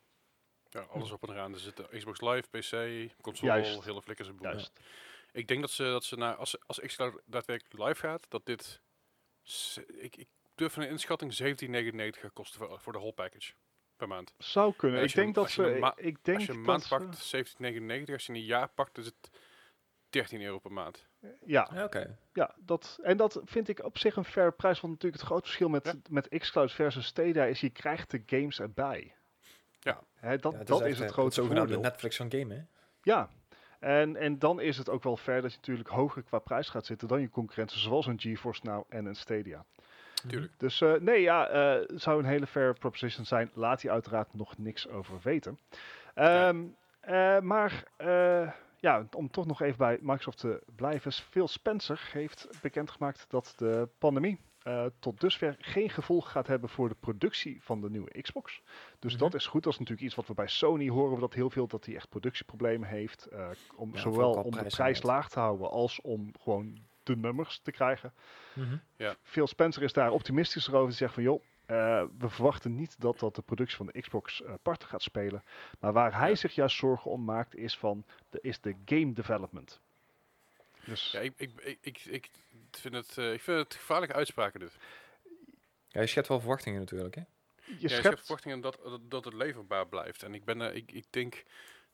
[0.74, 1.52] Ja, alles op en eraan.
[1.52, 3.84] Er zitten Xbox Live, PC, console, Juist.
[3.84, 4.46] hele flikkers en boel.
[4.46, 4.80] Juist.
[5.32, 8.80] Ik denk dat ze, dat ze naar, als, als xCloud daadwerkelijk live gaat, dat dit,
[9.98, 13.52] ik, ik durf een inschatting 17,99 gaat kosten voor, voor de whole package
[13.96, 14.34] per maand.
[14.38, 15.02] Zou kunnen.
[15.02, 15.62] Ik denk een- dat ze.
[15.76, 18.12] een ik denk als je een maand ze- pakt, 17,99.
[18.12, 19.30] Als je een jaar pakt, is het
[20.10, 21.06] 13 euro per maand.
[21.46, 22.18] Ja, Ja, Oké.
[22.32, 24.80] ja dat, en dat vind ik op zich een fair prijs.
[24.80, 25.94] Want natuurlijk het grote verschil met, Ja.
[26.10, 29.14] met xCloud versus Stadia is je krijgt de games erbij.
[29.84, 30.36] Ja.
[30.36, 31.90] Dat Ja, dat echt, is het eh, grote zogenaamde voordeel.
[31.90, 32.60] Netflix van game, hè?
[33.02, 33.28] Ja,
[33.80, 36.86] en, en dan is het ook wel fair dat je natuurlijk hoger qua prijs gaat
[36.86, 39.64] zitten dan je concurrenten, zoals een GeForce Now en een Stadia.
[40.28, 40.52] Tuurlijk.
[40.56, 43.50] Dus eh, nee, ja, eh, het zou een hele fair proposition zijn.
[43.54, 45.58] Laat hij uiteraard nog niks over weten.
[46.14, 46.62] Ehm,
[47.00, 51.12] eh, maar eh, ja, om toch nog even bij Microsoft te blijven.
[51.12, 56.88] Phil Spencer heeft bekendgemaakt dat de pandemie eh, tot dusver geen gevolg gaat hebben voor
[56.88, 58.60] de productie van de nieuwe Xbox.
[58.98, 59.22] Dus Mhm.
[59.22, 59.62] dat is goed.
[59.62, 61.94] Dat is natuurlijk iets wat we bij Sony horen we dat heel veel, dat hij
[61.94, 63.24] echt productieproblemen heeft.
[63.26, 67.58] eh, om, Ja, zowel om de prijs laag te houden als om gewoon de nummers
[67.58, 68.12] te krijgen.
[68.52, 68.76] Mhm.
[69.22, 70.86] Phil Spencer is daar optimistisch over.
[70.86, 74.42] Hij zegt van joh, eh, we verwachten niet dat dat de productie van de Xbox
[74.62, 75.42] parten gaat spelen.
[75.80, 76.34] Maar waar hij Ja.
[76.34, 79.80] zich juist zorgen om maakt is van de, is de game development.
[80.84, 82.30] Dus Ja, ik, ik, ik, ik
[82.80, 84.76] vind het, eh, ik vind het gevaarlijke uitspraken dit.
[85.88, 87.22] Ja, je schept wel verwachtingen natuurlijk, hè?
[87.64, 88.20] je ja, schept...
[88.20, 90.22] verwachtingen dat, dat, dat het leverbaar blijft.
[90.22, 91.44] En ik, ben, ik, ik denk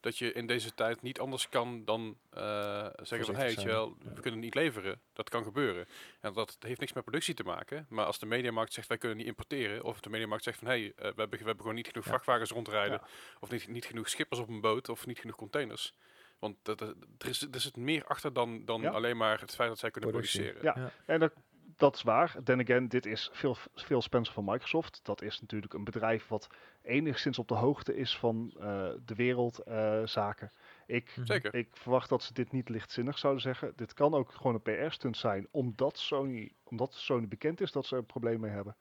[0.01, 3.97] dat je in deze tijd niet anders kan dan eh, zeggen van, hey, je wel,
[4.05, 4.13] Ja.
[4.15, 5.01] we kunnen niet leveren.
[5.13, 5.87] Dat kan gebeuren.
[6.21, 7.87] En dat heeft niks met productie te maken.
[7.89, 9.85] Maar als de mediamarkt zegt, wij kunnen niet importeren.
[9.85, 12.11] Of de mediamarkt zegt van, hey, eh, we, hebben, we hebben gewoon niet genoeg Ja.
[12.11, 13.01] vrachtwagens rondrijden.
[13.03, 13.09] Ja.
[13.41, 14.89] Of niet, niet genoeg schippers op een boot.
[14.89, 15.95] Of niet genoeg containers.
[16.41, 18.91] Want dat, dat- er, is, er zit meer achter dan, dan Ja.
[18.91, 20.43] alleen maar het feit dat zij kunnen Productie.
[20.43, 20.83] produceren.
[20.83, 20.91] Ja.
[21.07, 21.33] En dat,
[21.77, 22.37] dat is waar.
[22.45, 25.01] Then again, dit is Phil, Phil Spencer van Microsoft.
[25.03, 26.47] Dat is natuurlijk een bedrijf wat
[26.83, 30.53] enigszins op de hoogte is van eh, de wereldzaken.
[30.87, 31.27] ik, Mhm.
[31.27, 31.55] Zeker.
[31.55, 33.73] ik verwacht dat ze dit niet lichtzinnig zouden zeggen.
[33.77, 37.95] Dit kan ook gewoon een PR-stunt zijn, omdat Sony, omdat Sony bekend is dat ze
[37.95, 38.77] er een probleem mee hebben.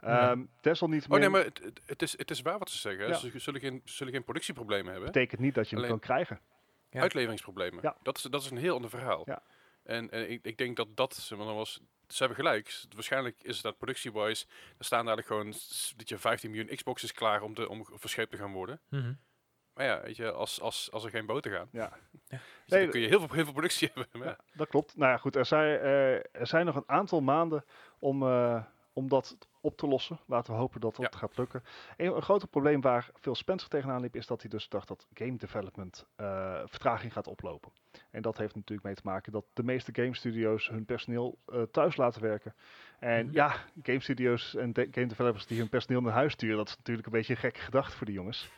[0.00, 0.30] Ja.
[0.30, 1.52] Ehm desalniettemin Oh nee, maar
[1.86, 3.06] het, is, het is waar wat ze zeggen.
[3.08, 3.14] Ja.
[3.14, 5.12] Ze zullen geen, ze zullen geen productieproblemen hebben.
[5.12, 6.40] betekent niet dat je hem kan krijgen.
[6.90, 7.00] Ja.
[7.00, 7.82] Uitleveringsproblemen.
[7.82, 7.96] Ja.
[8.02, 9.22] Dat, is, dat is een heel ander verhaal.
[9.24, 9.42] Ja.
[9.82, 12.84] En, en ik, ik denk dat dat, maar, dan was, ze hebben gelijk.
[12.94, 14.46] Waarschijnlijk is het dat productie-wise,
[14.78, 15.54] er staan dadelijk gewoon,
[15.96, 18.80] dat je 15 miljoen Xboxes klaar om, te, om verscheept te gaan worden.
[18.88, 19.12] Mhm.
[19.74, 21.80] Maar ja, weet je, als, als, als er geen boten gaan, Ja.
[21.80, 21.90] Ja.
[22.28, 24.06] dus Nee, dan kun je heel veel, heel veel productie hebben.
[24.12, 24.24] Ja.
[24.24, 24.96] Ja, dat klopt.
[24.96, 25.36] Nou ja, goed.
[25.36, 27.64] Er zijn, eh, er zijn nog een aantal maanden
[27.98, 30.18] om, eh, om dat op te lossen.
[30.26, 31.18] Laten we hopen dat dat Ja.
[31.18, 31.64] gaat lukken.
[31.96, 35.06] Een, een groot probleem waar Phil Spencer tegenaan liep, is dat hij dus dacht dat
[35.14, 37.72] game development eh, vertraging gaat oplopen.
[38.10, 41.62] En dat heeft natuurlijk mee te maken dat de meeste game studios hun personeel eh,
[41.62, 42.54] thuis laten werken.
[42.98, 46.68] En ja, game studios en de- game developers die hun personeel naar huis sturen, dat
[46.68, 48.48] is natuurlijk een beetje een gekke gedachte voor die jongens.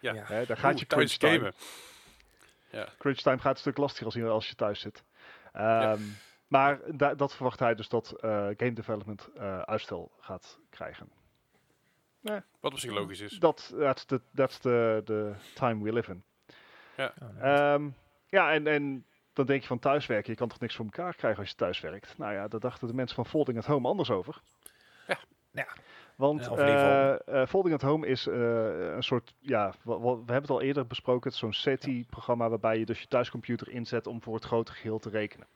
[0.00, 0.12] Ja.
[0.14, 0.24] Ja.
[0.26, 1.52] Hè, daar gaat Oeh, je crunch time.
[2.70, 2.88] gamen.
[2.98, 5.02] crunch time gaat een stuk lastiger als je, als je thuis zit.
[5.52, 6.00] Ehm,
[6.48, 11.08] Maar da- dat verwacht hij dus dat eh, game development eh, uitstel gaat krijgen.
[12.60, 13.38] Wat op zich logisch is.
[13.38, 16.22] Dat that's the, that's the, the time we live in.
[17.22, 17.42] Oh, nee.
[17.52, 17.88] Ehm,
[18.28, 20.30] ja, en, en dan denk je van thuiswerken.
[20.32, 22.18] Je kan toch niks voor elkaar krijgen als je thuis werkt.
[22.18, 24.40] Nou ja, daar dachten de mensen van Folding at Home anders over.
[25.06, 25.18] Ja.
[25.50, 25.66] Ja.
[26.16, 30.34] Want Ja, eh, eh, Folding at Home is eh, een soort, ja, wa- we hebben
[30.40, 31.22] het al eerder besproken.
[31.24, 34.98] Het is zo'n SETI-programma waarbij je dus je thuiscomputer inzet om voor het grote geheel
[34.98, 35.46] te rekenen.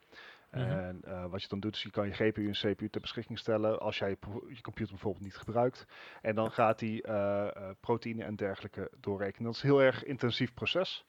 [0.53, 0.71] Mhm.
[0.71, 3.39] En eh, wat je dan doet, is je kan je GPU en CPU ter beschikking
[3.39, 5.87] stellen als jij je computer bijvoorbeeld niet gebruikt.
[6.21, 9.45] En dan gaat hij eh, eh, proteïne en dergelijke doorrekenen.
[9.45, 11.05] Dat is een heel erg intensief proces.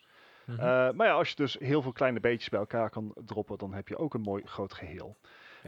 [0.45, 0.95] Mhm.
[0.95, 3.87] Maar ja, als je dus heel veel kleine beetjes bij elkaar kan droppen, dan heb
[3.87, 5.17] je ook een mooi groot geheel.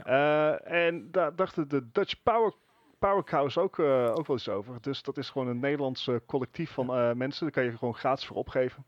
[0.04, 2.52] Eh, en daar dachten de Dutch Power,
[2.98, 4.80] Power Cows ook, ook wel eens over.
[4.80, 7.42] Dus dat is gewoon een Nederlands eh, collectief van mensen.
[7.42, 8.84] Daar kan je gewoon gratis voor opgeven.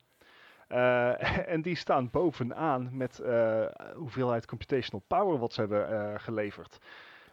[0.68, 3.64] Eh, en die staan bovenaan met eh,
[3.94, 6.78] hoeveelheid computational power wat ze hebben eh, geleverd.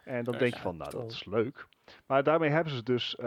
[0.04, 1.66] En dan Ja, denk je van, nou dat is leuk.
[2.06, 3.24] Maar daarmee hebben ze dus eh,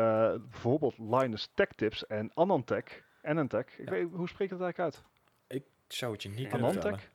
[0.49, 3.03] bijvoorbeeld Linus Tech Tips en Anantech.
[3.23, 3.91] Anantech, ik Ja.
[3.91, 5.03] weet, hoe spreek je dat eigenlijk uit?
[5.47, 6.87] Ik zou het je niet kunnen vertellen.
[6.97, 7.11] Anantech?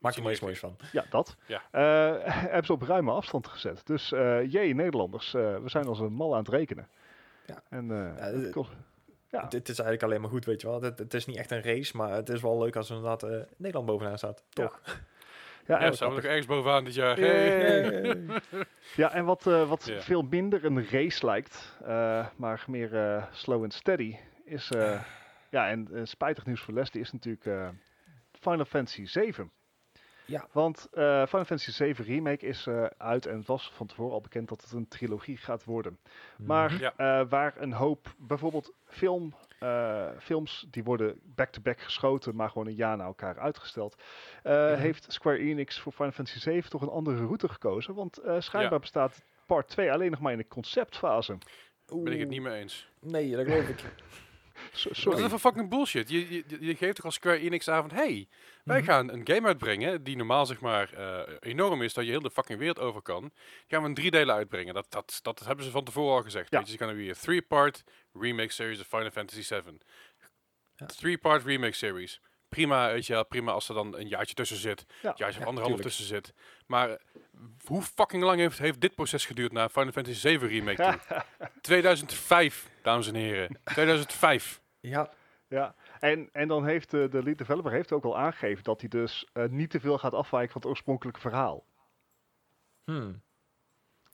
[0.00, 0.76] Maak er maar eens moois van.
[0.92, 1.36] Ja, dat.
[1.46, 1.62] Ja.
[1.70, 3.86] Eh, hebben ze op ruime afstand gezet.
[3.86, 6.88] Dus eh jee, Nederlanders, eh, we zijn als een mal aan het rekenen.
[7.46, 7.62] Ja.
[7.68, 8.62] En, eh, Ja,
[9.30, 9.42] ja.
[9.42, 10.82] Het, het is eigenlijk alleen maar goed, weet je wel.
[10.82, 13.22] Het, het is niet echt een race, maar het is wel leuk als er inderdaad
[13.22, 14.44] eh, Nederland bovenaan staat.
[14.48, 14.80] Toch?
[14.84, 14.92] ja,
[15.66, 17.20] Ja, en, staan we nog ergens bovenaan dit jaar.
[17.20, 18.02] Ja, Hey.
[18.02, 18.14] ja,
[18.50, 18.64] ja.
[18.96, 20.00] ja, en wat, eh, wat Ja.
[20.00, 24.70] veel minder een race lijkt, eh, maar meer eh, slow and steady, is...
[24.70, 25.02] eh,
[25.50, 27.68] ja, en spijtig nieuws voor Leslie is natuurlijk eh,
[28.40, 29.50] Final Fantasy 7.
[30.28, 30.46] Ja.
[30.52, 34.20] Want eh, Final Fantasy 7 Remake is eh, uit en het was van tevoren al
[34.20, 35.98] bekend dat het een trilogie gaat worden.
[36.36, 36.80] Maar Mhm.
[36.82, 36.92] Ja.
[36.96, 42.74] eh, waar een hoop, bijvoorbeeld film, eh, films, die worden back-to-back geschoten, maar gewoon een
[42.74, 44.02] jaar na elkaar uitgesteld,
[44.42, 44.80] eh, Mhm.
[44.80, 47.94] heeft Square Enix voor Final Fantasy 7 toch een andere route gekozen.
[47.94, 48.78] Want eh, schijnbaar Ja.
[48.78, 51.38] bestaat part 2 alleen nog maar in de conceptfase.
[51.86, 52.88] Ben ik het niet mee eens.
[53.00, 53.80] Nee, dat geloof ik.
[54.72, 55.24] Sorry.
[55.24, 56.08] is een fucking bullshit.
[56.10, 57.98] Je, je, je geeft toch als Square Enix aan van...
[57.98, 58.28] Hey,
[58.64, 58.86] wij Mhm.
[58.90, 62.30] gaan een game uitbrengen die normaal zeg maar eh, enorm is, dat je heel de
[62.30, 63.20] fucking wereld over kan.
[63.20, 63.30] Die
[63.68, 64.74] gaan we in drie delen uitbrengen.
[64.74, 66.50] Dat, dat, dat hebben ze van tevoren al gezegd.
[66.50, 66.58] Ja.
[66.58, 69.78] Weet je, ze gaan weer een three-part remake series of Final Fantasy 7.
[70.76, 70.86] Ja.
[70.86, 72.20] Three-part remake series.
[72.48, 74.84] Prima, weet je wel, prima als er dan een jaartje tussen zit.
[75.02, 75.08] Ja.
[75.08, 76.32] Een jaartje of Ja, anderhalf tussen zit.
[76.66, 76.96] Maar eh,
[77.64, 81.24] hoe fucking lang heeft, heeft dit proces geduurd naar Final Fantasy 7 remake toe?
[81.60, 83.60] 2005, dames en heren.
[83.64, 84.60] 2005.
[84.80, 85.10] Ja,
[85.48, 88.88] Ja, en, en dan heeft de, de lead developer heeft ook al aangegeven dat hij
[88.88, 91.64] dus eh, niet te veel gaat afwijken van het oorspronkelijke verhaal.
[92.84, 93.22] hmm.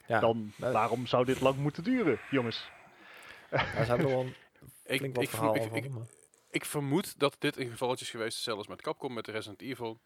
[0.06, 0.20] ja.
[0.20, 2.70] Dan, waarom zou dit lang moeten duren, jongens?
[3.50, 4.34] ja, ze hebben wel een
[4.84, 5.90] Ik, flink wat ik, verhaal ik, van, ik,
[6.54, 10.00] ik vermoed dat dit een gevalletje is geweest, zelfs met Capcom, met de Resident Evil.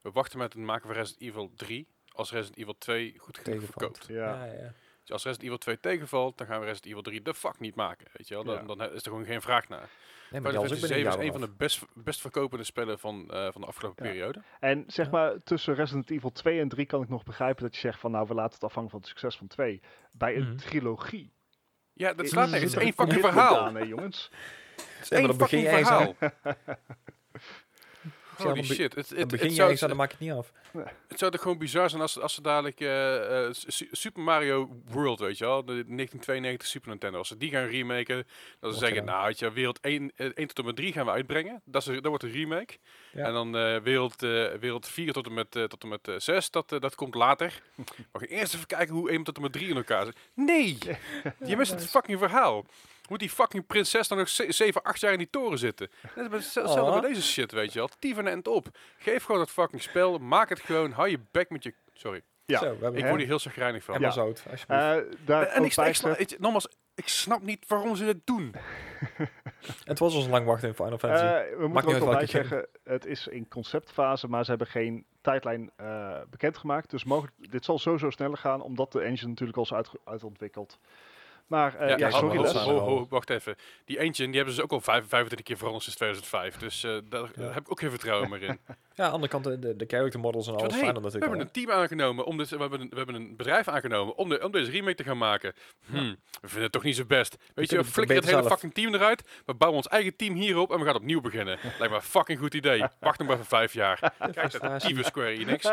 [0.00, 3.62] We wachten met het maken van Resident Evil 3 als Resident Evil 2 goed genoeg
[3.64, 4.06] verkoopt.
[4.08, 4.72] Ja, ja, ja.
[5.00, 7.74] Dus als Resident Evil 2 tegenvalt, dan gaan we Resident Evil 3 de fuck niet
[7.74, 8.06] maken.
[8.12, 8.44] Weet je wel?
[8.44, 8.62] Dan, Ja.
[8.74, 9.88] dan is er gewoon geen vraag naar.
[10.30, 12.04] Nee, maar Final die was ook Fantasy binnen 7 een is een van de best,
[12.04, 14.10] best verkopende spellen van, eh, van de afgelopen Ja.
[14.10, 14.42] periode.
[14.60, 17.80] En zeg maar, tussen Resident Evil 2 en 3 kan ik nog begrijpen dat je
[17.80, 19.80] zegt van nou, we laten het afhangen van het succes van 2.
[20.12, 20.56] Bij een Mhm.
[20.56, 21.32] trilogie.
[21.92, 22.74] Ja, dat is slaat er nergens.
[22.74, 23.74] Het is één fucking verhaal.
[23.74, 24.30] hè, jongens.
[24.76, 26.14] Het is één fucking verhaal.
[28.36, 28.94] Holy dan be- shit.
[28.94, 30.52] Het, Dan het, begin het, je zou, eens aan, dan maak je het niet af.
[31.08, 34.68] het zou toch gewoon bizar zijn als, als ze dadelijk eh, eh, Su- Super Mario
[34.84, 38.26] World, weet je wel, de 1992 Super Nintendo, als ze die gaan remaken,
[38.60, 41.04] dat ze zeggen, nou, weet je, wereld 1, eh, 1 tot en met 3 gaan
[41.04, 41.62] we uitbrengen.
[41.64, 42.78] Dat, is, dat wordt een remake.
[43.12, 43.24] Ja.
[43.26, 46.14] En dan eh, wereld, eh, wereld 4 tot en met, eh, tot en met eh,
[46.18, 47.62] 6, dat, dat komt later.
[48.12, 50.16] We gaan eerst even kijken hoe 1 tot en met 3 in elkaar zit.
[50.34, 50.78] Nee!
[51.44, 52.64] Je mist het fucking verhaal.
[53.08, 55.90] Moet die fucking prinses dan nog 7, 8 jaar in die toren zitten?
[56.14, 57.00] Dat is hetzelfde Oh.
[57.00, 57.88] bij deze shit, weet je wel.
[57.98, 58.66] Tieven en op.
[58.98, 60.18] Geef gewoon dat fucking spel.
[60.18, 60.90] Maak het gewoon.
[60.92, 61.74] Hou je bek met je...
[61.92, 62.22] Sorry.
[62.44, 62.58] Ja.
[62.58, 63.94] Zo, Ik word hier heel chagrijnig van.
[63.94, 64.06] en Ja.
[64.06, 64.68] maar zout, alsjeblieft.
[64.82, 68.16] Eh, daar en ook ik, ik, snap, ik, nogmaals, ik snap niet waarom ze dit
[68.24, 68.54] doen.
[69.84, 71.24] het was ons lang wachten in Final Fantasy.
[71.24, 72.26] Eh, we moeten uit ook bij game.
[72.26, 76.90] zeggen, het is in conceptfase, maar ze hebben geen tijdlijn eh, bekendgemaakt.
[76.90, 80.78] Dus mogelijk, dit zal sowieso sneller gaan, omdat de engine natuurlijk al is uitge- uitontwikkeld.
[81.52, 83.56] Maar eh, ja, ja, sorry ho, wacht even.
[83.84, 86.56] Die engine, die hebben ze ook al vijf- 25 keer veranderd sinds 2005.
[86.56, 87.52] Dus eh, daar Ja.
[87.52, 88.48] heb ik ook geen vertrouwen meer in.
[88.68, 91.00] ja, aan de andere kant, de, de, character models en alles hey, zijn er we
[91.00, 91.46] natuurlijk hebben al.
[91.46, 94.44] een team aangenomen om dit, we hebben een, we hebben een bedrijf aangenomen om, de,
[94.44, 95.52] om deze remake te gaan maken.
[95.86, 97.36] Hm, we vinden het toch niet zo best.
[97.54, 98.52] Weet je, we het flikken het hele zelf.
[98.52, 99.42] fucking team eruit.
[99.46, 101.58] We bouwen ons eigen team hierop en we gaan opnieuw beginnen.
[101.62, 102.84] Lijkt me een fucking goed idee.
[103.00, 104.12] Wacht nog maar even vijf jaar.
[104.32, 105.70] Kijk, dat Square Enix.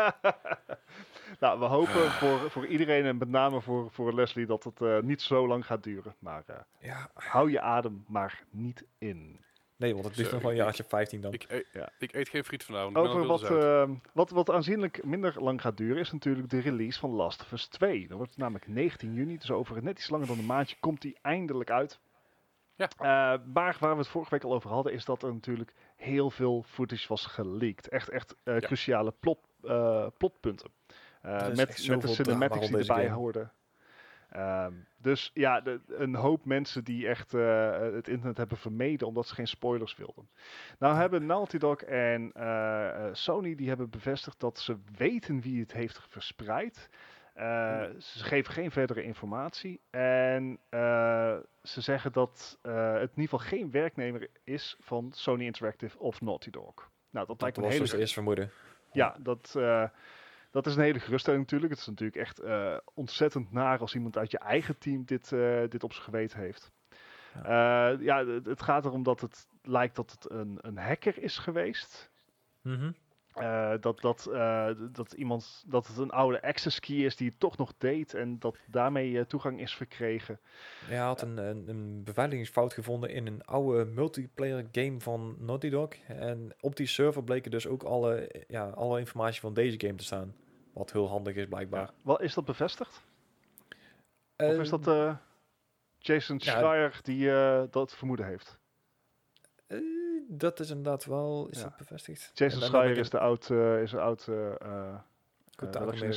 [1.38, 4.98] Nou, we hopen voor, voor iedereen en met name voor, voor Leslie dat het eh,
[5.00, 6.14] niet zo lang gaat duren.
[6.18, 9.44] Maar eh, Ja, hou je adem maar niet in.
[9.76, 11.32] nee, want het Zo, nog wel een jaartje 15 dan.
[11.32, 11.88] Ik, eet- Ja.
[11.98, 12.96] ik eet geen friet vanavond.
[12.96, 17.10] Over wat, eh, wat, wat aanzienlijk minder lang gaat duren is natuurlijk de release van
[17.10, 18.08] Last of Us 2.
[18.08, 21.18] Dat wordt namelijk 19 juni, dus over net iets langer dan een maandje komt die
[21.22, 22.00] eindelijk uit.
[22.74, 22.88] Ja.
[22.98, 26.30] Eh, maar waar we het vorige week al over hadden, is dat er natuurlijk heel
[26.30, 27.88] veel footage was geleakt.
[27.88, 28.60] Echt, echt eh, Ja.
[28.60, 30.70] cruciale plot, eh, plotpunten.
[31.20, 31.56] Eh, met,
[31.88, 33.16] met de cinematics die erbij game.
[33.16, 33.52] hoorden.
[34.30, 39.26] Ehm, dus ja, de- een hoop mensen die echt eh, het internet hebben vermeden omdat
[39.26, 40.28] ze geen spoilers wilden.
[40.78, 45.72] Nou hebben Naughty Dog en eh, Sony die hebben bevestigd dat ze weten wie het
[45.72, 46.88] heeft verspreid.
[47.98, 49.80] Ze geven geen verdere informatie.
[49.90, 50.58] En
[51.62, 56.50] ze zeggen dat het in ieder geval geen werknemer is van Sony Interactive of Naughty
[56.50, 56.74] Dog.
[57.10, 58.50] Nou, dat, Dat lijkt me een dus hele eerst vermoeden.
[58.92, 59.54] ja, dat,
[60.50, 61.70] dat is een hele geruststelling natuurlijk.
[61.72, 65.62] Het is natuurlijk echt eh, ontzettend naar als iemand uit je eigen team dit, eh,
[65.68, 66.72] dit op zijn geweten heeft.
[67.34, 71.38] Ja, ja het, het gaat erom dat het lijkt dat het een, een hacker is
[71.38, 72.10] geweest.
[72.62, 72.90] Mhm.
[73.34, 77.40] Eh, dat, dat, eh, dat, iemand, dat het een oude access key is die het
[77.40, 80.40] toch nog deed en dat daarmee eh, toegang is verkregen.
[80.80, 85.68] Ja, hij had een, een, een beveiligingsfout gevonden in een oude multiplayer game van Naughty
[85.68, 85.88] Dog.
[86.06, 90.04] En op die server bleken dus ook alle, ja, alle informatie van deze game te
[90.04, 90.34] staan.
[90.72, 91.90] Wat heel handig is blijkbaar.
[92.02, 93.02] Wat, is dat bevestigd?
[94.36, 95.16] of is dat eh,
[95.98, 96.50] Jason ja.
[96.52, 98.58] Schreier die eh, dat vermoeden heeft?
[99.66, 99.78] eh,
[100.28, 101.62] dat is inderdaad wel, is Ja.
[101.64, 102.30] dat bevestigd?
[102.38, 103.50] Jason Schreier is de oud,
[103.82, 104.28] is een oud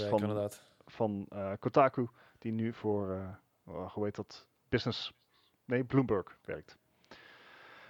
[0.09, 0.63] van- inderdaad.
[0.85, 1.27] van
[1.59, 2.07] Kotaku,
[2.39, 3.17] die nu voor,
[3.65, 5.13] oh, hoe heet dat, Business,
[5.65, 6.77] nee, Bloomberg werkt.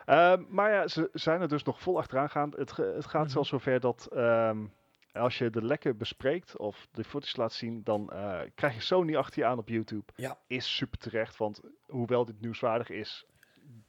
[0.05, 2.51] Ehm, maar ja, ze zijn er dus nog vol achteraan gaan.
[2.55, 3.31] Het, ge- het gaat Mhm.
[3.31, 4.65] zelfs zover dat ehm,
[5.13, 9.15] als je de lekken bespreekt of de footage laat zien, dan eh, krijg je Sony
[9.15, 10.11] achter je aan op YouTube.
[10.15, 10.37] Ja.
[10.47, 13.25] Is super terecht, want hoewel dit nieuwswaardig is,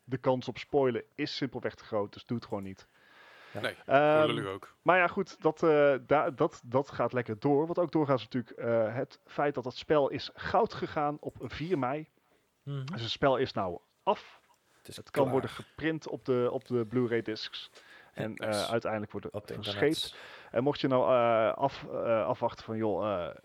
[0.04, 2.88] de kans op spoilen is simpelweg te groot, dus doe het gewoon niet.
[3.62, 4.74] Nee, Ehm, Gewoon lullig ook.
[4.82, 7.66] maar ja, goed, dat, eh, da- dat, dat gaat lekker door.
[7.66, 11.36] Wat ook doorgaat is natuurlijk eh, het feit dat het spel is goud gegaan op
[11.40, 12.08] 4 mei.
[12.62, 12.84] Mhm.
[12.84, 14.40] Dus het spel is nou af.
[14.84, 17.70] is Het kan worden geprint op de, op de Blu-ray discs.
[18.12, 20.14] En eh, uiteindelijk worden op de verscheept.
[20.54, 23.36] En mocht je nou eh, af, eh, afwachten van, joh, eh,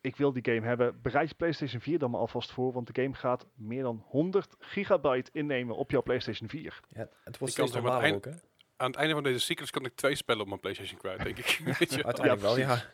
[0.00, 2.72] ik wil die game hebben, bereid je PlayStation 4 dan maar alvast voor.
[2.72, 6.80] Want de game gaat meer dan 100 gigabyte innemen op jouw PlayStation 4.
[6.88, 8.30] Ja, het wordt steeds het ook, hè?
[8.76, 11.38] Aan het einde van deze cyclus kan ik twee spellen op mijn PlayStation kwijt, denk
[11.38, 11.60] ik.
[11.78, 12.04] Weet je wel.
[12.04, 12.66] Uiteindelijk wel, ja.
[12.66, 12.88] precies.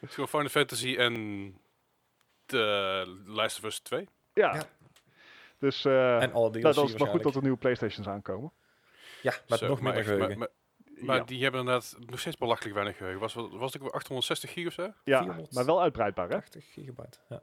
[0.00, 1.14] Het is gewoon Final Fantasy en
[2.46, 4.08] de Last of Us 2.
[4.34, 4.54] Ja.
[4.54, 4.62] Ja.
[5.58, 8.52] Dus eh, En alle nou, dat is maar goed dat er nieuwe PlayStations aankomen.
[9.22, 10.48] Ja, met Zo, nog echt- geheugen.
[11.00, 11.24] Maar ja.
[11.24, 13.20] die hebben inderdaad nog steeds belachelijk weinig geheugen.
[13.20, 14.92] Was, was was het ook weer 860 gig of zo?
[15.04, 15.52] ja, 400.
[15.54, 16.34] maar wel uitbreidbaar, hè?
[16.34, 17.18] 80 gigabyte.
[17.28, 17.42] Ja.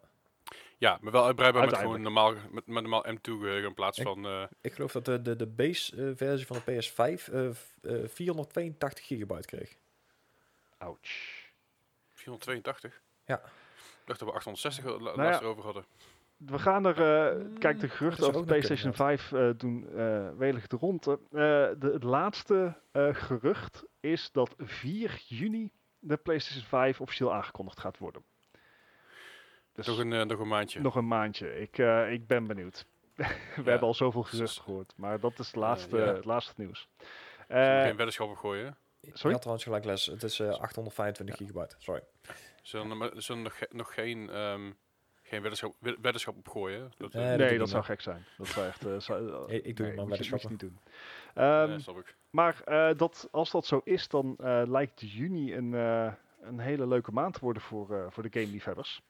[0.77, 2.33] Ja, maar wel uitbreidbaar met gewoon Uiteindelijk.
[2.35, 4.25] normaal, met, met normaal M2 geheugen in plaats Ik- van...
[4.25, 6.93] eh, Ik geloof dat de, de, de base eh, versie van de PS5
[7.33, 9.75] eh, v- eh, 482 gigabyte kreeg.
[10.77, 10.99] Ouch.
[12.11, 13.01] 482.
[13.25, 13.35] Ja.
[13.35, 15.45] Ik dacht dat we 860 la- Nou laatst ja.
[15.45, 15.85] erover hadden.
[16.45, 20.67] We gaan er, eh, Mm, kijk, de geruchten over PlayStation 5 eh, doen eh welig
[20.67, 21.19] de ronde.
[21.31, 21.39] Eh,
[21.79, 27.97] de, het laatste eh, gerucht is dat 4 juni de PlayStation 5 officieel aangekondigd gaat
[27.97, 28.23] worden.
[29.73, 30.81] Dus Nog een, nog een maandje.
[30.81, 31.59] nog een maandje.
[31.61, 32.85] Ik, eh, ik ben benieuwd.
[33.15, 36.03] We hebben al zoveel geruchten gehoord, maar dat is het laatste, ja.
[36.13, 36.87] het laatste nieuws.
[37.47, 38.77] Zullen we geen weddenschap op gooien.
[38.99, 39.31] Je Sorry?
[39.31, 40.05] had trouwens gelijk les.
[40.05, 41.75] Het is eh, 825 gigabyte.
[41.77, 42.01] Sorry.
[42.61, 44.71] Zullen er zullen er nog, ge- nog geen, ehm,
[45.33, 46.91] geen weddenschap, wed- weddenschap op gooien?
[46.97, 48.25] Dat, Nee, eh, dat nee, zou gek zijn.
[48.37, 48.85] Dat zou echt...
[48.85, 50.77] eh, zou, Ik- ik doe het maar je niet doen.
[51.33, 52.15] Ehm, snap ik.
[52.29, 56.87] Maar eh, dat, als dat zo is, dan eh, lijkt juni een, eh, een hele
[56.87, 59.01] leuke maand te worden voor, eh, voor de game-liefhebbers.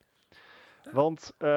[0.91, 1.47] Want eh,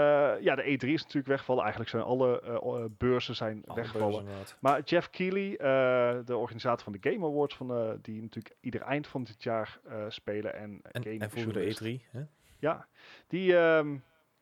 [0.40, 1.60] ja, de E3 is natuurlijk weggevallen.
[1.62, 4.24] Eigenlijk zijn alle eh, beurzen zijn Alle weggevallen.
[4.24, 4.56] beurzen.
[4.60, 8.80] Maar Jeff Keighley, eh, de organisator van de Game Awards, van, eh, die natuurlijk ieder
[8.80, 10.54] eind van dit jaar eh, spelen.
[10.54, 12.02] En, En, game en vroeger de journalist.
[12.04, 12.10] E3.
[12.10, 12.20] Hè?
[12.58, 12.86] Ja,
[13.28, 13.96] die, ehm,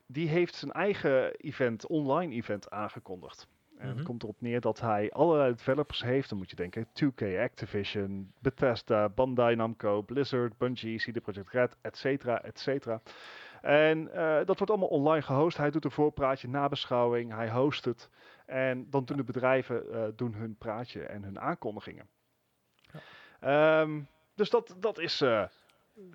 [0.07, 3.49] die heeft zijn eigen event, online event aangekondigd.
[3.79, 3.97] En Mhm.
[3.97, 6.29] het komt erop neer dat hij allerlei developers heeft.
[6.29, 11.97] Dan moet je denken 2K, Activision, Bethesda, Bandai Namco, Blizzard, Bungie, CD Projekt Red, et
[11.97, 13.01] cetera, et cetera.
[13.63, 15.57] En eh, dat wordt allemaal online gehost.
[15.57, 18.09] Hij doet een voorpraatje, nabeschouwing, hij host het.
[18.47, 22.09] En dan doen de bedrijven eh, doen hun praatje en hun aankondigingen.
[23.41, 24.01] Ehm,
[24.35, 25.45] dus dat, dat is eh,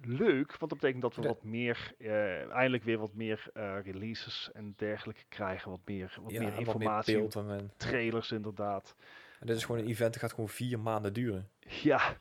[0.02, 4.50] leuk, want dat betekent dat we wat meer, eh, eindelijk weer wat meer eh, releases
[4.54, 5.72] en dergelijke krijgen.
[5.72, 8.96] Wat meer, wat Ja, meer wat informatie, en, trailers inderdaad.
[9.40, 11.50] en dit is gewoon een event dat gaat gewoon vier maanden duren.
[11.60, 12.18] Ja,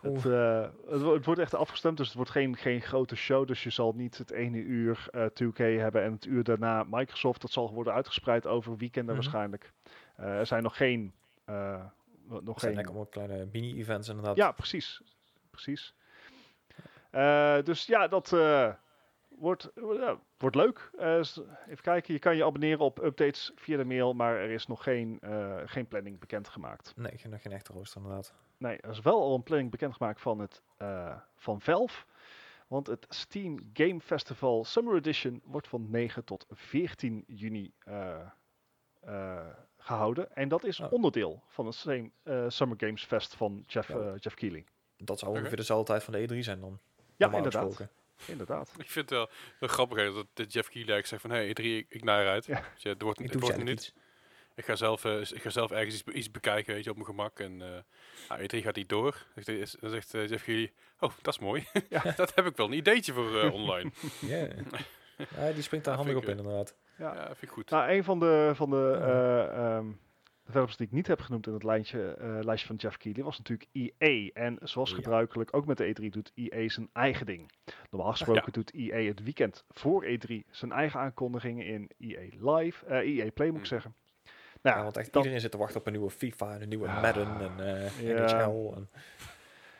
[0.00, 3.46] het, eh, het, wo- het wordt echt afgestemd, dus het wordt geen, geen grote show.
[3.46, 7.40] Dus je zal niet het ene uur eh 2K hebben en het uur daarna Microsoft.
[7.40, 9.22] Dat zal worden uitgespreid over weekenden Mhm.
[9.22, 9.72] waarschijnlijk.
[10.16, 11.12] Eh, er zijn nog geen...
[11.44, 11.84] eh,
[12.42, 14.36] nog zijn geen allemaal kleine mini-events inderdaad.
[14.36, 15.02] ja, precies.
[15.50, 15.94] Precies.
[17.16, 18.72] Eh, dus ja, dat eh,
[19.28, 20.90] wordt, ja, wordt leuk.
[20.98, 21.14] Eh,
[21.68, 24.82] even kijken, je kan je abonneren op updates via de mail, maar er is nog
[24.82, 26.92] geen, eh, geen planning bekendgemaakt.
[26.96, 28.34] Nee, geen, nog geen echte rooster inderdaad.
[28.58, 32.04] Nee, er is wel al een planning bekendgemaakt van, het, eh, van Valve.
[32.66, 38.20] Want het Steam Game Festival Summer Edition wordt van 9 tot 14 juni eh,
[39.00, 39.46] eh,
[39.78, 40.34] gehouden.
[40.36, 40.92] En dat is Oh.
[40.92, 44.14] onderdeel van het same, eh, Summer Games Fest van Jeff, Ja.
[44.16, 44.64] Jeff Keighley.
[44.96, 46.78] Dat zou ongeveer dezelfde tijd van de E3 zijn dan.
[47.16, 47.86] Ja, inderdaad.
[48.26, 48.72] Inderdaad.
[48.78, 49.30] Ik vind het wel,
[49.60, 52.46] wel grappig dat Jeff eigenlijk zegt van, hey, E3, ik, ik naar eruit.
[52.46, 52.62] Ja.
[52.82, 53.94] Het wordt, Ik het wordt niet.
[54.54, 56.96] Ik ga zelf, eh, ik ga zelf ergens iets, be- iets bekijken, weet je, op
[56.96, 57.40] mijn gemak.
[57.40, 57.68] En eh
[58.28, 59.26] nou, E3 gaat niet door.
[59.80, 61.66] Dan zegt eh, Jeff Keighley, oh, dat is mooi.
[61.88, 62.02] Ja.
[62.16, 63.90] dat heb ik wel, een ideetje voor eh, online.
[64.20, 64.48] Ja.
[65.36, 66.74] ja, die springt daar handig op inderdaad.
[66.98, 67.14] Ja.
[67.14, 67.70] ja, vind ik goed.
[67.70, 69.82] Nou, een van de, van de Ja.
[70.46, 73.24] Eh, developers die ik niet heb genoemd in het lijntje, eh, lijstje van Jeff Keighley
[73.24, 74.30] was natuurlijk EA.
[74.34, 74.96] En zoals Ja.
[74.96, 77.50] gebruikelijk, ook met de E3 doet EA zijn eigen ding.
[77.90, 82.98] Normaal gesproken doet EA het weekend voor E3 zijn eigen aankondigingen in EA Live, eh
[82.98, 83.80] EA Play moet ik Hmm.
[83.80, 83.94] zeggen.
[84.62, 86.88] Ja, Nou, want echt iedereen zit te wachten op een nieuwe FIFA en een nieuwe
[86.88, 87.02] Ah.
[87.02, 88.46] Madden en eh Ja.
[88.46, 88.72] NHL.
[88.74, 88.88] En,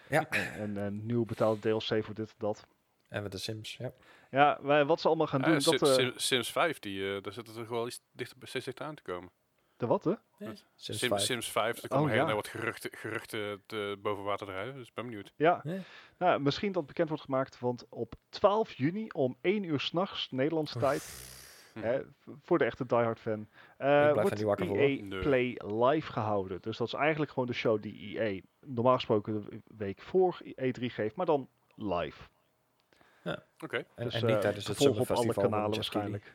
[0.08, 2.66] ja, en een nieuw betaalde DLC voor dit en dat.
[3.08, 3.76] en met de Sims.
[3.76, 3.92] Ja.
[4.30, 5.82] Ja, wij, wat ze allemaal gaan Ja, doen, dat...
[5.88, 8.86] eh, Sim- Sims 5, die, eh, daar zit het toch wel iets dichter, steeds dichter
[8.86, 9.30] aan te komen.
[9.76, 10.12] De wat, hè?
[10.38, 11.20] Sims, Sims, 5.
[11.22, 12.28] Sims 5, er Oh, komen heel ja.
[12.28, 12.34] ja.
[12.34, 15.32] wat geruchten, geruchten te, boven water drijven, dus ik ben benieuwd.
[15.36, 15.78] Ja, Ja.
[16.18, 20.78] nou, misschien dat bekend wordt gemaakt, want op 12 juni om 1 uur s'nachts Nederlandse
[20.78, 21.34] tijd,
[21.72, 21.80] Hm.
[21.82, 22.00] hè,
[22.42, 24.66] voor de echte diehard fan, eh, blijf er wordt EA.
[24.66, 25.18] Nee.
[25.18, 26.60] Play live gehouden.
[26.62, 30.90] Dus dat is eigenlijk gewoon de show die EA normaal gesproken de week voor E3
[30.90, 32.22] geeft, maar dan live.
[33.64, 36.34] Oké, En, Dus, en niet eh, tijdens het op alle kanalen waarschijnlijk.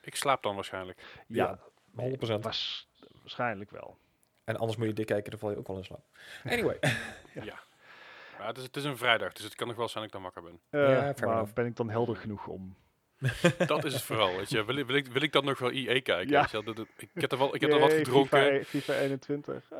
[0.00, 1.02] ik slaap dan waarschijnlijk.
[1.26, 1.58] Ja, Ja,
[1.96, 2.40] 100%.
[2.40, 2.88] was,
[3.20, 3.98] waarschijnlijk wel.
[4.44, 6.04] En anders moet je dik kijken, dan val je ook wel in slaap.
[6.44, 6.78] Anyway,
[7.42, 7.62] Ja.
[8.38, 10.22] Maar het is, het is een vrijdag, dus het kan nog wel zijn dat ik
[10.22, 10.60] dan wakker ben.
[10.80, 11.52] Eh, Ja, maar enough.
[11.52, 12.76] ben ik dan helder genoeg om...
[13.66, 14.64] Dat is het vooral, weet je.
[14.64, 16.28] Wil, ik- wil, ik, wil ik dan nog wel IE kijken?
[16.28, 16.40] Ja.
[16.40, 16.62] weet je wel?
[16.64, 18.38] Dat- dat- ik heb er, wel, ik heb er wat gedronken.
[18.38, 19.70] FIFA, e- FIFA 21.
[19.70, 19.78] eh,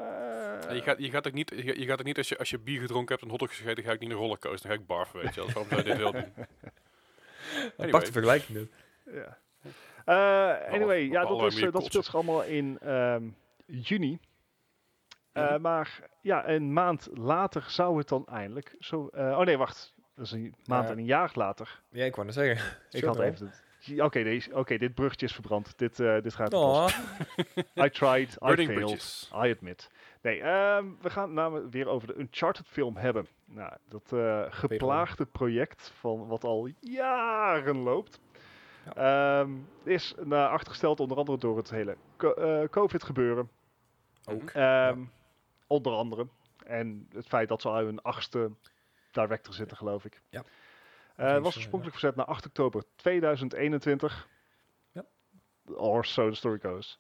[0.77, 2.51] je, gaat, je gaat ook niet, je, gaat- je gaat ook niet als je, als
[2.51, 4.69] je bier gedronken hebt en hotdogs gegeten, ga ik niet naar rollercoaster.
[4.69, 5.47] Dan ga ik barfen, weet je wel.
[5.53, 6.33] Waarom zou je dit wel doen?
[7.77, 8.73] een aparte vergelijking dit.
[9.15, 9.39] Ja.
[10.05, 13.29] Eh, anyway, ja, dat, is, eh, dat speelt zich allemaal in ehm,
[13.67, 14.19] juni.
[15.33, 15.57] Eh.
[15.57, 19.11] Maar ja, een maand later zou het dan eindelijk zo...
[19.13, 19.95] oh nee, wacht.
[20.15, 21.83] Dat is een maand en een jaar later.
[21.91, 22.79] Ja, ik wou net zeggen.
[22.91, 23.47] Ik had even...
[23.47, 23.63] het-
[24.01, 25.79] Oké, deze- oké, dit bruggetje is verbrand.
[25.79, 26.89] Dit, dit gaat Oh.
[27.77, 28.85] I tried, I Burning failed.
[28.87, 29.31] Bridges.
[29.35, 29.91] I admit.
[30.23, 33.27] Nee, ehm, we gaan het namelijk weer over de Uncharted film hebben.
[33.45, 34.13] Nou, dat
[34.55, 38.21] geplaagde project van wat al jaren loopt.
[38.95, 39.51] Ehm,
[39.85, 43.51] is naar achtergesteld onder andere door het hele co- eh, COVID gebeuren.
[44.25, 44.51] ook.
[44.51, 45.01] Ehm,
[45.67, 46.27] Onder andere.
[46.65, 48.51] En het feit dat ze al hun achtste
[49.11, 50.21] director zitten, geloof ik.
[50.29, 50.43] Ja.
[51.17, 54.29] Eh, was eh, oorspronkelijk verzet naar 8 oktober 2021.
[54.93, 55.05] Ja.
[55.75, 56.99] Or so the story goes.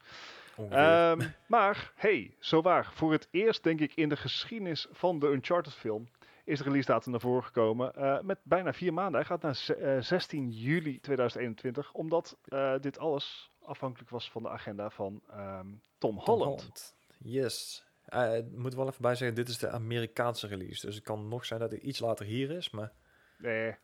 [0.70, 2.90] Ehm, maar, hey, zo waar.
[2.94, 6.08] Voor het eerst, denk ik, in de geschiedenis van de Uncharted-film
[6.44, 7.94] is de release datum naar voren gekomen.
[7.94, 9.14] eh, met bijna vier maanden.
[9.14, 14.42] Hij gaat naar ze- eh, 16 juli 2021, omdat eh, dit alles afhankelijk was van
[14.42, 16.94] de agenda van ehm, Tom Tom Holland.
[17.18, 17.84] Yes.
[18.04, 20.86] Eh, Ik moet wel even bij zeggen, dit is de Amerikaanse release.
[20.86, 22.92] Dus het kan nog zijn dat hij iets later hier is, maar...
[23.38, 23.76] Nee, het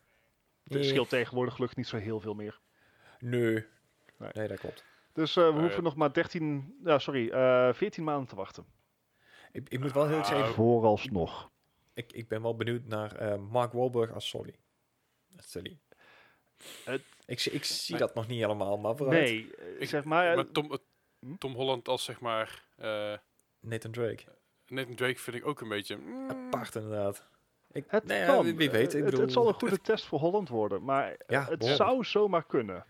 [0.63, 0.83] Nee.
[0.83, 2.59] scheelt tegenwoordig gelukkig niet zo heel veel meer.
[3.19, 3.65] Nee.
[4.17, 4.29] Nee.
[4.33, 4.83] Nee, dat klopt.
[5.13, 8.65] Dus eh, we hoeven nog maar 13, ja, sorry, eh 14 maanden te wachten.
[9.51, 11.49] Ik, ik moet wel heel erg zeggen, Ah, Vooralsnog.
[11.93, 14.55] Ik, ik ben wel benieuwd naar eh, Mark Wahlberg als Sully.
[15.37, 15.79] Sully.
[16.85, 19.21] Het- ik, zie- ik zie dat nog niet helemaal, maar vooruit.
[19.23, 20.29] Nee, eh, Ik- zeg maar...
[20.29, 20.79] eh, Maar Tom,
[21.19, 21.35] Hm?
[21.37, 22.63] Tom Holland als zeg maar...
[22.77, 23.13] eh
[23.59, 24.23] Nathan Drake.
[24.67, 25.95] Nathan Drake vind ik ook een beetje...
[25.95, 27.27] mm, Apart inderdaad.
[27.71, 28.43] Ik, Het kan.
[28.43, 28.87] wie, wie weet.
[28.93, 31.75] Ik het, bedoel, het zal een goede test voor Holland worden, maar Ja, het behoorlijk.
[31.75, 32.85] zou zomaar kunnen.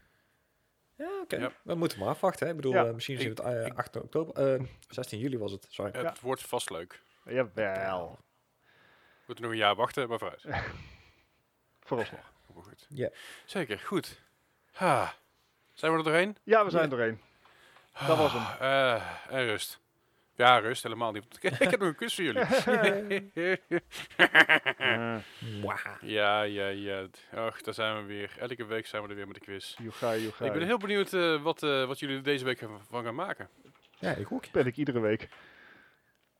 [0.97, 1.35] Ja, oké.
[1.37, 1.51] Ja.
[1.63, 2.45] We moeten maar afwachten.
[2.45, 2.51] Hè.
[2.51, 2.85] Ik bedoel, Ja.
[2.85, 4.53] eh, misschien we het eh, 8 oktober.
[4.55, 5.91] eh 16 juli was het, sorry.
[5.91, 7.03] Het wordt vast leuk.
[7.25, 8.17] Jawel, We
[9.31, 10.45] moeten nog een jaar wachten, maar vooruit.
[11.87, 12.31] vooralsnog.
[12.53, 12.85] Goed.
[12.89, 13.09] Ja.
[13.45, 14.21] Zeker, goed.
[14.71, 15.13] Ha.
[15.73, 16.37] Zijn we er doorheen?
[16.43, 17.21] Ja, we zijn doorheen.
[18.07, 18.45] Dat was hem.
[18.59, 19.79] Eh, en rust.
[20.35, 21.23] Ja, rust helemaal niet.
[21.59, 22.45] Ik heb nog een kus voor jullie.
[26.01, 27.07] Ja, ja, ja.
[27.31, 28.35] Och, daar zijn we weer.
[28.39, 29.75] Elke week zijn we er weer met de quiz.
[29.77, 30.45] Joega, joega.
[30.45, 33.49] Ik ben heel benieuwd eh, wat, eh, wat jullie deze week van gaan maken.
[33.99, 34.51] Ja, ik ook.
[34.51, 35.29] Ben ik iedere week.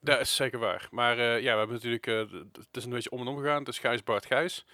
[0.04, 0.88] Dat is zeker waar.
[0.92, 2.08] Maar eh, ja, we hebben natuurlijk...
[2.08, 2.20] eh,
[2.54, 3.60] het is een beetje om en om gegaan.
[3.60, 4.66] Het is Gijs, Bart, Gijs.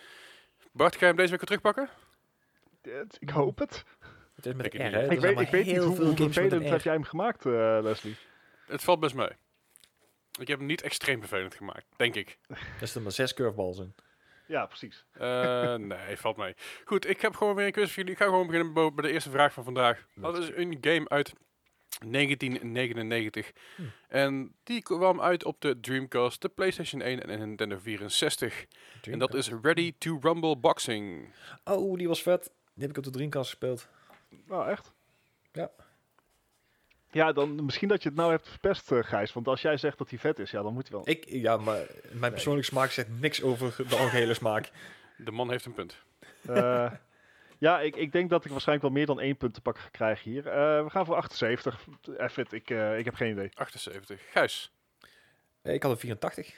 [0.72, 1.90] Bart, ga je hem deze week weer terugpakken?
[2.82, 3.84] Het- Ik hoop het.
[4.36, 4.74] Het is met Ik.
[4.74, 8.16] R, Er weet, ik weet niet heel hoe, vervelend heb jij hem gemaakt, eh, Leslie.
[8.68, 9.30] Het valt best mee.
[10.40, 12.38] Ik heb hem niet extreem vervelend gemaakt, denk ik.
[12.48, 13.96] Er zitten maar zes curveballs in.
[14.48, 15.06] Ja, precies.
[15.12, 16.56] Eh, nee, valt mee.
[16.86, 18.12] Goed, ik heb gewoon weer een quiz voor jullie.
[18.12, 20.06] Ik ga gewoon beginnen bij de eerste vraag van vandaag.
[20.14, 21.34] Wat is een game uit
[22.06, 23.52] 1999.
[23.76, 23.82] Hm.
[24.08, 28.66] En die kwam uit op de Dreamcast, de PlayStation 1 en de Nintendo 64.
[29.02, 31.34] En dat is Ready to Rumble Boxing.
[31.64, 32.52] Oh, die was vet.
[32.74, 33.88] Die heb ik op de Dreamcast gespeeld.
[34.48, 34.94] Oh, echt?
[35.52, 35.72] Ja.
[37.12, 39.34] Ja, dan misschien dat je het nou hebt verpest, eh, Gijs.
[39.34, 41.10] Want als jij zegt dat hij vet is, ja, dan moet hij wel.
[41.10, 44.72] Ik, ja, maar mijn persoonlijke smaak zegt niks over de algehele smaak.
[45.18, 45.96] De man heeft een punt.
[46.48, 46.92] Eh,
[47.60, 49.90] ja, ik, ik denk dat ik waarschijnlijk wel meer dan één punt te pakken ga
[49.90, 50.48] krijgen hier.
[50.48, 51.86] Eh, we gaan voor 78.
[52.32, 53.50] F it, ik, eh, ik heb geen idee.
[53.54, 54.22] 78.
[54.32, 54.72] Gijs,
[55.62, 56.54] Eh, Ik had een 84.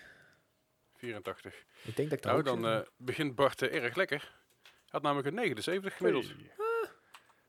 [0.95, 1.63] 84.
[1.83, 4.19] Ik denk dat ik Nou, dan eh, begint Bart eh, erg lekker.
[4.63, 6.25] Hij had namelijk een 79 gemiddeld.
[6.27, 6.89] Hey.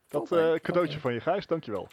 [0.09, 1.89] Dat eh, cadeautje van je, Gijs, dankjewel.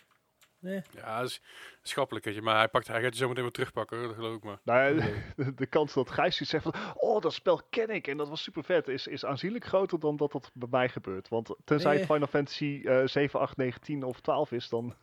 [0.59, 0.81] Nee.
[0.95, 1.41] Ja, dat is
[1.81, 2.25] schappelijk.
[2.25, 4.35] weet je, Maar hij, pakt, hij gaat je zo meteen weer terugpakken, hoor, dat geloof
[4.35, 4.59] ik maar.
[4.63, 5.05] Nou, ja,
[5.35, 8.29] de, de kans dat Gijs iets zegt van, oh, dat spel ken ik en dat
[8.29, 11.27] was super vet, is, is aanzienlijk groter dan dat dat bij mij gebeurt.
[11.27, 11.99] Want tenzij Nee.
[11.99, 14.95] het Final Fantasy eh 7, 8, 9, 10 of 12 is, dan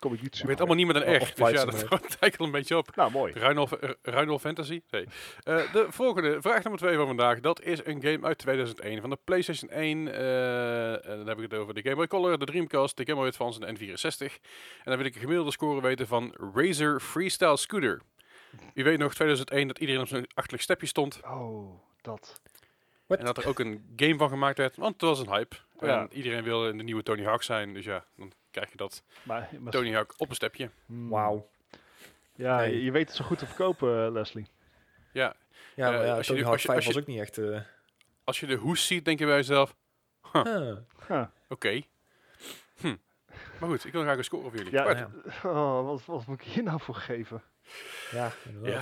[0.00, 0.48] kom ik niet Je super.
[0.48, 2.96] weet allemaal niet met een of Dus ja, dat eigenlijk al een beetje op.
[2.96, 3.32] Nou, mooi.
[3.32, 4.80] Ruinol, eh, Ruinol Fantasy?
[4.90, 5.06] Nee.
[5.42, 7.40] Eh, de volgende, vraag nummer 2 van vandaag.
[7.40, 10.08] Dat is een game uit 2001 van de PlayStation 1.
[10.14, 13.18] eh, en dan heb ik het over de Game Boy Color, de Dreamcast, de Game
[13.18, 14.18] Boy Advance en de N64.
[14.20, 18.00] En dan wil ik een gemiddelde score weten van Razer Freestyle Scooter.
[18.74, 21.20] U weet nog, 2001, dat iedereen op zijn achterlijk stepje stond.
[21.24, 22.40] Oh, dat.
[23.06, 23.18] What?
[23.18, 25.56] En dat er ook een game van gemaakt werd, want het was een hype.
[25.80, 26.00] Ja.
[26.00, 27.74] En iedereen wilde de nieuwe Tony Hawk zijn.
[27.74, 30.70] Dus ja, dan krijg je dat Maar, maar Tony Hawk op een stepje.
[30.86, 31.08] Hmm.
[31.08, 31.48] Wauw.
[32.34, 32.74] Ja, Nee.
[32.76, 34.46] je, je weet het zo goed te verkopen, eh, Leslie.
[35.12, 35.34] Ja,
[35.74, 37.08] Ja, maar Eh, ja, als je Tony de- als je- 5 als je- was ook
[37.08, 37.38] niet echt...
[37.38, 37.60] eh,
[38.24, 39.74] als je de hoes ziet, denk je bij jezelf,
[40.32, 40.76] huh.
[41.08, 41.24] Huh.
[41.48, 41.80] oké.
[42.80, 42.96] Hm.
[43.60, 44.72] Maar goed, ik wil graag een score voor jullie.
[44.72, 45.10] Ja.
[45.44, 47.42] Oh, wat, wat moet ik hier nou voor geven?
[48.10, 48.72] Ja, inderdaad.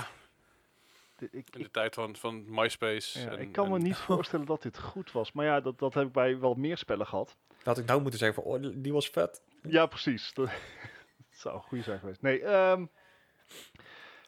[1.19, 3.19] Ja, Ik, in ik, de tijd van, van MySpace.
[3.19, 5.31] ja, en, ik kan me en- niet voorstellen dat dit goed was.
[5.31, 7.35] Maar ja, dat, dat heb ik bij wel meer spellen gehad.
[7.69, 9.41] Had ik nou moeten zeggen van, oh, die was vet.
[9.61, 10.33] Ja, precies.
[10.33, 10.45] Dat,
[11.29, 12.21] dat zou een goede zijn geweest.
[12.21, 12.85] Nee, ehm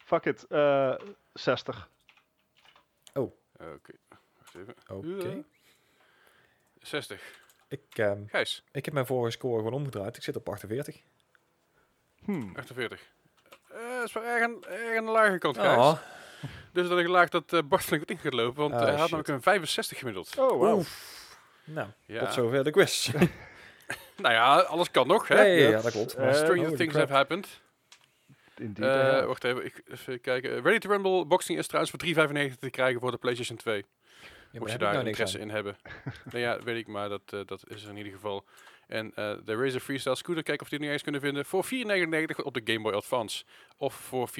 [0.05, 0.43] fuck it.
[0.49, 0.95] eh
[1.33, 1.89] 60.
[3.13, 3.93] Oké,
[4.37, 4.75] wacht even.
[4.87, 5.27] Oké.
[5.27, 5.43] Ja.
[6.79, 7.39] 60.
[7.67, 10.17] Ik, ehm, Gijs, ik heb mijn vorige score gewoon omgedraaid.
[10.17, 11.01] Ik zit op 48.
[12.23, 12.51] Hmm.
[12.55, 13.11] 48.
[13.69, 15.77] Eh dat is wel erg aan, erg aan de lage kant, Gijs.
[15.77, 15.97] Oh,
[16.73, 18.85] Dus dat ik laag dat eh, Bart flink wat in gaat lopen, want Ah, eh,
[18.85, 19.11] hij had shit.
[19.11, 20.37] namelijk een 65 gemiddeld.
[20.37, 20.77] Oh, wow.
[20.77, 21.19] Oef.
[21.63, 22.19] Nou, Ja.
[22.19, 23.09] tot zover de quiz.
[24.17, 25.35] Nou ja, alles kan nog, hè?
[25.35, 26.17] Nee, ja, dat- dat klopt.
[26.17, 27.03] Maar Stranger things crap.
[27.07, 27.47] have happened.
[28.57, 28.85] Indeed.
[28.85, 29.25] Eh.
[29.25, 30.61] Wacht even, ik, even kijken.
[30.61, 31.99] Ready to Rumble Boxing is trouwens voor
[32.51, 33.85] 3,95 te krijgen voor de PlayStation 2.
[34.51, 35.77] Ja, je daar nou interesse in hebben.
[36.31, 38.45] nou ja, weet ik, maar dat, eh, dat is er in ieder geval.
[38.87, 41.45] En eh, de Razer Freestyle Scooter, kijken of die nu eens kunnen vinden.
[41.45, 41.69] Voor 4,99
[42.43, 43.43] op de Game Boy Advance.
[43.77, 44.33] Of voor 4,99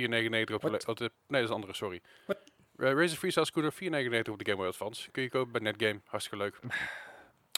[0.53, 0.88] op de, What?
[0.88, 1.03] op de...
[1.03, 2.02] Nee, dat is een andere, sorry.
[2.26, 2.38] What?
[2.77, 5.11] Eh, Razer Freestyle Scooter, 4,99 op de Game Boy Advance.
[5.11, 5.99] Kun je kopen bij Netgame.
[6.06, 6.60] Hartstikke leuk.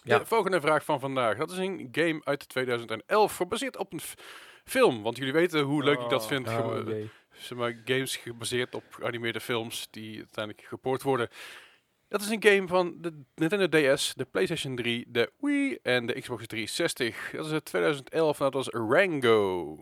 [0.03, 0.19] Ja.
[0.19, 1.37] De volgende vraag van vandaag.
[1.37, 3.99] Dat is een game uit 2011, gebaseerd op een
[4.63, 5.03] film.
[5.03, 6.27] Want jullie weten hoe leuk ik dat Oh.
[6.27, 6.47] vind.
[6.47, 6.87] Oh,
[7.31, 11.29] zeg maar, games gebaseerd op geanimeerde films die uiteindelijk gepoord worden.
[12.07, 16.13] Dat is een game van de Nintendo DS, de PlayStation 3, de Wii en de
[16.21, 17.31] Xbox 360.
[17.31, 19.79] Dat is uit 2011 en dat was Rango.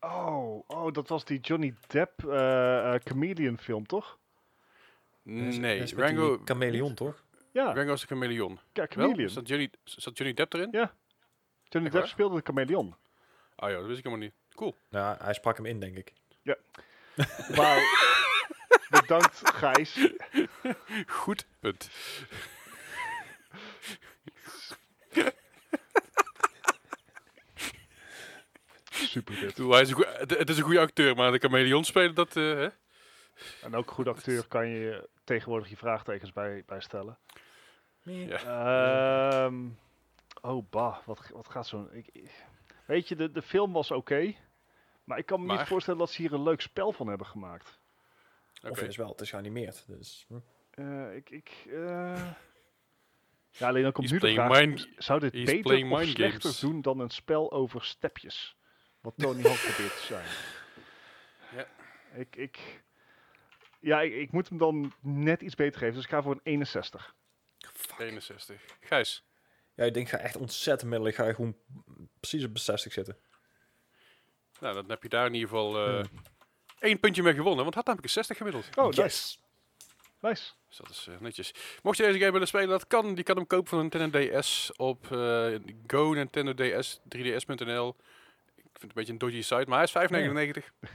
[0.00, 4.18] Oh, oh, dat was die Johnny Depp eh, eh, Chameleon film, toch?
[5.22, 7.24] Nee, Rango, Chameleon, toch?
[7.52, 8.58] Ja, Rango is de chameleon.
[8.72, 8.86] ja?
[8.88, 9.28] Chameleon.
[9.28, 10.68] Zat Johnny, zat Johnny Depp erin?
[10.70, 10.78] Ja.
[10.78, 10.92] Johnny
[11.68, 12.08] Echt Depp waar?
[12.08, 12.96] speelde de Chameleon.
[13.56, 14.34] Ah ja, dat wist ik helemaal niet.
[14.54, 14.76] Cool.
[14.88, 16.12] Nou, hij sprak hem in, denk ik.
[17.48, 17.78] Wauw.
[18.90, 20.08] Bedankt, Gijs.
[21.06, 21.90] Goed punt.
[28.90, 29.34] Super
[29.70, 32.36] hij is het is een goede acteur, maar de chameleon spelen, dat...
[32.36, 32.68] eh, hè?
[33.62, 37.18] En ook goed acteur kan je tegenwoordig je vraagtekens bij, bij stellen.
[38.02, 39.44] Ja.
[39.44, 39.68] Ehm,
[40.42, 40.96] oh, bah.
[41.04, 42.04] Wat, wat gaat zo'n...
[42.86, 44.34] Weet je, de, de film was oké.
[45.04, 45.58] maar ik kan me Maar?
[45.58, 47.78] niet voorstellen dat ze hier een leuk spel van hebben gemaakt.
[48.62, 48.70] Oké.
[48.70, 49.84] Of is wel, het is geanimeerd.
[49.86, 50.26] Dus.
[50.70, 51.30] Eh, ik...
[51.30, 52.30] ik eh,
[53.50, 54.60] Ja, alleen dan komt He's nu de vraag...
[54.60, 56.60] mind- zou dit he's beter of mind slechter games.
[56.60, 58.56] doen dan een spel over stepjes?
[59.00, 60.26] Wat Tony Hawk probeert te zijn.
[61.56, 61.66] Ja.
[62.20, 62.82] Ik, ik,
[63.80, 65.94] ja, ik, ik moet hem dan net iets beter geven.
[65.94, 67.14] Dus ik ga voor een 61.
[67.98, 68.60] 61.
[68.80, 69.24] Gijs.
[69.74, 71.14] Ja, ik denk, ik ga echt ontzettend middelig.
[71.14, 71.56] Ga je gewoon
[72.20, 73.16] precies op de 60 zitten.
[74.60, 76.22] Nou, dan heb je daar in ieder geval eh, Hmm.
[76.78, 78.68] één puntje mee gewonnen, want had namelijk een 60 gemiddeld.
[78.76, 79.00] Oh, nice.
[79.02, 79.40] Yes.
[80.20, 80.52] Nice.
[80.68, 81.54] Dus dat is eh, netjes.
[81.82, 83.16] Mocht je deze game willen spelen, dat kan.
[83.16, 85.54] Je kan hem kopen van Nintendo DS op eh,
[85.86, 87.96] Go Nintendo DS, 3ds.nl.
[88.56, 90.88] Ik vind het een beetje een dodgy site, maar hij is 5,99.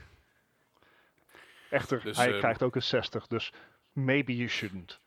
[1.73, 3.27] Echter, Dus, hij eh, krijgt ook een 60.
[3.27, 3.51] Dus
[3.91, 5.01] maybe you shouldn't.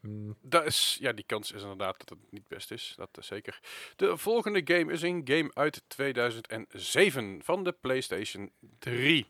[0.00, 2.92] Mm, Dat is, ja, die kans is inderdaad dat het niet best is.
[2.96, 3.60] Dat is zeker.
[3.96, 9.26] De volgende game is een game uit 2007 van de PlayStation 3.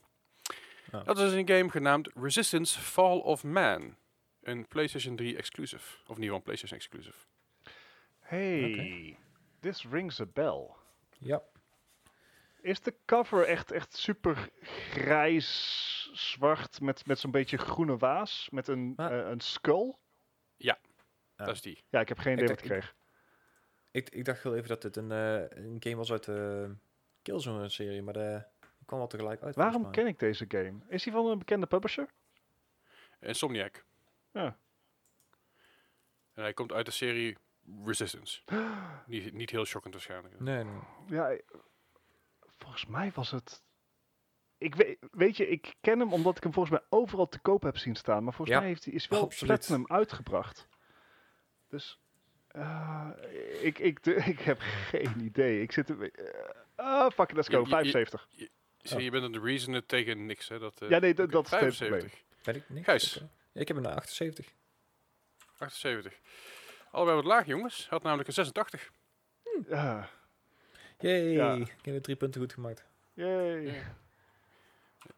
[0.91, 1.05] Ah.
[1.05, 3.97] Dat is een game genaamd Resistance Fall of Man.
[4.43, 5.97] Een PlayStation 3 exclusive.
[6.07, 7.17] Of geval een PlayStation exclusive.
[8.21, 9.19] Hey,
[9.61, 10.69] this rings a bell.
[11.19, 11.43] ja.
[12.63, 18.69] Is de cover echt, echt super grijs, zwart, met, met zo'n beetje groene waas, met
[18.69, 19.19] een, Ah.
[19.21, 19.95] eh, een skull?
[20.57, 20.79] Ja.
[21.37, 21.85] Dat is die.
[21.89, 22.95] Ja, ik heb geen Ik idee wat ik kreeg.
[23.91, 26.71] Ik, ik dacht heel even dat dit een, eh, een game was uit de
[27.23, 29.55] Killzone-serie, maar de, die kwam wel tegelijk uit.
[29.55, 30.79] Waarom ken ik deze game?
[30.89, 32.09] Is die van een bekende publisher?
[33.21, 33.85] Insomniac.
[34.33, 34.57] Ja.
[36.35, 37.37] En hij komt uit de serie
[37.85, 38.43] Resistance.
[39.07, 40.41] niet, niet heel shockend waarschijnlijk.
[40.41, 40.81] Nee, nee.
[41.07, 41.39] Ja, eh,
[42.63, 43.63] volgens mij was het...
[44.59, 47.63] Ik weet, weet je, ik ken hem omdat ik hem volgens mij overal te koop
[47.63, 48.25] heb zien staan.
[48.25, 49.57] Maar volgens Ja, mij heeft hij is wel absoluut.
[49.57, 50.69] Platinum uitgebracht.
[51.69, 51.99] Dus
[52.49, 53.09] eh,
[53.61, 55.63] ik, ik, de- ik heb geen idee.
[55.63, 56.11] Ik zit er...
[56.13, 57.61] eh, Ah, fuck it, let's Je- go.
[57.63, 58.29] je- je- 75.
[58.79, 60.59] Zie, je bent een reason tegen niks, hè?
[60.59, 62.23] Dat, eh, Ja, nee, dat- dat is het hele 75.
[62.43, 62.85] Weet ik niet.
[62.85, 63.17] Gijs.
[63.17, 63.29] Oké.
[63.53, 64.53] Ik heb een 78.
[65.59, 66.19] 78.
[66.91, 67.89] Allebei wat laag, jongens.
[67.89, 68.91] Had namelijk een 86.
[69.71, 70.05] Ah,
[71.03, 71.55] Yay, Ja.
[71.55, 72.85] ik heb er drie punten goed gemaakt.
[73.15, 73.61] yay.
[73.61, 73.73] Ja.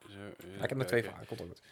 [0.09, 1.63] Zo, Ja, even ik heb er twee van, komt ook goed.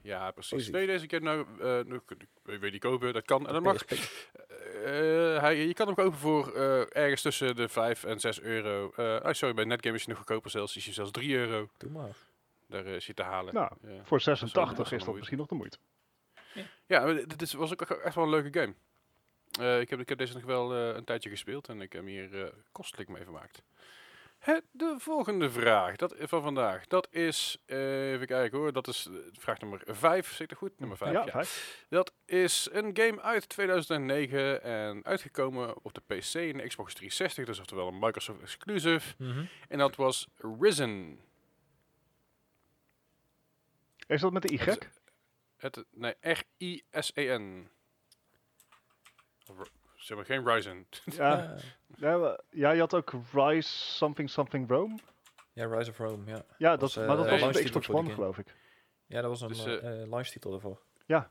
[0.00, 0.68] Ja, precies.
[0.68, 2.00] Wil je deze keer nou, eh nu,
[2.44, 3.12] je die kopen?
[3.12, 3.84] Dat kan en dat mag.
[3.84, 8.92] Eh, hij, je kan hem kopen voor eh, ergens tussen de 5 en 6 euro.
[8.96, 10.76] Eh oh, sorry, bij Netgame is hij nog goedkoper zelfs.
[10.76, 11.68] Is hij zelfs 3 euro.
[11.78, 12.16] Doe maar.
[12.68, 13.54] Daar eh, is hij te halen.
[13.54, 13.88] Nou, Ja.
[13.88, 15.78] Voor dat is 86 wel is dat misschien nog de moeite.
[16.86, 18.74] Ja, maar dit is, was ook echt wel een leuke game.
[19.60, 22.06] Eh, ik, heb, ik heb deze nog wel eh, een tijdje gespeeld en ik heb
[22.06, 23.62] hier eh, kostelijk mee vermaakt.
[24.70, 29.82] De volgende vraag dat, van vandaag, dat is, even kijken hoor, dat is vraag nummer
[29.84, 30.78] 5, zit er goed?
[30.78, 31.44] Nummer 5, ja.
[31.88, 37.44] Dat is een game uit 2009 en uitgekomen op de PC en de Xbox 360,
[37.44, 39.14] dus oftewel een Microsoft exclusive.
[39.68, 40.28] En dat was
[40.60, 41.20] Risen.
[44.06, 44.58] Is dat met de Y?
[44.58, 44.88] Het
[45.56, 47.68] Het, nee, R-I-S-E-N.
[49.96, 50.86] Zeg maar geen Ryzen.
[51.04, 51.56] Ja,
[51.96, 52.18] Ja.
[52.18, 54.98] ja, ja, je had ook Rise something something Rome.
[55.52, 56.44] ja, Rise of Rome, ja.
[56.58, 58.54] Ja, dat, Was, eh, maar dat de was op de Xbox One, geloof ik.
[59.06, 60.80] Ja, dat was een Dus, eh eh, launch titel ervoor.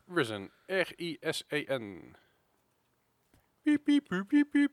[0.07, 0.52] Risen.
[0.65, 2.15] R-I-S-E-N.
[3.61, 4.72] Piep, piep, piep, piep, piep.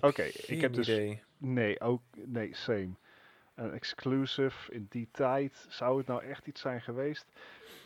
[0.00, 0.88] Oké, ik heb dus...
[0.88, 1.22] idee.
[1.38, 2.02] Nee, ook...
[2.14, 2.94] Nee, same.
[3.54, 5.66] Een exclusive in die tijd.
[5.68, 7.26] Zou het nou echt iets zijn geweest?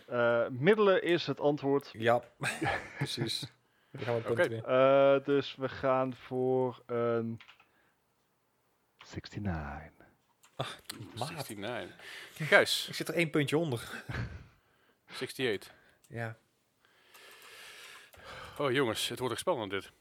[0.07, 1.91] Eh, middelen is het antwoord.
[1.93, 2.23] Ja,
[2.99, 3.53] precies.
[3.91, 4.63] Dan gaan we.
[4.63, 7.41] Eh, dus we gaan voor een
[8.99, 10.07] 69.
[10.57, 10.83] Maat.
[11.15, 11.97] 69.
[12.35, 12.89] Gijs.
[12.89, 14.05] Ik zit er één puntje onder.
[15.11, 15.75] 68.
[16.09, 16.39] Ja.
[18.59, 19.93] Oh jongens, het wordt echt spannend dit.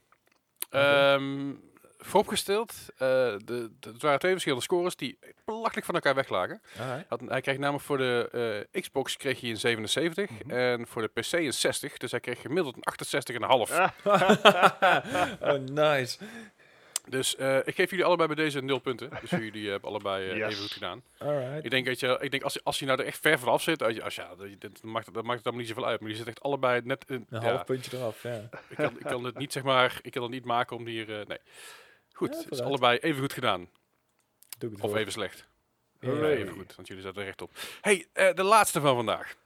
[0.66, 0.78] Oké.
[0.78, 1.54] Ehm,
[1.98, 6.62] vooropgesteld, eh, de, de, het waren twee verschillende scores die belachelijk van elkaar weglagen.
[6.78, 7.08] Alright.
[7.08, 10.50] Had, hij kreeg namelijk voor de eh, Xbox kreeg hij een 77 Mhm.
[10.50, 11.96] en voor de PC een 60.
[11.96, 13.70] Dus hij kreeg gemiddeld een 68,5.
[13.70, 13.88] Ah.
[15.54, 16.18] oh, nice.
[17.08, 19.10] Dus eh, ik geef jullie allebei bij deze 0 punten.
[19.20, 20.34] Dus jullie hebben allebei Yes.
[20.50, 21.02] even goed gedaan.
[21.18, 21.64] Alright.
[21.64, 23.62] Ik denk, dat je, ik denk als, je- als je nou er echt ver vanaf
[23.62, 25.86] zit, als je, als, ja, dat, dat, maakt, het- dat maakt het allemaal niet zoveel
[25.86, 26.00] uit.
[26.00, 27.26] Maar die zit echt allebei net in.
[27.30, 28.48] Een ja, half puntje eraf, ja.
[28.68, 31.20] ik, kan, ik kan het niet zeg maar, ik kan het niet maken om hier.
[31.20, 31.38] eh, nee.
[32.18, 33.68] Goed, het is allebei even goed gedaan.
[34.58, 35.46] Doe ik het Of even slecht.
[36.00, 37.50] Even goed, want jullie zaten er recht op.
[37.80, 39.36] Hey, eh, de laatste van vandaag.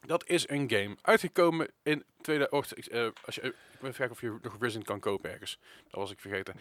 [0.00, 2.88] Dat is een game uitgekomen in 2008.
[2.88, 5.58] eh, als je, eh, ik wil even kijken of je nog Risen kan kopen ergens.
[5.84, 6.54] Dat was ik vergeten.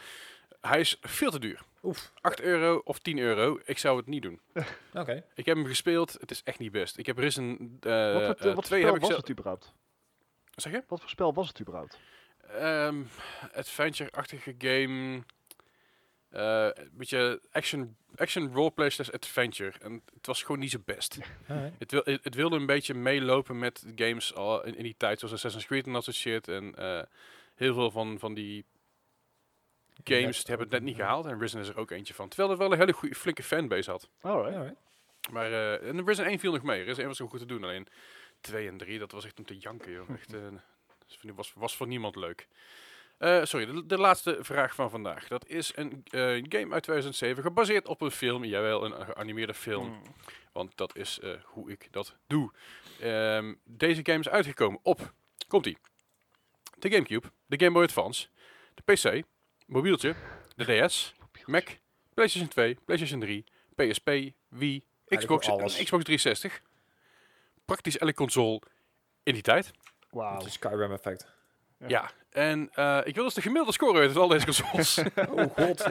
[0.62, 1.62] Hij is veel te duur.
[1.84, 2.12] Oef.
[2.22, 3.60] 8 euro of 10 euro.
[3.66, 4.40] Ik zou het niet doen.
[4.94, 5.26] Oké.
[5.34, 6.14] Ik heb hem gespeeld.
[6.20, 6.98] Het is echt niet best.
[6.98, 9.74] Ik heb Risen eh wat voor, wat voor heb ik was het überhaupt?
[10.56, 10.84] Zeg je?
[10.88, 12.00] Wat voor spel was het überhaupt?
[12.60, 13.04] Ehm
[13.54, 15.24] adventure-achtige game.
[16.30, 19.74] Eh, een beetje action, action roleplay slash adventure.
[19.82, 21.18] En het was gewoon niet zo best.
[21.50, 21.74] Alright.
[21.80, 25.20] Het, wil, het, het wilde een beetje meelopen met games al in, in die tijd,
[25.20, 26.48] zoals Assassin's Creed en dat soort shit.
[26.48, 27.02] En eh,
[27.56, 28.66] heel veel van, van die
[30.04, 31.26] games die hebben het net niet gehaald.
[31.26, 32.28] En Risen is er ook eentje van.
[32.28, 34.10] Terwijl het wel een hele goede, flinke fanbase had.
[34.22, 34.56] Alright.
[34.56, 34.80] Alright.
[35.32, 36.84] Maar eh en Risen 1 viel nog mee.
[36.84, 37.64] Risen 1 was nog goed te doen.
[37.64, 37.88] Alleen
[38.42, 40.10] 2 en 3, dat was echt om te janken, joh.
[40.10, 40.34] Echt,
[41.08, 42.48] eh, dat was, was voor niemand leuk.
[43.18, 45.28] Eh, sorry, de, de laatste vraag van vandaag.
[45.28, 48.46] Dat is een eh, game uit 2007, gebaseerd op een film.
[48.46, 49.88] Jawel, een geanimeerde film.
[49.88, 50.02] Hmm.
[50.52, 52.52] Want dat is eh, hoe ik dat doe.
[53.00, 55.14] Ehm, deze game is uitgekomen op,
[55.48, 55.78] komt ie,
[56.80, 58.28] de Gamecube, de Game Boy Advance,
[58.74, 59.24] de PC,
[59.68, 60.16] mobieltje,
[60.56, 61.14] de DS,
[61.46, 61.68] Mac,
[62.14, 63.44] PlayStation 2, PlayStation 3,
[63.76, 64.10] PSP,
[64.48, 66.62] Wii, Xbox, en Xbox 360.
[67.66, 68.62] Praktisch elke console
[69.24, 69.72] in die tijd.
[70.16, 70.38] Wauw.
[70.38, 71.34] Het is Skyrim effect.
[71.88, 74.98] Ja, en eh, ik wil dus de gemiddelde score weten van al deze consoles.
[75.36, 75.88] Oh god.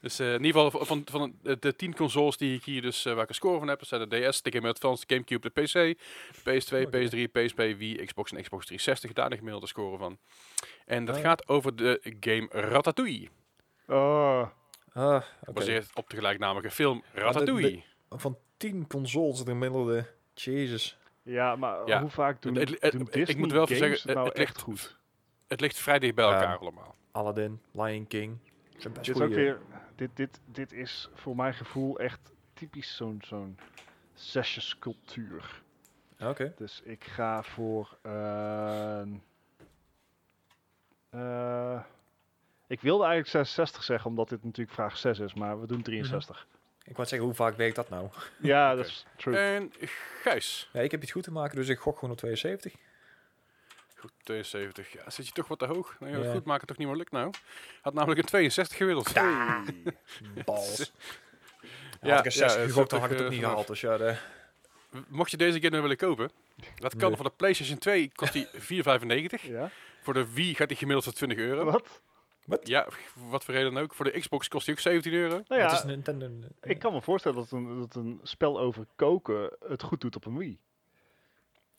[0.00, 3.04] dus eh, in ieder geval van, van de, de 10 consoles die ik hier dus,
[3.04, 5.04] eh, waar ik een score van heb, dat zijn de DS, de Game Boy Advance,
[5.06, 5.96] de Gamecube, de PC, de
[6.44, 7.08] PS2, Oké.
[7.08, 9.12] PS3, PSP, Wii, Xbox en Xbox 360.
[9.12, 10.18] Daar de gemiddelde score van.
[10.86, 11.22] En dat Ah.
[11.22, 13.28] gaat over de game Ratatouille.
[13.86, 14.46] Oh,
[14.92, 15.24] Ah, oké.
[15.44, 17.82] Gebaseerd op de gelijknamige film de- Ratatouille.
[18.10, 20.06] Van 10 consoles de gemiddelde.
[20.34, 20.98] Jezus.
[21.26, 22.00] Ja, maar Ja.
[22.00, 24.48] hoe vaak doen, Het- het- doen ik Disney moet wel zeggen, het nou het ligt-
[24.50, 24.98] echt goed?
[25.46, 26.94] Het ligt vrij dicht bij elkaar allemaal.
[27.12, 28.38] Aladdin, Lion King.
[28.76, 29.60] Zijn best Dit is ook weer,
[29.94, 33.58] dit, dit, dit is voor mijn gevoel echt typisch zo'n zo'n
[34.14, 35.62] sessionscultuur.
[36.20, 36.52] Oké.
[36.56, 39.22] Dus ik ga voor een...
[41.10, 41.80] eh,
[42.66, 46.46] ik wilde eigenlijk 66 zeggen, omdat dit natuurlijk vraag 6 is, maar we doen 63.
[46.86, 48.08] Ik wou zeggen, hoe vaak werkt dat nou?
[48.36, 49.36] Ja, dat is true.
[49.36, 49.72] En
[50.22, 50.68] Gijs.
[50.72, 52.72] Ja, ik heb iets goed te maken, dus ik gok gewoon op 72.
[53.96, 54.92] Goed, 72.
[54.92, 55.96] Ja, zit je toch wat te hoog?
[56.00, 56.32] Nou, ja, Ja.
[56.32, 57.30] Goed maken toch niet meer lukt nou.
[57.82, 59.14] Had namelijk een 62 gemiddeld.
[59.14, 59.62] Hey.
[60.44, 60.78] Bals.
[60.78, 60.88] Ja,
[62.00, 63.42] Ja, had ik een ja, 60 het gegokt, dan is had ik het ook, niet
[63.42, 63.66] eh, gehaald.
[63.66, 64.16] Dus ja, de,
[65.08, 66.30] Mocht je deze game nou willen kopen,
[66.74, 67.16] dat kan Nee.
[67.16, 68.46] voor de PlayStation 2 kost die
[68.84, 69.42] 4,95.
[69.42, 69.70] Ja?
[70.02, 71.64] Voor de Wii gaat die gemiddeld voor 20 euro.
[71.64, 72.00] Wat?
[72.62, 72.86] Ja,
[73.30, 73.94] wat voor reden dan ook.
[73.94, 75.28] Voor de Xbox kost die ook 17 euro.
[75.48, 76.30] Nou het ja, is Nintendo.
[76.62, 80.24] ik kan me voorstellen dat een, dat een spel over koken het goed doet op
[80.26, 80.58] een Wii.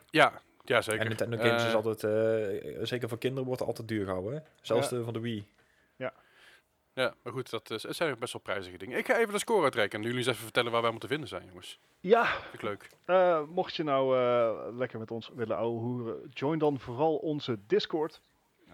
[0.09, 1.01] Ja, ja zeker.
[1.01, 4.33] En Nintendo games Eh, is altijd, eh, zeker voor kinderen, wordt het altijd duur gehouden.
[4.33, 4.39] Hè?
[4.61, 4.97] Zelfs Ja.
[4.97, 5.47] de van de Wii.
[6.93, 8.97] Ja, maar goed, dat is, het zijn best wel prijzige dingen.
[8.97, 10.01] Ik ga even de score uitrekenen.
[10.01, 11.79] En jullie eens even vertellen waar wij moeten vinden zijn, jongens.
[11.99, 12.89] Ja, Vind ik leuk.
[13.05, 18.21] Eh, mocht je nou eh, lekker met ons willen ouwehoeren, join dan vooral onze Discord.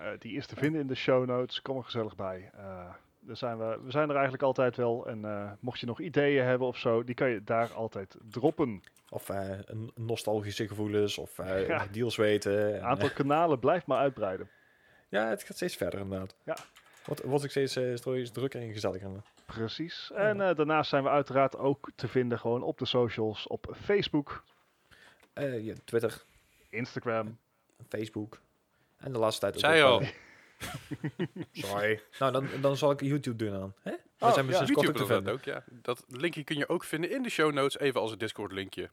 [0.04, 1.62] Eh, die is te vinden in de show notes.
[1.62, 2.50] Kom er gezellig bij.
[2.54, 5.08] Eh, daar zijn we, we zijn er eigenlijk altijd wel.
[5.08, 8.84] En eh, mocht je nog ideeën hebben of zo, die kan je daar altijd droppen.
[9.10, 11.88] Of een nostalgische gevoelens, of Ja.
[11.92, 12.68] deals weten.
[12.68, 14.50] Een En, aantal kanalen blijft maar uitbreiden.
[15.10, 16.36] ja, het gaat steeds verder inderdaad.
[16.44, 16.56] Ja.
[17.06, 19.10] Wordt, wordt ook steeds, eh, steeds drukker en gezelliger.
[19.46, 20.12] Precies.
[20.16, 23.48] En daarnaast zijn we uiteraard ook te vinden gewoon op de socials.
[23.48, 24.44] Op Facebook,
[25.34, 26.24] ja, Twitter,
[26.70, 27.38] Instagram.
[27.88, 28.40] Facebook.
[29.04, 30.02] En de laatste tijd ook op, al.
[30.02, 30.08] eh,
[31.70, 32.02] Sorry.
[32.20, 33.74] nou, dan, dan zal ik YouTube doen aan.
[33.82, 33.92] Hè?
[33.92, 34.58] We Oh, zijn we ja.
[34.58, 35.34] sinds kort ook YouTube te dat vinden.
[35.34, 35.82] ook, ja.
[35.82, 38.90] Dat linkje kun je ook vinden in de show notes, even als een Discord linkje.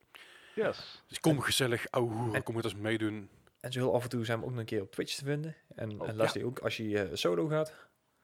[0.55, 1.03] Yes.
[1.09, 3.28] Dus kom gezellig, ouwe En- kom met ons meedoen.
[3.61, 5.24] En zo heel af en toe zijn we ook nog een keer op Twitch te
[5.24, 5.57] vinden.
[5.74, 7.74] En, Oh, en Leslie ook als je eh, solo gaat.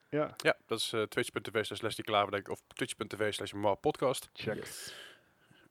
[0.09, 3.51] Ja, Ja, dat is uh, twitch.tv slash Leslie Klaverdijk of twitch.tv slash
[3.81, 4.29] podcast.
[4.33, 4.91] check.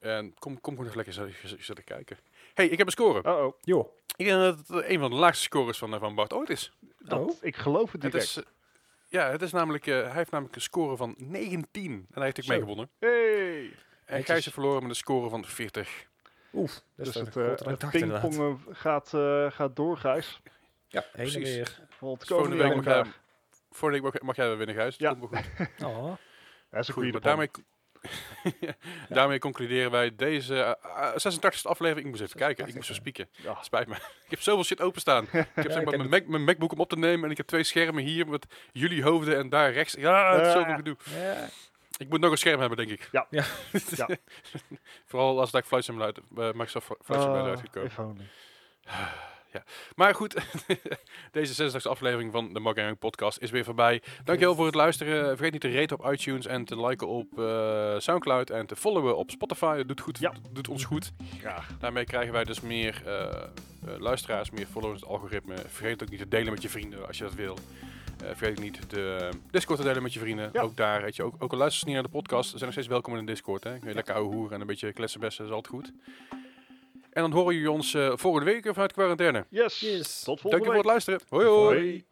[0.00, 1.14] En kom, kom gewoon nog lekker
[1.56, 2.16] gezellig kijken.
[2.56, 3.18] Hey, ik heb een score.
[3.28, 3.52] Uh-oh.
[3.60, 3.92] Jo.
[4.16, 6.72] Ik denk dat het een van de laagste scores van, eh, van Bart ooit is.
[6.98, 7.36] Dat, Oh.
[7.40, 8.30] Ik geloof het Het direct.
[8.30, 8.42] is, eh,
[9.08, 11.92] ja, het is namelijk, eh, hij heeft namelijk een score van 19.
[11.92, 12.90] En hij heeft ook meegewonnen.
[12.98, 13.70] Hey!
[14.04, 14.24] En.
[14.24, 16.06] Gijs heeft verloren met een score van 40.
[16.52, 16.82] Oef.
[16.96, 20.40] Dat Dus het, eh, het pingpongen gaat, eh, gaat door, Gijs.
[20.88, 21.54] Ja, heen en Precies.
[21.54, 21.80] weer.
[21.88, 24.96] Volgende week mag jij, mag, weer winnen, Gijs.
[24.96, 25.18] Dat Ja.
[25.18, 25.68] komt wel goed.
[25.88, 26.04] Oh.
[26.70, 27.50] Dat is een goed goede maar daarmee,
[29.08, 32.04] daarmee concluderen wij deze eh, 86e aflevering.
[32.04, 32.96] Ik moest even kijken, ik moest zo 86e.
[32.96, 33.28] spieken.
[33.30, 33.62] Ja.
[33.62, 33.94] Spijt me.
[34.26, 35.24] Ik heb zoveel shit openstaan.
[35.32, 37.46] Ik heb zeg maar mijn, Mac, mijn MacBook om op te nemen en ik heb
[37.46, 39.94] twee schermen hier met jullie hoofden en daar rechts.
[39.98, 40.96] Ja, het is zoveel gedoe.
[41.14, 41.48] Ja.
[41.96, 43.08] Ik moet nog een scherm hebben, denk ik.
[43.12, 43.26] Ja.
[43.30, 43.44] Ja.
[45.06, 48.28] Vooral als daar Flight Simulator, uh, Microsoft Flight Simulator uitgekomen.
[49.54, 49.64] Only.
[49.96, 50.34] Maar goed,
[51.32, 54.02] deze 66e aflevering van de Mark Podcast is weer voorbij.
[54.24, 55.26] Dankjewel voor het luisteren.
[55.36, 59.16] Vergeet niet te raten op iTunes en te liken op eh, Soundcloud en te followen
[59.16, 59.76] op Spotify.
[59.76, 60.32] Dat doet, goed, Ja.
[60.52, 61.12] doet ons goed.
[61.38, 61.68] Graag.
[61.78, 65.54] Daarmee krijgen wij dus meer eh, eh, luisteraars, meer followers, het algoritme.
[65.66, 67.58] Vergeet ook niet te delen met je vrienden als je dat wil.
[68.22, 70.50] Eh, vergeet ook niet de Discord te delen met je vrienden.
[70.52, 70.60] Ja.
[70.60, 72.72] Ook daar, weet je, ook, ook al luister je niet naar de podcast, zijn nog
[72.72, 73.64] steeds welkom in de Discord.
[73.64, 73.78] Hè.
[73.78, 75.92] Kun je lekker ouwe hoeren en een beetje kletsen bessen, is altijd goed.
[77.16, 79.46] En dan horen jullie ons eh, volgende week vanuit quarantaine.
[79.48, 79.80] Yes.
[79.80, 80.22] Yes.
[80.22, 80.76] Tot volgende Dankjewel voor week.
[80.76, 81.20] het luisteren.
[81.28, 81.78] Hoi hoi.
[81.78, 82.04] Hoi.